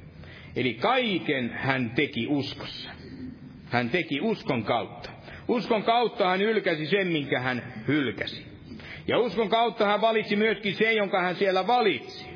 Eli 0.57 0.75
kaiken 0.75 1.51
hän 1.51 1.91
teki 1.91 2.27
uskossa. 2.29 2.91
Hän 3.67 3.91
teki 3.91 4.21
uskon 4.21 4.65
kautta. 4.65 5.11
Uskon 5.49 5.83
kautta 5.83 6.29
hän 6.29 6.43
ylkäsi 6.43 6.87
sen, 6.87 7.07
minkä 7.07 7.41
hän 7.41 7.73
hylkäsi. 7.89 8.47
Ja 9.09 9.19
uskon 9.19 9.49
kautta 9.49 9.87
hän 9.87 10.01
valitsi 10.01 10.37
myöskin 10.37 10.75
sen, 10.75 10.97
jonka 10.97 11.23
hän 11.23 11.37
siellä 11.37 11.67
valitsi. 11.67 12.27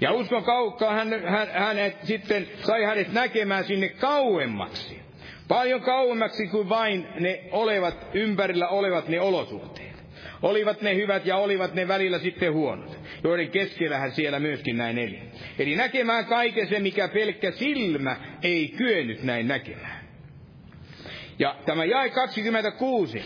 Ja 0.00 0.12
uskon 0.12 0.44
kautta 0.44 0.92
hän, 0.92 1.08
hän, 1.28 1.48
hänet 1.52 1.96
sitten 2.02 2.46
sai 2.62 2.84
hänet 2.84 3.12
näkemään 3.12 3.64
sinne 3.64 3.88
kauemmaksi. 3.88 5.05
Paljon 5.48 5.80
kauemmaksi 5.80 6.46
kuin 6.46 6.68
vain 6.68 7.08
ne 7.20 7.40
olevat, 7.50 8.06
ympärillä 8.14 8.68
olevat 8.68 9.08
ne 9.08 9.20
olosuhteet. 9.20 9.96
Olivat 10.42 10.82
ne 10.82 10.94
hyvät 10.94 11.26
ja 11.26 11.36
olivat 11.36 11.74
ne 11.74 11.88
välillä 11.88 12.18
sitten 12.18 12.52
huonot, 12.52 12.98
joiden 13.24 13.50
keskellä 13.50 13.98
hän 13.98 14.12
siellä 14.12 14.40
myöskin 14.40 14.76
näin 14.76 14.98
eli. 14.98 15.18
Eli 15.58 15.76
näkemään 15.76 16.24
kaiken 16.24 16.68
se, 16.68 16.80
mikä 16.80 17.08
pelkkä 17.08 17.50
silmä 17.50 18.16
ei 18.42 18.68
kyennyt 18.68 19.22
näin 19.22 19.48
näkemään. 19.48 20.06
Ja 21.38 21.56
tämä 21.66 21.84
jae 21.84 22.10
26, 22.10 23.22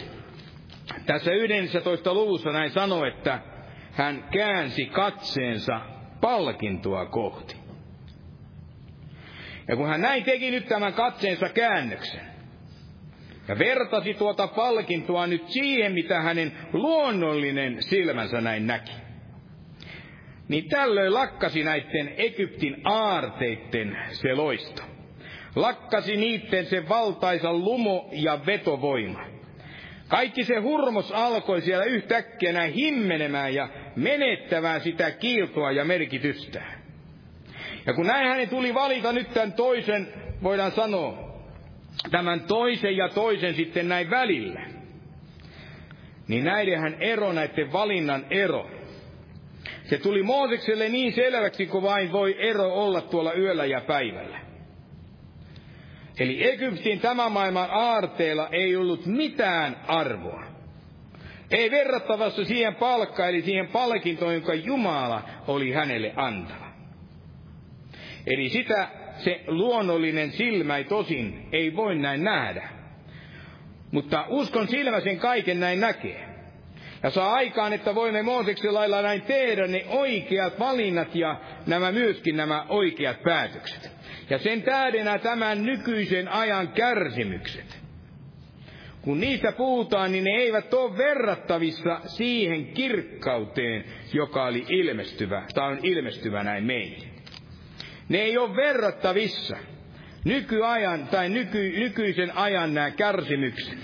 tässä 1.06 1.32
11 1.32 2.14
luvussa 2.14 2.50
näin 2.52 2.70
sanoo, 2.70 3.04
että 3.04 3.38
hän 3.92 4.24
käänsi 4.32 4.86
katseensa 4.86 5.80
palkintoa 6.20 7.06
kohti. 7.06 7.59
Ja 9.70 9.76
kun 9.76 9.88
hän 9.88 10.00
näin 10.00 10.24
teki 10.24 10.50
nyt 10.50 10.68
tämän 10.68 10.92
katseensa 10.92 11.48
käännöksen, 11.48 12.20
ja 13.48 13.58
vertasi 13.58 14.14
tuota 14.14 14.46
palkintoa 14.46 15.26
nyt 15.26 15.48
siihen, 15.48 15.92
mitä 15.92 16.20
hänen 16.20 16.52
luonnollinen 16.72 17.82
silmänsä 17.82 18.40
näin 18.40 18.66
näki, 18.66 18.92
niin 20.48 20.68
tällöin 20.68 21.14
lakkasi 21.14 21.62
näiden 21.62 22.14
Egyptin 22.16 22.76
aarteitten 22.84 23.98
se 24.12 24.34
loisto. 24.34 24.82
Lakkasi 25.56 26.16
niitten 26.16 26.66
se 26.66 26.88
valtaisa 26.88 27.52
lumo 27.52 28.08
ja 28.12 28.46
vetovoima. 28.46 29.24
Kaikki 30.08 30.44
se 30.44 30.56
hurmos 30.56 31.12
alkoi 31.12 31.60
siellä 31.60 31.84
yhtäkkiä 31.84 32.52
näin 32.52 32.72
himmenemään 32.72 33.54
ja 33.54 33.68
menettämään 33.96 34.80
sitä 34.80 35.10
kiiltoa 35.10 35.72
ja 35.72 35.84
merkitystä. 35.84 36.79
Ja 37.90 37.94
kun 37.94 38.06
näin 38.06 38.28
hänen 38.28 38.48
tuli 38.48 38.74
valita 38.74 39.12
nyt 39.12 39.34
tämän 39.34 39.52
toisen, 39.52 40.08
voidaan 40.42 40.72
sanoa, 40.72 41.40
tämän 42.10 42.40
toisen 42.40 42.96
ja 42.96 43.08
toisen 43.08 43.54
sitten 43.54 43.88
näin 43.88 44.10
välillä, 44.10 44.60
niin 46.28 46.44
näidenhän 46.44 46.96
ero, 47.00 47.32
näiden 47.32 47.72
valinnan 47.72 48.26
ero, 48.30 48.70
se 49.84 49.98
tuli 49.98 50.22
Moosekselle 50.22 50.88
niin 50.88 51.12
selväksi 51.12 51.66
kuin 51.66 51.82
vain 51.82 52.12
voi 52.12 52.36
ero 52.38 52.74
olla 52.74 53.00
tuolla 53.00 53.34
yöllä 53.34 53.64
ja 53.64 53.80
päivällä. 53.80 54.40
Eli 56.20 56.48
Egyptin 56.48 57.00
tämän 57.00 57.32
maailman 57.32 57.68
aarteella 57.70 58.48
ei 58.52 58.76
ollut 58.76 59.06
mitään 59.06 59.76
arvoa. 59.86 60.44
Ei 61.50 61.70
verrattavassa 61.70 62.44
siihen 62.44 62.74
palkkaan, 62.74 63.28
eli 63.28 63.42
siihen 63.42 63.68
palkintoon, 63.68 64.34
jonka 64.34 64.54
Jumala 64.54 65.22
oli 65.46 65.72
hänelle 65.72 66.12
antava. 66.16 66.69
Eli 68.26 68.48
sitä 68.48 68.88
se 69.16 69.40
luonnollinen 69.46 70.32
silmä 70.32 70.76
ei 70.76 70.84
tosin 70.84 71.48
ei 71.52 71.76
voi 71.76 71.96
näin 71.96 72.24
nähdä. 72.24 72.68
Mutta 73.90 74.24
uskon 74.28 74.68
silmä 74.68 75.00
sen 75.00 75.18
kaiken 75.18 75.60
näin 75.60 75.80
näkee. 75.80 76.30
Ja 77.02 77.10
saa 77.10 77.32
aikaan, 77.32 77.72
että 77.72 77.94
voimme 77.94 78.22
Mooseksen 78.22 78.74
lailla 78.74 79.02
näin 79.02 79.22
tehdä 79.22 79.66
ne 79.66 79.84
oikeat 79.88 80.58
valinnat 80.58 81.14
ja 81.14 81.40
nämä 81.66 81.92
myöskin 81.92 82.36
nämä 82.36 82.66
oikeat 82.68 83.22
päätökset. 83.22 83.90
Ja 84.30 84.38
sen 84.38 84.62
tähdenä 84.62 85.18
tämän 85.18 85.62
nykyisen 85.62 86.28
ajan 86.28 86.68
kärsimykset. 86.68 87.80
Kun 89.02 89.20
niistä 89.20 89.52
puhutaan, 89.52 90.12
niin 90.12 90.24
ne 90.24 90.30
eivät 90.30 90.74
ole 90.74 90.96
verrattavissa 90.96 92.00
siihen 92.06 92.66
kirkkauteen, 92.66 93.84
joka 94.12 94.44
oli 94.44 94.66
ilmestyvä, 94.68 95.42
tai 95.54 95.72
on 95.72 95.78
ilmestyvä 95.82 96.42
näin 96.44 96.64
meille. 96.64 97.09
Ne 98.10 98.18
ei 98.18 98.38
ole 98.38 98.56
verrattavissa 98.56 99.56
nykyajan 100.24 101.08
tai 101.08 101.28
nyky, 101.28 101.72
nykyisen 101.78 102.36
ajan 102.36 102.74
nämä 102.74 102.90
kärsimykset 102.90 103.78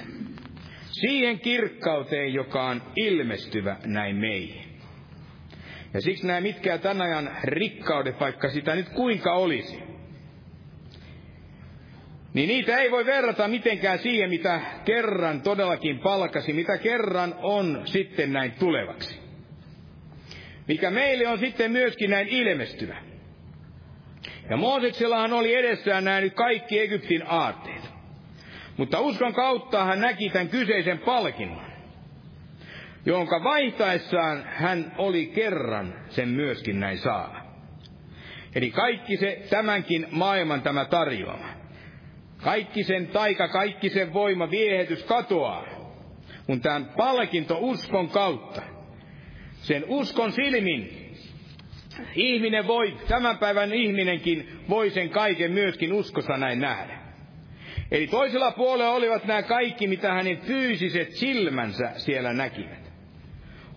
siihen 0.90 1.40
kirkkauteen, 1.40 2.34
joka 2.34 2.64
on 2.64 2.82
ilmestyvä 2.96 3.76
näin 3.84 4.16
meihin. 4.16 4.66
Ja 5.94 6.00
siksi 6.00 6.26
nämä 6.26 6.40
mitkään 6.40 6.80
tämän 6.80 7.02
ajan 7.02 7.30
rikkaudet, 7.44 8.20
vaikka 8.20 8.50
sitä 8.50 8.74
nyt 8.74 8.88
kuinka 8.88 9.32
olisi, 9.32 9.82
niin 12.34 12.48
niitä 12.48 12.78
ei 12.78 12.90
voi 12.90 13.06
verrata 13.06 13.48
mitenkään 13.48 13.98
siihen, 13.98 14.30
mitä 14.30 14.60
kerran 14.84 15.42
todellakin 15.42 15.98
palkasi, 15.98 16.52
mitä 16.52 16.78
kerran 16.78 17.34
on 17.42 17.82
sitten 17.84 18.32
näin 18.32 18.52
tulevaksi. 18.52 19.20
Mikä 20.68 20.90
meille 20.90 21.28
on 21.28 21.38
sitten 21.38 21.72
myöskin 21.72 22.10
näin 22.10 22.28
ilmestyvä. 22.28 23.05
Ja 24.50 24.56
Mooseksellahan 24.56 25.32
oli 25.32 25.54
edessään 25.54 26.04
nämä 26.04 26.20
nyt 26.20 26.34
kaikki 26.34 26.80
Egyptin 26.80 27.22
aatteet. 27.26 27.96
Mutta 28.76 29.00
uskon 29.00 29.34
kautta 29.34 29.84
hän 29.84 30.00
näki 30.00 30.30
tämän 30.30 30.48
kyseisen 30.48 30.98
palkinnon, 30.98 31.66
jonka 33.06 33.44
vaihtaessaan 33.44 34.44
hän 34.46 34.92
oli 34.98 35.26
kerran 35.26 35.94
sen 36.08 36.28
myöskin 36.28 36.80
näin 36.80 36.98
saava. 36.98 37.40
Eli 38.54 38.70
kaikki 38.70 39.16
se 39.16 39.46
tämänkin 39.50 40.06
maailman 40.10 40.62
tämä 40.62 40.84
tarjoama. 40.84 41.48
Kaikki 42.42 42.84
sen 42.84 43.06
taika, 43.06 43.48
kaikki 43.48 43.90
sen 43.90 44.12
voima, 44.12 44.50
viehetys 44.50 45.04
katoaa, 45.04 45.64
kun 46.46 46.60
tämän 46.60 46.92
palkinto 46.96 47.58
uskon 47.60 48.08
kautta, 48.08 48.62
sen 49.62 49.84
uskon 49.88 50.32
silmin, 50.32 51.05
ihminen 52.14 52.66
voi, 52.66 52.96
tämän 53.08 53.38
päivän 53.38 53.72
ihminenkin 53.72 54.48
voi 54.68 54.90
sen 54.90 55.10
kaiken 55.10 55.52
myöskin 55.52 55.92
uskossa 55.92 56.36
näin 56.36 56.60
nähdä. 56.60 56.98
Eli 57.90 58.06
toisella 58.06 58.50
puolella 58.50 58.92
olivat 58.92 59.24
nämä 59.24 59.42
kaikki, 59.42 59.86
mitä 59.86 60.12
hänen 60.12 60.38
fyysiset 60.38 61.12
silmänsä 61.12 61.90
siellä 61.96 62.32
näkivät. 62.32 62.92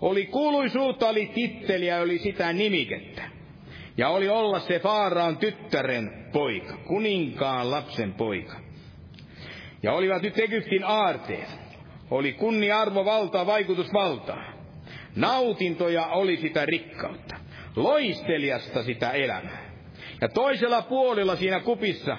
Oli 0.02 0.26
kuuluisuutta, 0.26 1.10
oli 1.10 1.32
titteliä, 1.36 2.02
oli 2.02 2.18
sitä 2.18 2.54
nimikettä. 2.54 3.30
Ja 3.98 4.10
oli 4.10 4.30
olla 4.30 4.60
se 4.60 4.80
Faaraan 4.80 5.38
tyttären 5.38 6.30
poika, 6.34 6.78
kuninkaan 6.78 7.72
lapsen 7.72 8.14
poika. 8.14 8.60
Ja 9.84 9.94
olivat 9.94 10.22
nyt 10.22 10.40
Egyptin 10.40 10.84
aarteet. 10.84 11.50
Oli 12.12 12.34
kunnia, 12.34 12.82
arvo, 12.82 13.06
valtaa, 13.06 13.46
vaikutusvaltaa. 13.46 14.54
Nautintoja 15.16 16.06
oli 16.06 16.38
sitä 16.38 16.66
rikkautta. 16.66 17.36
Loistelijasta 17.76 18.84
sitä 18.84 19.12
elämää. 19.12 19.70
Ja 20.22 20.30
toisella 20.30 20.82
puolella 20.82 21.36
siinä 21.36 21.60
kupissa 21.60 22.18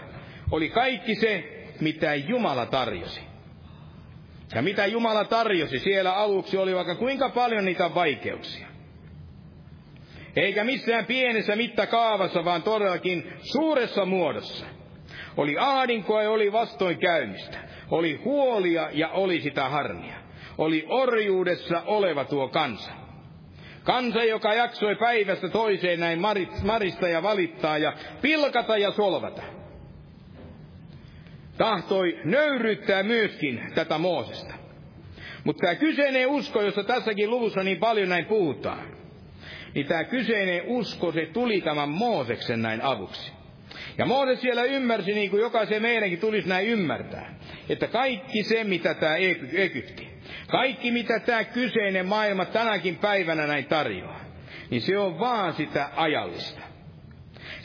oli 0.50 0.68
kaikki 0.68 1.14
se, 1.14 1.44
mitä 1.80 2.14
Jumala 2.14 2.66
tarjosi. 2.66 3.20
Ja 4.54 4.62
mitä 4.62 4.86
Jumala 4.86 5.24
tarjosi, 5.24 5.78
siellä 5.78 6.14
aluksi 6.14 6.56
oli 6.56 6.74
vaikka 6.74 6.94
kuinka 6.94 7.28
paljon 7.28 7.64
niitä 7.64 7.94
vaikeuksia. 7.94 8.66
Eikä 10.36 10.64
missään 10.64 11.06
pienessä 11.06 11.56
mittakaavassa, 11.56 12.44
vaan 12.44 12.62
todellakin 12.62 13.32
suuressa 13.42 14.04
muodossa. 14.04 14.66
Oli 15.36 15.56
ahdinkoa 15.58 16.22
ja 16.22 16.30
oli 16.30 16.52
vastoinkäymistä. 16.52 17.58
Oli 17.90 18.20
huolia 18.24 18.88
ja 18.92 19.08
oli 19.08 19.40
sitä 19.40 19.68
harmia. 19.68 20.16
Oli 20.58 20.84
orjuudessa 20.88 21.82
oleva 21.86 22.24
tuo 22.24 22.48
kansa. 22.48 22.92
Kansa, 23.90 24.24
joka 24.24 24.54
jaksoi 24.54 24.96
päivästä 24.96 25.48
toiseen 25.48 26.00
näin 26.00 26.20
marista 26.62 27.08
ja 27.08 27.22
valittaa 27.22 27.78
ja 27.78 27.92
pilkata 28.22 28.78
ja 28.78 28.90
solvata. 28.90 29.42
Tahtoi 31.58 32.20
nöyryttää 32.24 33.02
myöskin 33.02 33.60
tätä 33.74 33.98
Moosesta. 33.98 34.54
Mutta 35.44 35.60
tämä 35.60 35.74
kyseinen 35.74 36.28
usko, 36.28 36.62
josta 36.62 36.84
tässäkin 36.84 37.30
luvussa 37.30 37.62
niin 37.62 37.78
paljon 37.78 38.08
näin 38.08 38.24
puhutaan, 38.24 38.96
niin 39.74 39.86
tämä 39.86 40.04
kyseinen 40.04 40.62
usko, 40.66 41.12
se 41.12 41.26
tuli 41.32 41.60
tämän 41.60 41.88
Mooseksen 41.88 42.62
näin 42.62 42.82
avuksi. 42.82 43.32
Ja 43.98 44.06
Mooses 44.06 44.40
siellä 44.40 44.62
ymmärsi, 44.62 45.14
niin 45.14 45.30
kuin 45.30 45.40
jokaisen 45.40 45.82
meidänkin 45.82 46.20
tulisi 46.20 46.48
näin 46.48 46.66
ymmärtää, 46.66 47.34
että 47.68 47.86
kaikki 47.86 48.42
se, 48.42 48.64
mitä 48.64 48.94
tämä 48.94 49.16
Egypti, 49.52 50.09
kaikki 50.50 50.90
mitä 50.90 51.20
tämä 51.20 51.44
kyseinen 51.44 52.06
maailma 52.06 52.44
tänäkin 52.44 52.96
päivänä 52.96 53.46
näin 53.46 53.64
tarjoaa, 53.64 54.20
niin 54.70 54.82
se 54.82 54.98
on 54.98 55.18
vaan 55.18 55.54
sitä 55.54 55.88
ajallista. 55.96 56.60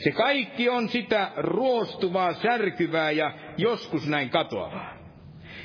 Se 0.04 0.10
kaikki 0.10 0.68
on 0.68 0.88
sitä 0.88 1.30
ruostuvaa, 1.36 2.32
särkyvää 2.32 3.10
ja 3.10 3.32
joskus 3.56 4.08
näin 4.08 4.30
katoavaa. 4.30 4.96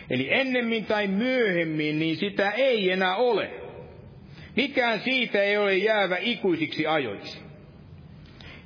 Eli 0.09 0.33
ennemmin 0.33 0.85
tai 0.85 1.07
myöhemmin, 1.07 1.99
niin 1.99 2.17
sitä 2.17 2.51
ei 2.51 2.91
enää 2.91 3.15
ole. 3.15 3.51
Mikään 4.55 4.99
siitä 4.99 5.43
ei 5.43 5.57
ole 5.57 5.75
jäävä 5.75 6.17
ikuisiksi 6.19 6.87
ajoiksi. 6.87 7.41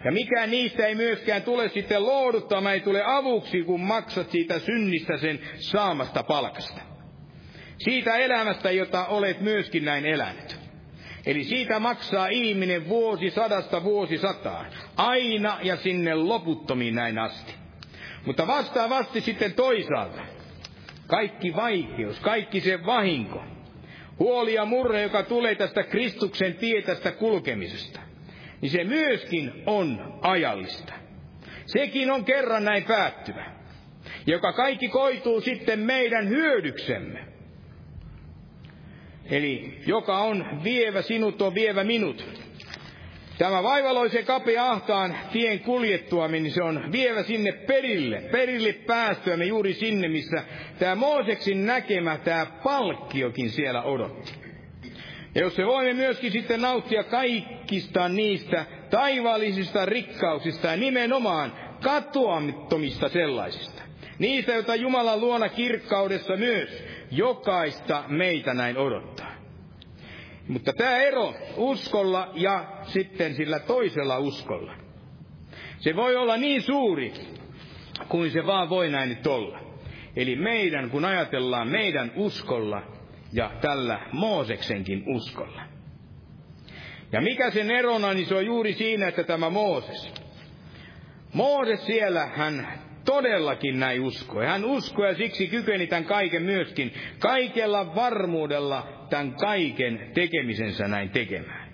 Ja 0.05 0.11
mikään 0.11 0.51
niistä 0.51 0.85
ei 0.85 0.95
myöskään 0.95 1.41
tule 1.41 1.69
sitten 1.69 2.05
lohduttamaan, 2.05 2.73
ei 2.73 2.81
tule 2.81 3.03
avuksi, 3.05 3.63
kun 3.63 3.81
maksat 3.81 4.31
siitä 4.31 4.59
synnistä 4.59 5.17
sen 5.17 5.39
saamasta 5.57 6.23
palkasta. 6.23 6.94
Siitä 7.77 8.17
elämästä, 8.17 8.71
jota 8.71 9.05
olet 9.05 9.41
myöskin 9.41 9.85
näin 9.85 10.05
elänyt. 10.05 10.59
Eli 11.25 11.43
siitä 11.43 11.79
maksaa 11.79 12.27
ihminen 12.27 12.89
vuosi 12.89 13.29
sadasta 13.29 13.83
vuosi 13.83 14.17
sataan, 14.17 14.65
aina 14.97 15.59
ja 15.63 15.75
sinne 15.77 16.15
loputtomiin 16.15 16.95
näin 16.95 17.19
asti. 17.19 17.53
Mutta 18.25 18.47
vastaavasti 18.47 19.21
sitten 19.21 19.53
toisaalta, 19.53 20.21
kaikki 21.07 21.55
vaikeus, 21.55 22.19
kaikki 22.19 22.61
se 22.61 22.85
vahinko, 22.85 23.43
huoli 24.19 24.53
ja 24.53 24.65
murre, 24.65 25.01
joka 25.01 25.23
tulee 25.23 25.55
tästä 25.55 25.83
Kristuksen 25.83 26.55
tietästä 26.55 27.11
kulkemisesta, 27.11 27.99
niin 28.61 28.69
se 28.69 28.83
myöskin 28.83 29.63
on 29.65 30.19
ajallista. 30.21 30.93
Sekin 31.65 32.11
on 32.11 32.25
kerran 32.25 32.63
näin 32.63 32.83
päättyvä, 32.83 33.45
joka 34.27 34.53
kaikki 34.53 34.87
koituu 34.87 35.41
sitten 35.41 35.79
meidän 35.79 36.29
hyödyksemme. 36.29 37.34
Eli 39.31 39.77
joka 39.87 40.17
on 40.17 40.45
vievä 40.63 41.01
sinut, 41.01 41.41
on 41.41 41.55
vievä 41.55 41.83
minut. 41.83 42.25
Tämä 43.37 43.63
vaivaloisen 43.63 44.25
kapea 44.25 44.71
ahtaan 44.71 45.17
tien 45.31 45.59
kuljettua, 45.59 46.27
niin 46.27 46.51
se 46.51 46.63
on 46.63 46.91
vievä 46.91 47.23
sinne 47.23 47.51
perille, 47.51 48.21
perille 48.31 48.73
päästyämme 48.73 49.45
juuri 49.45 49.73
sinne, 49.73 50.07
missä 50.07 50.43
tämä 50.79 50.95
Mooseksin 50.95 51.65
näkemä, 51.65 52.17
tämä 52.17 52.45
palkkiokin 52.63 53.49
siellä 53.49 53.81
odotti. 53.81 54.33
Ja 55.35 55.41
jos 55.41 55.55
se 55.55 55.65
voimme 55.65 55.93
myöskin 55.93 56.31
sitten 56.31 56.61
nauttia 56.61 57.03
kaikista 57.03 58.09
niistä 58.09 58.65
taivaallisista 58.89 59.85
rikkauksista 59.85 60.67
ja 60.67 60.77
nimenomaan 60.77 61.53
katoamattomista 61.83 63.09
sellaisista. 63.09 63.81
Niistä, 64.19 64.51
joita 64.51 64.75
Jumalan 64.75 65.21
luona 65.21 65.49
kirkkaudessa 65.49 66.35
myös 66.35 66.83
jokaista 67.17 68.03
meitä 68.07 68.53
näin 68.53 68.77
odottaa. 68.77 69.35
Mutta 70.47 70.73
tämä 70.73 70.97
ero 70.97 71.33
uskolla 71.57 72.31
ja 72.33 72.67
sitten 72.83 73.35
sillä 73.35 73.59
toisella 73.59 74.17
uskolla. 74.17 74.75
Se 75.79 75.95
voi 75.95 76.15
olla 76.15 76.37
niin 76.37 76.61
suuri 76.61 77.13
kuin 78.09 78.31
se 78.31 78.45
vaan 78.45 78.69
voi 78.69 78.89
näin 78.89 79.09
nyt 79.09 79.27
olla. 79.27 79.59
Eli 80.15 80.35
meidän, 80.35 80.89
kun 80.89 81.05
ajatellaan 81.05 81.71
meidän 81.71 82.11
uskolla 82.15 82.81
ja 83.33 83.51
tällä 83.61 83.99
Mooseksenkin 84.11 85.03
uskolla. 85.07 85.61
Ja 87.11 87.21
mikä 87.21 87.51
sen 87.51 87.71
erona, 87.71 88.13
niin 88.13 88.25
se 88.27 88.35
on 88.35 88.45
juuri 88.45 88.73
siinä, 88.73 89.07
että 89.07 89.23
tämä 89.23 89.49
Mooses. 89.49 90.13
Mooses 91.33 91.85
siellä, 91.85 92.25
hän 92.25 92.67
todellakin 93.05 93.79
näin 93.79 94.01
uskoi. 94.01 94.45
Hän 94.45 94.65
uskoi 94.65 95.07
ja 95.07 95.15
siksi 95.15 95.47
kykeni 95.47 95.87
tämän 95.87 96.05
kaiken 96.05 96.43
myöskin 96.43 96.93
kaikella 97.19 97.95
varmuudella 97.95 99.07
tämän 99.09 99.33
kaiken 99.33 100.11
tekemisensä 100.13 100.87
näin 100.87 101.09
tekemään. 101.09 101.65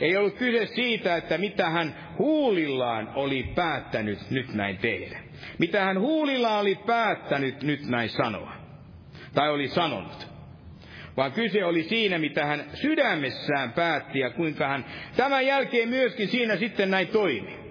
Ei 0.00 0.16
ollut 0.16 0.34
kyse 0.34 0.66
siitä, 0.66 1.16
että 1.16 1.38
mitä 1.38 1.70
hän 1.70 1.94
huulillaan 2.18 3.12
oli 3.14 3.42
päättänyt 3.54 4.30
nyt 4.30 4.54
näin 4.54 4.78
tehdä. 4.78 5.20
Mitä 5.58 5.84
hän 5.84 6.00
huulillaan 6.00 6.60
oli 6.60 6.78
päättänyt 6.86 7.62
nyt 7.62 7.86
näin 7.86 8.08
sanoa. 8.08 8.52
Tai 9.34 9.50
oli 9.50 9.68
sanonut 9.68 10.34
vaan 11.16 11.32
kyse 11.32 11.64
oli 11.64 11.82
siinä, 11.82 12.18
mitä 12.18 12.46
hän 12.46 12.64
sydämessään 12.74 13.72
päätti 13.72 14.18
ja 14.18 14.30
kuinka 14.30 14.68
hän 14.68 14.84
tämän 15.16 15.46
jälkeen 15.46 15.88
myöskin 15.88 16.28
siinä 16.28 16.56
sitten 16.56 16.90
näin 16.90 17.08
toimi. 17.08 17.63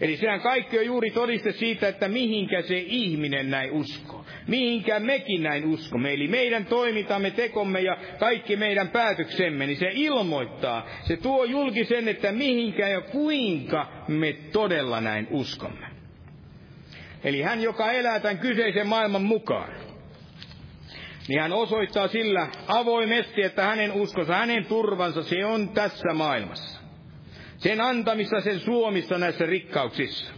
Eli 0.00 0.16
sehän 0.16 0.40
kaikki 0.40 0.78
on 0.78 0.86
juuri 0.86 1.10
todiste 1.10 1.52
siitä, 1.52 1.88
että 1.88 2.08
mihinkä 2.08 2.62
se 2.62 2.78
ihminen 2.78 3.50
näin 3.50 3.70
uskoo. 3.70 4.24
Mihinkä 4.48 5.00
mekin 5.00 5.42
näin 5.42 5.64
uskomme. 5.64 6.12
Eli 6.12 6.28
meidän 6.28 6.66
toimintamme, 6.66 7.30
tekomme 7.30 7.80
ja 7.80 7.96
kaikki 8.18 8.56
meidän 8.56 8.88
päätöksemme, 8.88 9.66
niin 9.66 9.78
se 9.78 9.90
ilmoittaa, 9.92 10.86
se 11.02 11.16
tuo 11.16 11.44
julki 11.44 11.84
sen, 11.84 12.08
että 12.08 12.32
mihinkä 12.32 12.88
ja 12.88 13.00
kuinka 13.00 14.04
me 14.08 14.32
todella 14.32 15.00
näin 15.00 15.28
uskomme. 15.30 15.86
Eli 17.24 17.42
hän, 17.42 17.62
joka 17.62 17.92
elää 17.92 18.20
tämän 18.20 18.38
kyseisen 18.38 18.86
maailman 18.86 19.22
mukaan, 19.22 19.70
niin 21.28 21.40
hän 21.40 21.52
osoittaa 21.52 22.08
sillä 22.08 22.48
avoimesti, 22.68 23.42
että 23.42 23.64
hänen 23.64 23.92
uskonsa, 23.92 24.34
hänen 24.34 24.64
turvansa, 24.64 25.22
se 25.22 25.44
on 25.44 25.68
tässä 25.68 26.14
maailmassa. 26.14 26.83
Sen 27.64 27.80
antamissa, 27.80 28.40
sen 28.40 28.60
suomissa 28.60 29.18
näissä 29.18 29.46
rikkauksissa. 29.46 30.32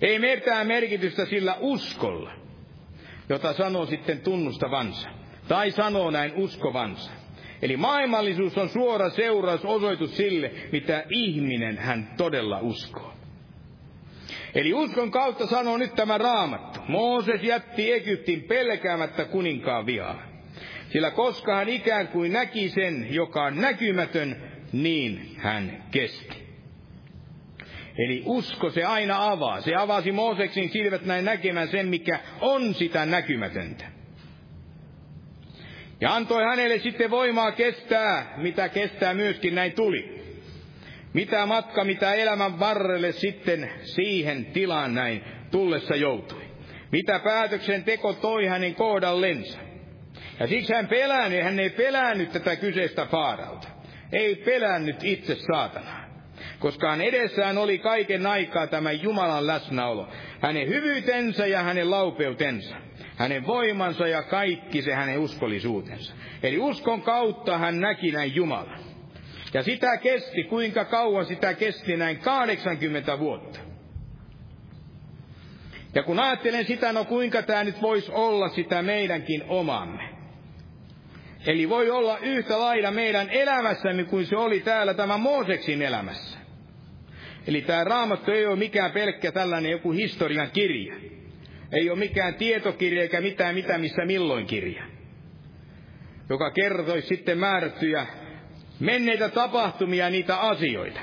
Ei 0.00 0.18
mitään 0.18 0.66
merkitystä 0.66 1.26
sillä 1.26 1.56
uskolla, 1.60 2.32
jota 3.28 3.52
sanoo 3.52 3.86
sitten 3.86 4.20
tunnustavansa. 4.20 5.08
Tai 5.48 5.70
sanoo 5.70 6.10
näin 6.10 6.32
uskovansa. 6.36 7.10
Eli 7.62 7.76
maailmallisuus 7.76 8.58
on 8.58 8.68
suora 8.68 9.10
seuraus, 9.10 9.64
osoitus 9.64 10.16
sille, 10.16 10.50
mitä 10.72 11.04
ihminen 11.10 11.78
hän 11.78 12.14
todella 12.16 12.58
uskoo. 12.60 13.12
Eli 14.54 14.74
uskon 14.74 15.10
kautta 15.10 15.46
sanoo 15.46 15.78
nyt 15.78 15.94
tämä 15.94 16.18
raamattu. 16.18 16.80
Mooses 16.88 17.42
jätti 17.42 17.92
Egyptin 17.92 18.42
pelkäämättä 18.42 19.24
kuninkaan 19.24 19.86
vihaa. 19.86 20.22
Sillä 20.88 21.10
koska 21.10 21.54
hän 21.54 21.68
ikään 21.68 22.08
kuin 22.08 22.32
näki 22.32 22.68
sen, 22.68 23.06
joka 23.10 23.44
on 23.44 23.60
näkymätön, 23.60 24.36
niin 24.72 25.30
hän 25.36 25.84
kesti. 25.90 26.43
Eli 27.98 28.22
usko 28.26 28.70
se 28.70 28.84
aina 28.84 29.30
avaa. 29.30 29.60
Se 29.60 29.74
avasi 29.74 30.12
Mooseksin 30.12 30.70
silmät 30.70 31.04
näin 31.04 31.24
näkemään 31.24 31.68
sen, 31.68 31.88
mikä 31.88 32.20
on 32.40 32.74
sitä 32.74 33.06
näkymätöntä. 33.06 33.84
Ja 36.00 36.14
antoi 36.14 36.44
hänelle 36.44 36.78
sitten 36.78 37.10
voimaa 37.10 37.52
kestää, 37.52 38.34
mitä 38.36 38.68
kestää 38.68 39.14
myöskin 39.14 39.54
näin 39.54 39.72
tuli. 39.72 40.24
Mitä 41.12 41.46
matka, 41.46 41.84
mitä 41.84 42.14
elämän 42.14 42.58
varrelle 42.60 43.12
sitten 43.12 43.70
siihen 43.82 44.46
tilaan 44.46 44.94
näin 44.94 45.24
tullessa 45.50 45.96
joutui. 45.96 46.44
Mitä 46.92 47.20
päätöksen 47.24 47.84
teko 47.84 48.12
toi 48.12 48.46
hänen 48.46 48.74
kohdallensa. 48.74 49.58
Ja 50.40 50.46
siksi 50.46 50.74
hän 50.74 50.88
pelännyt, 50.88 51.44
hän 51.44 51.60
ei 51.60 51.70
pelännyt 51.70 52.32
tätä 52.32 52.56
kyseistä 52.56 53.06
faaralta. 53.06 53.68
Ei 54.12 54.36
pelännyt 54.36 55.04
itse 55.04 55.34
saatanaa. 55.34 56.03
Koska 56.64 56.90
hän 56.90 57.00
edessään 57.00 57.58
oli 57.58 57.78
kaiken 57.78 58.26
aikaa 58.26 58.66
tämä 58.66 58.92
Jumalan 58.92 59.46
läsnäolo. 59.46 60.08
Hänen 60.40 60.68
hyvyytensä 60.68 61.46
ja 61.46 61.62
hänen 61.62 61.90
laupeutensa. 61.90 62.76
Hänen 63.16 63.46
voimansa 63.46 64.08
ja 64.08 64.22
kaikki 64.22 64.82
se 64.82 64.94
hänen 64.94 65.18
uskollisuutensa. 65.18 66.14
Eli 66.42 66.58
uskon 66.58 67.02
kautta 67.02 67.58
hän 67.58 67.80
näki 67.80 68.12
näin 68.12 68.34
Jumalan. 68.34 68.80
Ja 69.54 69.62
sitä 69.62 69.96
kesti, 69.96 70.44
kuinka 70.44 70.84
kauan 70.84 71.26
sitä 71.26 71.54
kesti 71.54 71.96
näin 71.96 72.18
80 72.18 73.18
vuotta. 73.18 73.60
Ja 75.94 76.02
kun 76.02 76.20
ajattelen 76.20 76.64
sitä, 76.64 76.92
no 76.92 77.04
kuinka 77.04 77.42
tämä 77.42 77.64
nyt 77.64 77.82
voisi 77.82 78.12
olla 78.12 78.48
sitä 78.48 78.82
meidänkin 78.82 79.42
omamme. 79.48 80.08
Eli 81.46 81.68
voi 81.68 81.90
olla 81.90 82.18
yhtä 82.18 82.60
lailla 82.60 82.90
meidän 82.90 83.30
elämässämme 83.30 84.04
kuin 84.04 84.26
se 84.26 84.36
oli 84.36 84.60
täällä 84.60 84.94
tämä 84.94 85.18
Mooseksin 85.18 85.82
elämässä. 85.82 86.33
Eli 87.46 87.60
tämä 87.62 87.84
raamattu 87.84 88.30
ei 88.30 88.46
ole 88.46 88.56
mikään 88.56 88.90
pelkkä 88.92 89.32
tällainen 89.32 89.72
joku 89.72 89.92
historian 89.92 90.50
kirja. 90.50 90.94
Ei 91.72 91.90
ole 91.90 91.98
mikään 91.98 92.34
tietokirja 92.34 93.02
eikä 93.02 93.20
mitään 93.20 93.54
mitä 93.54 93.78
missä 93.78 94.04
milloin 94.04 94.46
kirja. 94.46 94.82
Joka 96.28 96.50
kertoisi 96.50 97.08
sitten 97.08 97.38
määrättyjä 97.38 98.06
menneitä 98.80 99.28
tapahtumia 99.28 100.10
niitä 100.10 100.36
asioita. 100.36 101.00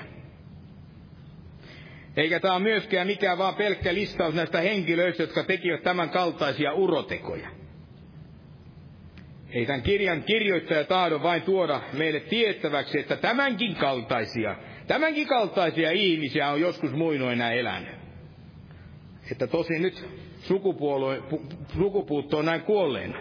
Eikä 2.17 2.39
tämä 2.39 2.53
ole 2.53 2.63
myöskään 2.63 3.07
mikään 3.07 3.37
vaan 3.37 3.55
pelkkä 3.55 3.93
listaus 3.93 4.35
näistä 4.35 4.61
henkilöistä, 4.61 5.23
jotka 5.23 5.43
tekivät 5.43 5.83
tämän 5.83 6.09
kaltaisia 6.09 6.73
urotekoja. 6.73 7.49
Ei 9.49 9.65
tämän 9.65 9.81
kirjan 9.81 10.23
kirjoittaja 10.23 10.83
tahdo 10.83 11.23
vain 11.23 11.41
tuoda 11.41 11.81
meille 11.93 12.19
tiettäväksi, 12.19 12.99
että 12.99 13.15
tämänkin 13.15 13.75
kaltaisia, 13.75 14.55
tämänkin 14.87 15.27
kaltaisia 15.27 15.91
ihmisiä 15.91 16.49
on 16.49 16.61
joskus 16.61 16.91
muinoina 16.91 17.51
elänyt. 17.51 17.95
Että 19.31 19.47
tosi 19.47 19.79
nyt 19.79 20.05
sukupuutto 21.77 22.37
on 22.37 22.45
näin 22.45 22.61
kuolleena, 22.61 23.17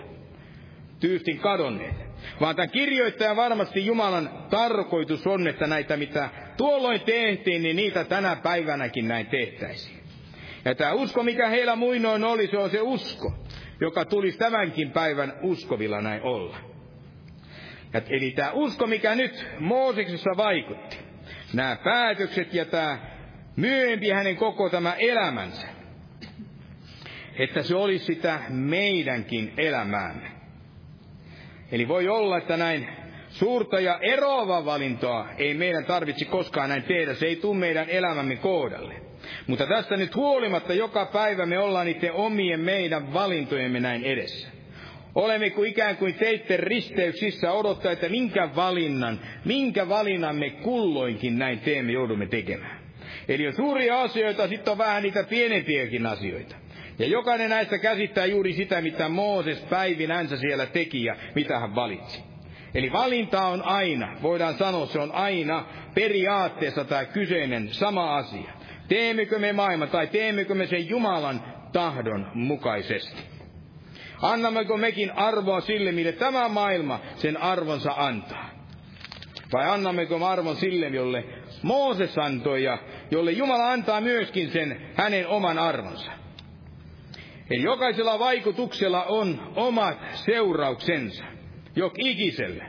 tyystin 1.01 1.39
kadonneet. 1.39 1.97
Vaan 2.41 2.57
tämän 2.57 2.71
kirjoittajan 2.71 3.37
varmasti 3.37 3.87
Jumalan 3.87 4.31
tarkoitus 4.51 5.27
on, 5.27 5.49
että 5.49 5.67
näitä 5.67 5.97
mitä 5.97 6.31
tuolloin 6.57 7.01
tehtiin, 7.01 7.63
niin 7.63 7.77
niitä 7.77 8.05
tänä 8.05 8.37
päivänäkin 8.37 9.09
näin 9.09 9.27
tehtäisiin. 9.27 10.01
Ja 10.65 10.75
tämä 10.75 10.93
usko, 10.93 11.23
mikä 11.23 11.49
heillä 11.49 11.77
muinoin 11.77 12.25
oli, 12.25 12.47
se 12.47 12.59
on 12.59 12.71
se 12.71 12.81
usko, 12.81 13.33
joka 13.81 14.05
tulisi 14.05 14.39
tämänkin 14.39 14.91
päivän 14.91 15.33
uskovilla 15.43 16.01
näin 16.01 16.23
olla. 16.23 16.57
Ja, 17.93 18.03
eli 18.09 18.31
tämä 18.31 18.51
usko, 18.51 18.87
mikä 18.87 19.15
nyt 19.15 19.47
Mooseksessa 19.59 20.31
vaikutti, 20.37 20.97
nämä 21.53 21.77
päätökset 21.85 22.55
ja 22.55 22.65
tämä 22.65 22.99
myöhempi 23.57 24.11
hänen 24.11 24.37
koko 24.37 24.69
tämä 24.69 24.95
elämänsä, 24.99 25.69
että 27.39 27.63
se 27.63 27.75
olisi 27.75 28.05
sitä 28.05 28.41
meidänkin 28.49 29.53
elämäämme. 29.57 30.31
Eli 31.73 31.89
voi 31.89 32.09
olla, 32.09 32.39
että 32.39 32.57
näin 32.57 32.89
suurta 33.29 33.81
ja 33.81 33.99
eroavaa 34.03 34.65
valintoa 34.65 35.29
ei 35.39 35.55
meidän 35.55 35.85
tarvitse 35.85 36.25
koskaan 36.25 36.69
näin 36.69 36.83
tehdä. 36.83 37.15
Se 37.15 37.27
ei 37.27 37.37
tule 37.37 37.59
meidän 37.59 37.89
elämämme 37.89 38.37
kohdalle. 38.37 38.95
Mutta 39.47 39.67
tästä 39.67 39.97
nyt 39.97 40.17
huolimatta 40.17 40.75
joka 40.75 41.07
päivä 41.07 41.47
me 41.47 41.59
ollaan 41.59 41.87
niiden 41.87 42.13
omien 42.13 42.61
meidän 42.61 43.13
valintojemme 43.13 43.81
näin 43.81 44.05
edessä. 44.05 44.60
Olemme 45.21 45.51
kuin 45.51 45.71
ikään 45.71 45.97
kuin 45.97 46.15
teitten 46.15 46.59
risteyksissä 46.59 47.53
odottaa, 47.53 47.93
että 47.93 48.09
minkä 48.09 48.49
valinnan, 48.57 49.21
minkä 49.45 49.89
valinnan 49.89 50.37
me 50.37 50.51
kulloinkin 50.51 51.39
näin 51.39 51.59
teemme, 51.59 51.93
joudumme 51.93 52.27
tekemään. 52.27 52.81
Eli 53.29 53.47
on 53.47 53.53
suuria 53.53 54.01
asioita, 54.01 54.49
sitten 54.49 54.73
on 54.73 54.79
vähän 54.79 55.03
niitä 55.03 55.25
pienempiäkin 55.25 56.07
asioita. 56.07 56.57
Ja 56.99 57.07
jokainen 57.07 57.51
näistä 57.51 57.79
käsittää 57.79 58.27
juuri 58.27 58.53
sitä, 58.53 58.81
mitä 58.81 59.09
Mooses 59.09 59.59
päivinänsä 59.61 60.37
siellä 60.37 60.67
teki 60.67 61.05
ja 61.05 61.17
mitä 61.35 61.59
hän 61.59 61.75
valitsi. 61.75 62.23
Eli 62.75 62.93
valinta 62.93 63.47
on 63.47 63.63
aina, 63.63 64.17
voidaan 64.23 64.55
sanoa, 64.55 64.87
se 64.87 64.99
on 64.99 65.13
aina 65.13 65.65
periaatteessa 65.95 66.85
tämä 66.85 67.05
kyseinen 67.05 67.69
sama 67.69 68.17
asia. 68.17 68.53
Teemmekö 68.89 69.39
me 69.39 69.53
maailman 69.53 69.89
tai 69.89 70.07
teemmekö 70.07 70.55
me 70.55 70.67
sen 70.67 70.89
Jumalan 70.89 71.43
tahdon 71.73 72.31
mukaisesti? 72.35 73.40
Annammeko 74.23 74.77
mekin 74.77 75.13
arvoa 75.19 75.61
sille, 75.61 75.93
mille 75.93 76.13
tämä 76.13 76.49
maailma 76.49 77.01
sen 77.17 77.43
arvonsa 77.43 77.93
antaa? 77.97 78.51
Vai 79.53 79.69
annammeko 79.69 80.19
me 80.19 80.27
arvon 80.27 80.57
sille, 80.57 80.87
jolle 80.87 81.25
Mooses 81.63 82.19
antoi 82.19 82.63
ja 82.63 82.79
jolle 83.11 83.33
Jumala 83.33 83.73
antaa 83.73 84.01
myöskin 84.01 84.51
sen 84.51 84.81
hänen 84.95 85.29
oman 85.29 85.59
arvonsa? 85.59 86.13
Eli 87.51 87.63
jokaisella 87.63 88.19
vaikutuksella 88.19 89.05
on 89.05 89.53
omat 89.57 89.99
seurauksensa, 90.15 91.25
jok 91.77 91.95
ikiselle. 91.99 92.67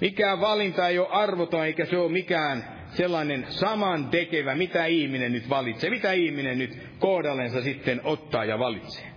Mikään 0.00 0.40
valinta 0.40 0.88
ei 0.88 0.98
ole 0.98 1.08
arvoton, 1.10 1.66
eikä 1.66 1.84
se 1.84 1.98
ole 1.98 2.12
mikään 2.12 2.64
sellainen 2.88 3.46
saman 3.48 4.08
tekevä, 4.08 4.54
mitä 4.54 4.86
ihminen 4.86 5.32
nyt 5.32 5.48
valitsee, 5.48 5.90
mitä 5.90 6.12
ihminen 6.12 6.58
nyt 6.58 6.78
kohdallensa 6.98 7.62
sitten 7.62 8.00
ottaa 8.04 8.44
ja 8.44 8.58
valitsee. 8.58 9.11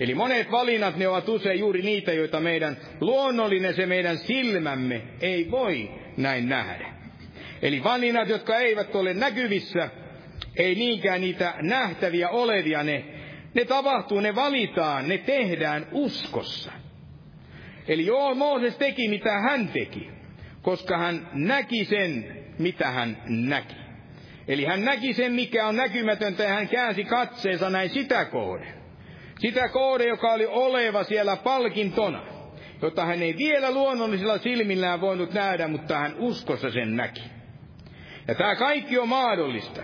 Eli 0.00 0.14
monet 0.14 0.50
valinnat, 0.50 0.96
ne 0.96 1.08
ovat 1.08 1.28
usein 1.28 1.60
juuri 1.60 1.82
niitä, 1.82 2.12
joita 2.12 2.40
meidän 2.40 2.76
luonnollinen 3.00 3.74
se 3.74 3.86
meidän 3.86 4.18
silmämme 4.18 5.02
ei 5.20 5.50
voi 5.50 5.90
näin 6.16 6.48
nähdä. 6.48 6.94
Eli 7.62 7.84
valinnat, 7.84 8.28
jotka 8.28 8.56
eivät 8.56 8.94
ole 8.94 9.14
näkyvissä, 9.14 9.90
ei 10.56 10.74
niinkään 10.74 11.20
niitä 11.20 11.54
nähtäviä 11.62 12.28
olevia 12.28 12.82
ne 12.82 13.04
ne 13.54 13.64
tapahtuu, 13.64 14.20
ne 14.20 14.34
valitaan, 14.34 15.08
ne 15.08 15.18
tehdään 15.18 15.86
uskossa. 15.92 16.72
Eli 17.88 18.06
joo, 18.06 18.34
Mooses 18.34 18.76
teki 18.76 19.08
mitä 19.08 19.40
hän 19.40 19.68
teki, 19.68 20.10
koska 20.62 20.98
hän 20.98 21.28
näki 21.32 21.84
sen, 21.84 22.36
mitä 22.58 22.90
hän 22.90 23.22
näki. 23.26 23.76
Eli 24.48 24.64
hän 24.64 24.84
näki 24.84 25.12
sen, 25.12 25.32
mikä 25.32 25.66
on 25.66 25.76
näkymätöntä, 25.76 26.42
ja 26.42 26.48
hän 26.48 26.68
käänsi 26.68 27.04
katseensa 27.04 27.70
näin 27.70 27.90
sitä 27.90 28.24
kohden. 28.24 28.83
Sitä 29.44 29.68
kohde, 29.68 30.04
joka 30.04 30.32
oli 30.32 30.46
oleva 30.46 31.04
siellä 31.04 31.36
palkintona, 31.36 32.22
jota 32.82 33.04
hän 33.04 33.22
ei 33.22 33.36
vielä 33.36 33.70
luonnollisilla 33.70 34.38
silmillään 34.38 35.00
voinut 35.00 35.32
nähdä, 35.32 35.68
mutta 35.68 35.98
hän 35.98 36.14
uskossa 36.18 36.70
sen 36.70 36.96
näki. 36.96 37.22
Ja 38.28 38.34
tämä 38.34 38.56
kaikki 38.56 38.98
on 38.98 39.08
mahdollista. 39.08 39.82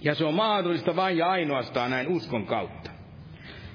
Ja 0.00 0.14
se 0.14 0.24
on 0.24 0.34
mahdollista 0.34 0.96
vain 0.96 1.18
ja 1.18 1.30
ainoastaan 1.30 1.90
näin 1.90 2.08
uskon 2.08 2.46
kautta. 2.46 2.90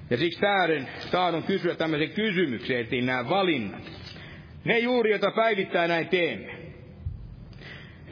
Ja 0.10 0.18
siksi 0.18 0.40
tähden 0.40 0.90
tahdon 1.12 1.44
kysyä 1.44 1.76
tämmöisen 1.76 2.10
kysymyksen, 2.10 2.80
että 2.80 2.96
nämä 2.96 3.30
valinnat, 3.30 3.92
ne 4.64 4.80
juuri, 4.80 5.10
joita 5.10 5.32
päivittäin 5.32 5.90
näin 5.90 6.08
teemme, 6.08 6.56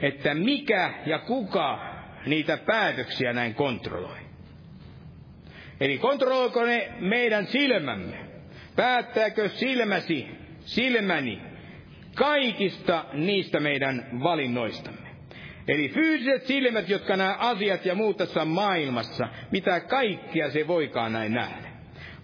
että 0.02 0.34
mikä 0.34 0.94
ja 1.06 1.18
kuka 1.18 1.78
niitä 2.26 2.56
päätöksiä 2.56 3.32
näin 3.32 3.54
kontrolloi. 3.54 4.27
Eli 5.80 5.98
kontrolloiko 5.98 6.64
ne 6.64 6.92
meidän 7.00 7.46
silmämme? 7.46 8.16
Päättääkö 8.76 9.48
silmäsi, 9.48 10.28
silmäni, 10.60 11.40
kaikista 12.14 13.04
niistä 13.12 13.60
meidän 13.60 14.06
valinnoistamme? 14.22 15.08
Eli 15.68 15.88
fyysiset 15.88 16.46
silmät, 16.46 16.88
jotka 16.88 17.16
nämä 17.16 17.34
asiat 17.34 17.86
ja 17.86 17.94
muut 17.94 18.16
tässä 18.16 18.44
maailmassa, 18.44 19.28
mitä 19.50 19.80
kaikkia 19.80 20.50
se 20.50 20.66
voikaan 20.66 21.12
näin 21.12 21.32
nähdä. 21.32 21.68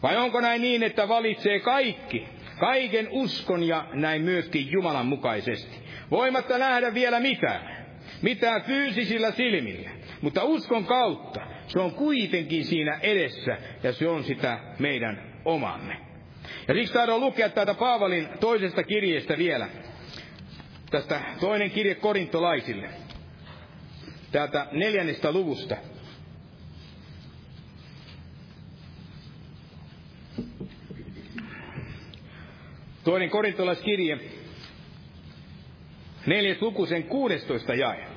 Vai 0.02 0.16
onko 0.16 0.40
näin 0.40 0.62
niin, 0.62 0.82
että 0.82 1.09
valitsee 1.09 1.60
kaikki, 1.60 2.28
kaiken 2.59 3.09
uskon 3.10 3.62
ja 3.62 3.86
näin 3.93 4.22
myöskin 4.22 4.72
Jumalan 4.72 5.06
mukaisesti? 5.06 5.78
Voimatta 6.10 6.59
nähdä 6.59 6.94
vielä 6.94 7.20
mitään, 7.20 7.86
mitään 8.22 8.62
fyysisillä 8.62 9.31
silmillä, 9.31 9.90
mutta 10.20 10.44
uskon 10.44 10.85
kautta 10.85 11.40
se 11.66 11.78
on 11.78 11.94
kuitenkin 11.94 12.64
siinä 12.64 12.98
edessä 13.02 13.56
ja 13.82 13.92
se 13.92 14.08
on 14.08 14.24
sitä 14.24 14.58
meidän 14.78 15.40
omamme. 15.44 15.96
Ja 16.68 16.74
siksi 16.74 16.92
taidon 16.92 17.20
lukea 17.20 17.48
täältä 17.48 17.74
Paavalin 17.74 18.28
toisesta 18.40 18.82
kirjeestä 18.82 19.38
vielä. 19.38 19.68
Tästä 20.90 21.20
toinen 21.40 21.70
kirje 21.70 21.94
korintolaisille. 21.94 22.88
Täältä 24.32 24.66
neljännestä 24.72 25.32
luvusta. 25.32 25.76
Toinen 33.04 33.30
korintolaiskirje, 33.30 34.18
neljäs 36.26 36.62
luku, 36.62 36.86
sen 36.86 37.02
16 37.02 37.74
jae 37.74 38.13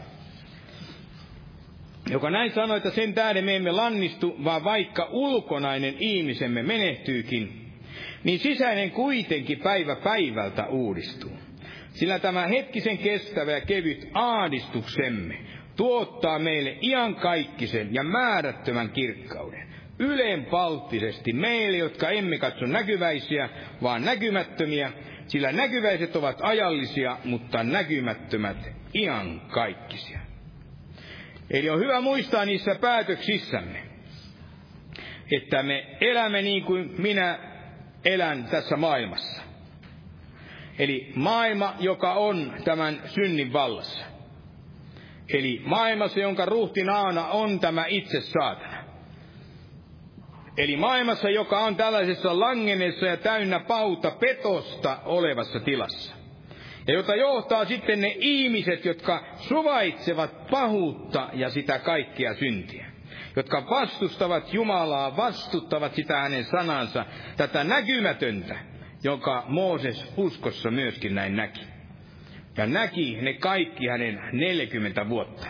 joka 2.09 2.29
näin 2.29 2.51
sanoi, 2.51 2.77
että 2.77 2.91
sen 2.91 3.13
tähden 3.13 3.45
me 3.45 3.55
emme 3.55 3.71
lannistu, 3.71 4.35
vaan 4.43 4.63
vaikka 4.63 5.07
ulkonainen 5.11 5.95
ihmisemme 5.99 6.63
menehtyykin, 6.63 7.71
niin 8.23 8.39
sisäinen 8.39 8.91
kuitenkin 8.91 9.59
päivä 9.59 9.95
päivältä 9.95 10.65
uudistuu. 10.65 11.37
Sillä 11.89 12.19
tämä 12.19 12.47
hetkisen 12.47 12.97
kestävä 12.97 13.51
ja 13.51 13.61
kevyt 13.61 14.09
aadistuksemme 14.13 15.37
tuottaa 15.75 16.39
meille 16.39 16.77
iankaikkisen 16.81 17.93
ja 17.93 18.03
määrättömän 18.03 18.89
kirkkauden. 18.89 19.67
Ylenpalttisesti 19.99 21.33
meille, 21.33 21.77
jotka 21.77 22.09
emme 22.09 22.37
katso 22.37 22.65
näkyväisiä, 22.65 23.49
vaan 23.81 24.05
näkymättömiä, 24.05 24.91
sillä 25.27 25.51
näkyväiset 25.51 26.15
ovat 26.15 26.37
ajallisia, 26.41 27.17
mutta 27.23 27.63
näkymättömät 27.63 28.57
iankaikkisia. 28.93 30.26
Eli 31.51 31.69
on 31.69 31.79
hyvä 31.79 32.01
muistaa 32.01 32.45
niissä 32.45 32.75
päätöksissämme, 32.75 33.83
että 35.31 35.63
me 35.63 35.97
elämme 36.01 36.41
niin 36.41 36.63
kuin 36.63 37.01
minä 37.01 37.39
elän 38.05 38.43
tässä 38.43 38.77
maailmassa. 38.77 39.41
Eli 40.79 41.11
maailma, 41.15 41.75
joka 41.79 42.13
on 42.13 42.53
tämän 42.63 43.01
synnin 43.05 43.53
vallassa. 43.53 44.05
Eli 45.33 45.61
maailmassa, 45.65 46.19
jonka 46.19 46.45
ruhtinaana 46.45 47.27
on 47.27 47.59
tämä 47.59 47.85
itse 47.87 48.21
saatana. 48.21 48.77
Eli 50.57 50.77
maailmassa, 50.77 51.29
joka 51.29 51.59
on 51.59 51.75
tällaisessa 51.75 52.39
langenessa 52.39 53.05
ja 53.05 53.17
täynnä 53.17 53.59
pauta 53.59 54.11
petosta 54.11 54.99
olevassa 55.05 55.59
tilassa 55.59 56.16
ja 56.87 56.93
jota 56.93 57.15
johtaa 57.15 57.65
sitten 57.65 58.01
ne 58.01 58.15
ihmiset, 58.19 58.85
jotka 58.85 59.23
suvaitsevat 59.37 60.47
pahuutta 60.49 61.29
ja 61.33 61.49
sitä 61.49 61.79
kaikkia 61.79 62.33
syntiä. 62.33 62.85
Jotka 63.35 63.69
vastustavat 63.69 64.53
Jumalaa, 64.53 65.17
vastuttavat 65.17 65.95
sitä 65.95 66.21
hänen 66.21 66.43
sanansa, 66.43 67.05
tätä 67.37 67.63
näkymätöntä, 67.63 68.55
joka 69.03 69.43
Mooses 69.47 70.13
uskossa 70.17 70.71
myöskin 70.71 71.15
näin 71.15 71.35
näki. 71.35 71.61
Ja 72.57 72.65
näki 72.65 73.17
ne 73.21 73.33
kaikki 73.33 73.87
hänen 73.87 74.21
40 74.31 75.09
vuotta. 75.09 75.47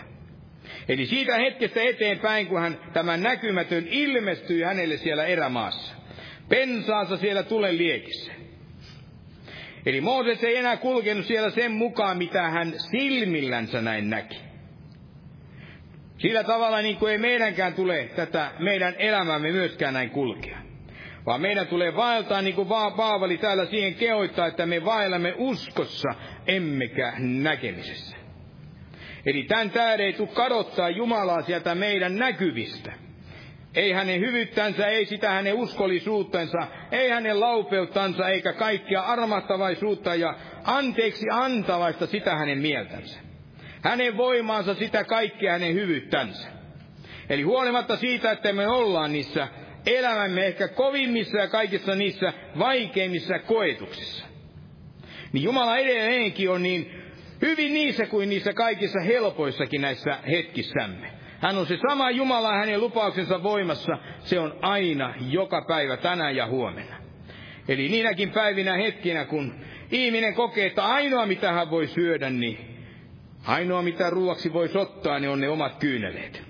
Eli 0.88 1.06
siitä 1.06 1.36
hetkestä 1.36 1.80
eteenpäin, 1.82 2.46
kun 2.46 2.60
hän 2.60 2.78
tämä 2.92 3.16
näkymätön 3.16 3.86
ilmestyi 3.90 4.62
hänelle 4.62 4.96
siellä 4.96 5.24
erämaassa. 5.24 5.94
Pensaansa 6.48 7.16
siellä 7.16 7.42
tulen 7.42 7.78
liekissä 7.78 8.37
Eli 9.86 10.00
Mooses 10.00 10.44
ei 10.44 10.56
enää 10.56 10.76
kulkenut 10.76 11.26
siellä 11.26 11.50
sen 11.50 11.72
mukaan, 11.72 12.18
mitä 12.18 12.48
hän 12.48 12.72
silmillänsä 12.90 13.80
näin 13.80 14.10
näki. 14.10 14.40
Sillä 16.18 16.44
tavalla 16.44 16.82
niin 16.82 16.96
kuin 16.96 17.12
ei 17.12 17.18
meidänkään 17.18 17.74
tule 17.74 18.10
tätä 18.16 18.50
meidän 18.58 18.94
elämämme 18.98 19.52
myöskään 19.52 19.94
näin 19.94 20.10
kulkea. 20.10 20.58
Vaan 21.26 21.40
meidän 21.40 21.66
tulee 21.66 21.96
vaeltaa, 21.96 22.42
niin 22.42 22.54
kuin 22.54 22.68
Paavali 22.68 23.38
täällä 23.38 23.66
siihen 23.66 23.94
kehoittaa, 23.94 24.46
että 24.46 24.66
me 24.66 24.84
vaellamme 24.84 25.34
uskossa, 25.36 26.08
emmekä 26.46 27.12
näkemisessä. 27.18 28.16
Eli 29.26 29.42
tämän 29.42 29.70
tähden 29.70 30.06
ei 30.06 30.12
tule 30.12 30.28
kadottaa 30.28 30.90
Jumalaa 30.90 31.42
sieltä 31.42 31.74
meidän 31.74 32.16
näkyvistä 32.16 32.92
ei 33.74 33.92
hänen 33.92 34.20
hyvyyttänsä, 34.20 34.86
ei 34.86 35.06
sitä 35.06 35.30
hänen 35.30 35.54
uskollisuuttansa, 35.54 36.66
ei 36.92 37.08
hänen 37.08 37.40
laupeuttansa, 37.40 38.28
eikä 38.28 38.52
kaikkia 38.52 39.00
armahtavaisuutta 39.00 40.14
ja 40.14 40.34
anteeksi 40.64 41.26
antavaista 41.30 42.06
sitä 42.06 42.36
hänen 42.36 42.58
mieltänsä. 42.58 43.20
Hänen 43.82 44.16
voimaansa 44.16 44.74
sitä 44.74 45.04
kaikkea 45.04 45.52
hänen 45.52 45.74
hyvyyttänsä. 45.74 46.48
Eli 47.28 47.42
huolimatta 47.42 47.96
siitä, 47.96 48.30
että 48.30 48.52
me 48.52 48.68
ollaan 48.68 49.12
niissä 49.12 49.48
elämämme 49.86 50.46
ehkä 50.46 50.68
kovimmissa 50.68 51.38
ja 51.38 51.48
kaikissa 51.48 51.94
niissä 51.94 52.32
vaikeimmissa 52.58 53.38
koetuksissa. 53.38 54.26
Niin 55.32 55.44
Jumala 55.44 55.78
edelleenkin 55.78 56.50
on 56.50 56.62
niin 56.62 57.02
hyvin 57.42 57.74
niissä 57.74 58.06
kuin 58.06 58.28
niissä 58.28 58.52
kaikissa 58.52 59.00
helpoissakin 59.00 59.80
näissä 59.80 60.18
hetkissämme. 60.30 61.17
Hän 61.40 61.58
on 61.58 61.66
se 61.66 61.78
sama 61.88 62.10
Jumala 62.10 62.52
hänen 62.52 62.80
lupauksensa 62.80 63.42
voimassa. 63.42 63.98
Se 64.18 64.40
on 64.40 64.58
aina, 64.62 65.14
joka 65.30 65.64
päivä, 65.68 65.96
tänään 65.96 66.36
ja 66.36 66.46
huomenna. 66.46 66.96
Eli 67.68 67.88
niinäkin 67.88 68.30
päivinä 68.30 68.76
hetkinä, 68.76 69.24
kun 69.24 69.54
ihminen 69.90 70.34
kokee, 70.34 70.66
että 70.66 70.84
ainoa 70.84 71.26
mitä 71.26 71.52
hän 71.52 71.70
voi 71.70 71.86
syödä, 71.86 72.30
niin 72.30 72.58
ainoa 73.46 73.82
mitä 73.82 74.10
ruoaksi 74.10 74.52
voi 74.52 74.70
ottaa, 74.74 75.18
niin 75.18 75.30
on 75.30 75.40
ne 75.40 75.48
omat 75.48 75.74
kyyneleet. 75.74 76.42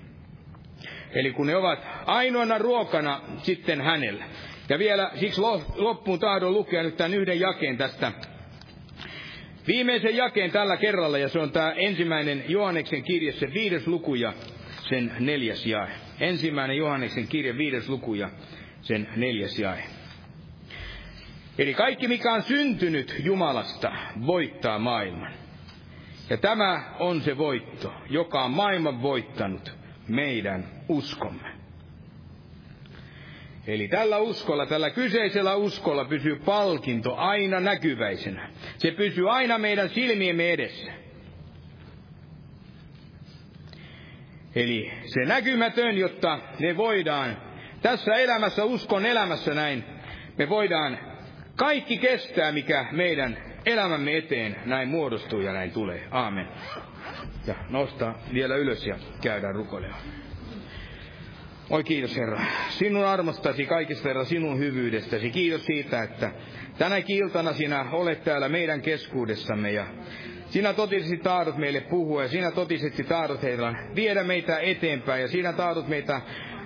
Eli 1.13 1.31
kun 1.31 1.47
ne 1.47 1.55
ovat 1.55 1.79
ainoana 2.05 2.57
ruokana 2.57 3.21
sitten 3.37 3.81
hänellä. 3.81 4.25
Ja 4.69 4.79
vielä 4.79 5.11
siksi 5.15 5.41
loppuun 5.75 6.19
tahdon 6.19 6.53
lukea 6.53 6.83
nyt 6.83 6.97
tämän 6.97 7.13
yhden 7.13 7.39
jakeen 7.39 7.77
tästä 7.77 8.11
viimeisen 9.67 10.17
jakeen 10.17 10.51
tällä 10.51 10.77
kerralla, 10.77 11.17
ja 11.17 11.29
se 11.29 11.39
on 11.39 11.51
tämä 11.51 11.71
ensimmäinen 11.71 12.43
Johanneksen 12.47 13.03
kirje, 13.03 13.31
se 13.31 13.53
viides 13.53 13.87
luku 13.87 14.15
ja 14.15 14.33
sen 14.89 15.15
neljäs 15.19 15.65
jae. 15.65 15.89
Ensimmäinen 16.19 16.77
Johanneksen 16.77 17.27
kirja, 17.27 17.57
viides 17.57 17.89
luku 17.89 18.13
ja 18.13 18.29
sen 18.81 19.09
neljäs 19.15 19.59
jae. 19.59 19.83
Eli 21.57 21.73
kaikki, 21.73 22.07
mikä 22.07 22.33
on 22.33 22.41
syntynyt 22.41 23.15
Jumalasta, 23.23 23.91
voittaa 24.25 24.79
maailman. 24.79 25.33
Ja 26.29 26.37
tämä 26.37 26.83
on 26.99 27.21
se 27.21 27.37
voitto, 27.37 27.93
joka 28.09 28.43
on 28.43 28.51
maailman 28.51 29.01
voittanut, 29.01 29.71
meidän 30.07 30.65
uskomme. 30.89 31.49
Eli 33.67 33.87
tällä 33.87 34.17
uskolla, 34.17 34.65
tällä 34.65 34.89
kyseisellä 34.89 35.55
uskolla 35.55 36.05
pysyy 36.05 36.35
palkinto 36.35 37.15
aina 37.15 37.59
näkyväisenä. 37.59 38.49
Se 38.77 38.91
pysyy 38.91 39.29
aina 39.29 39.57
meidän 39.57 39.89
silmiemme 39.89 40.51
edessä. 40.51 40.98
Eli 44.55 44.91
se 45.05 45.25
näkymätön, 45.25 45.97
jotta 45.97 46.39
ne 46.59 46.77
voidaan 46.77 47.37
tässä 47.81 48.15
elämässä, 48.15 48.63
uskon 48.63 49.05
elämässä 49.05 49.53
näin, 49.53 49.83
me 50.37 50.49
voidaan 50.49 50.97
kaikki 51.55 51.97
kestää, 51.97 52.51
mikä 52.51 52.85
meidän 52.91 53.37
elämämme 53.65 54.17
eteen 54.17 54.55
näin 54.65 54.87
muodostuu 54.89 55.41
ja 55.41 55.53
näin 55.53 55.71
tulee. 55.71 56.07
Aamen. 56.11 56.47
Ja 57.47 57.55
nostaa 57.69 58.19
vielä 58.33 58.55
ylös 58.55 58.87
ja 58.87 58.95
käydään 59.21 59.55
rukoilemaan. 59.55 60.01
Oi 61.69 61.83
kiitos 61.83 62.15
Herra, 62.15 62.41
sinun 62.69 63.05
armostasi 63.05 63.65
kaikista 63.65 64.07
Herra, 64.07 64.25
sinun 64.25 64.59
hyvyydestäsi. 64.59 65.29
Kiitos 65.29 65.65
siitä, 65.65 66.03
että 66.03 66.31
tänä 66.77 66.95
iltana 67.07 67.53
sinä 67.53 67.85
olet 67.91 68.23
täällä 68.23 68.49
meidän 68.49 68.81
keskuudessamme 68.81 69.71
ja 69.71 69.85
sinä 70.49 70.73
totisesti 70.73 71.17
tahdot 71.17 71.57
meille 71.57 71.81
puhua 71.81 72.23
ja 72.23 72.29
sinä 72.29 72.51
totisesti 72.51 73.03
tahdot 73.03 73.41
Herra 73.41 73.73
viedä 73.95 74.23
meitä 74.23 74.59
eteenpäin 74.59 75.21
ja 75.21 75.27
sinä 75.27 75.53
tahdot 75.53 75.87
meitä 75.87 76.21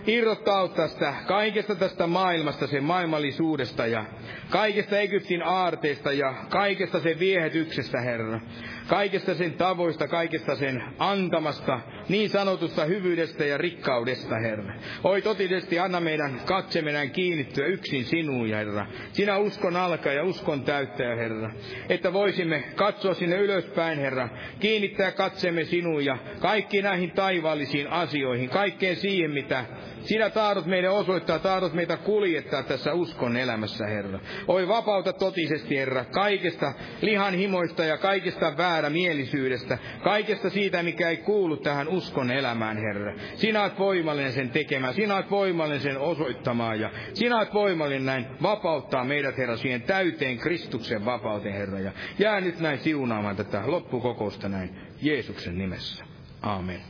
irrottaa 0.07 0.67
tästä, 0.67 1.13
kaikesta 1.27 1.75
tästä 1.75 2.07
maailmasta, 2.07 2.67
sen 2.67 2.83
maailmallisuudesta 2.83 3.85
ja 3.85 4.05
kaikesta 4.49 4.99
Egyptin 4.99 5.43
aarteista 5.43 6.11
ja 6.11 6.33
kaikesta 6.49 6.99
sen 6.99 7.19
viehätyksestä, 7.19 8.01
Herra. 8.01 8.39
Kaikesta 8.87 9.35
sen 9.35 9.53
tavoista, 9.53 10.07
kaikesta 10.07 10.55
sen 10.55 10.83
antamasta, 10.99 11.79
niin 12.09 12.29
sanotusta 12.29 12.85
hyvyydestä 12.85 13.45
ja 13.45 13.57
rikkaudesta, 13.57 14.35
Herra. 14.39 14.73
Oi 15.03 15.21
totisesti 15.21 15.79
anna 15.79 15.99
meidän 15.99 16.41
katseminen 16.45 17.11
kiinnittyä 17.11 17.65
yksin 17.65 18.05
sinuun, 18.05 18.49
Herra. 18.49 18.85
Sinä 19.11 19.37
uskon 19.37 19.75
alkaa 19.75 20.13
ja 20.13 20.23
uskon 20.23 20.63
täyttää, 20.63 21.15
Herra. 21.15 21.51
Että 21.89 22.13
voisimme 22.13 22.63
katsoa 22.75 23.13
sinne 23.13 23.37
ylöspäin, 23.37 23.99
Herra. 23.99 24.29
Kiinnittää 24.59 25.11
katsemme 25.11 25.63
sinuun 25.63 26.05
ja 26.05 26.17
kaikki 26.39 26.81
näihin 26.81 27.11
taivaallisiin 27.11 27.87
asioihin, 27.87 28.49
kaikkeen 28.49 28.95
siihen, 28.95 29.31
mitä 29.31 29.65
sinä 30.03 30.29
tahdot 30.29 30.65
meille 30.65 30.89
osoittaa, 30.89 31.39
tahdot 31.39 31.73
meitä 31.73 31.97
kuljettaa 31.97 32.63
tässä 32.63 32.93
uskon 32.93 33.37
elämässä, 33.37 33.87
Herra. 33.87 34.19
Oi 34.47 34.67
vapauta 34.67 35.13
totisesti, 35.13 35.77
Herra, 35.77 36.05
kaikesta 36.05 36.73
lihan 37.01 37.33
himoista 37.33 37.85
ja 37.85 37.97
kaikesta 37.97 38.57
väärämielisyydestä, 38.73 39.77
kaikesta 40.03 40.49
siitä, 40.49 40.83
mikä 40.83 41.09
ei 41.09 41.17
kuulu 41.17 41.57
tähän 41.57 41.87
uskon 41.87 42.31
elämään, 42.31 42.77
Herra. 42.77 43.13
Sinä 43.35 43.61
olet 43.61 43.79
voimallinen 43.79 44.31
sen 44.31 44.49
tekemään, 44.49 44.93
sinä 44.93 45.15
olet 45.15 45.31
voimallinen 45.31 45.81
sen 45.81 45.97
osoittamaan 45.97 46.79
ja 46.79 46.91
sinä 47.13 47.37
olet 47.37 47.53
voimallinen 47.53 48.05
näin 48.05 48.25
vapauttaa 48.41 49.05
meidät, 49.05 49.37
Herra, 49.37 49.57
siihen 49.57 49.81
täyteen 49.81 50.37
Kristuksen 50.37 51.05
vapauteen, 51.05 51.55
Herra. 51.55 51.79
Ja 51.79 51.91
jää 52.19 52.41
nyt 52.41 52.59
näin 52.59 52.79
siunaamaan 52.79 53.35
tätä 53.35 53.63
loppukokousta 53.65 54.49
näin 54.49 54.69
Jeesuksen 55.01 55.57
nimessä. 55.57 56.05
Amen. 56.41 56.81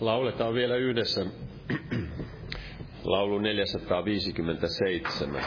Lauletaan 0.00 0.54
vielä 0.54 0.76
yhdessä 0.76 1.26
laulu 3.04 3.38
457. 3.38 5.44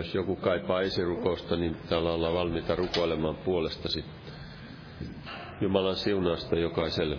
Jos 0.00 0.14
joku 0.14 0.36
kaipaa 0.36 0.80
esirukousta, 0.80 1.56
niin 1.56 1.76
täällä 1.88 2.12
ollaan 2.12 2.34
valmiita 2.34 2.74
rukoilemaan 2.76 3.36
puolestasi. 3.36 4.04
Jumalan 5.60 5.96
siunausta 5.96 6.58
jokaiselle. 6.58 7.18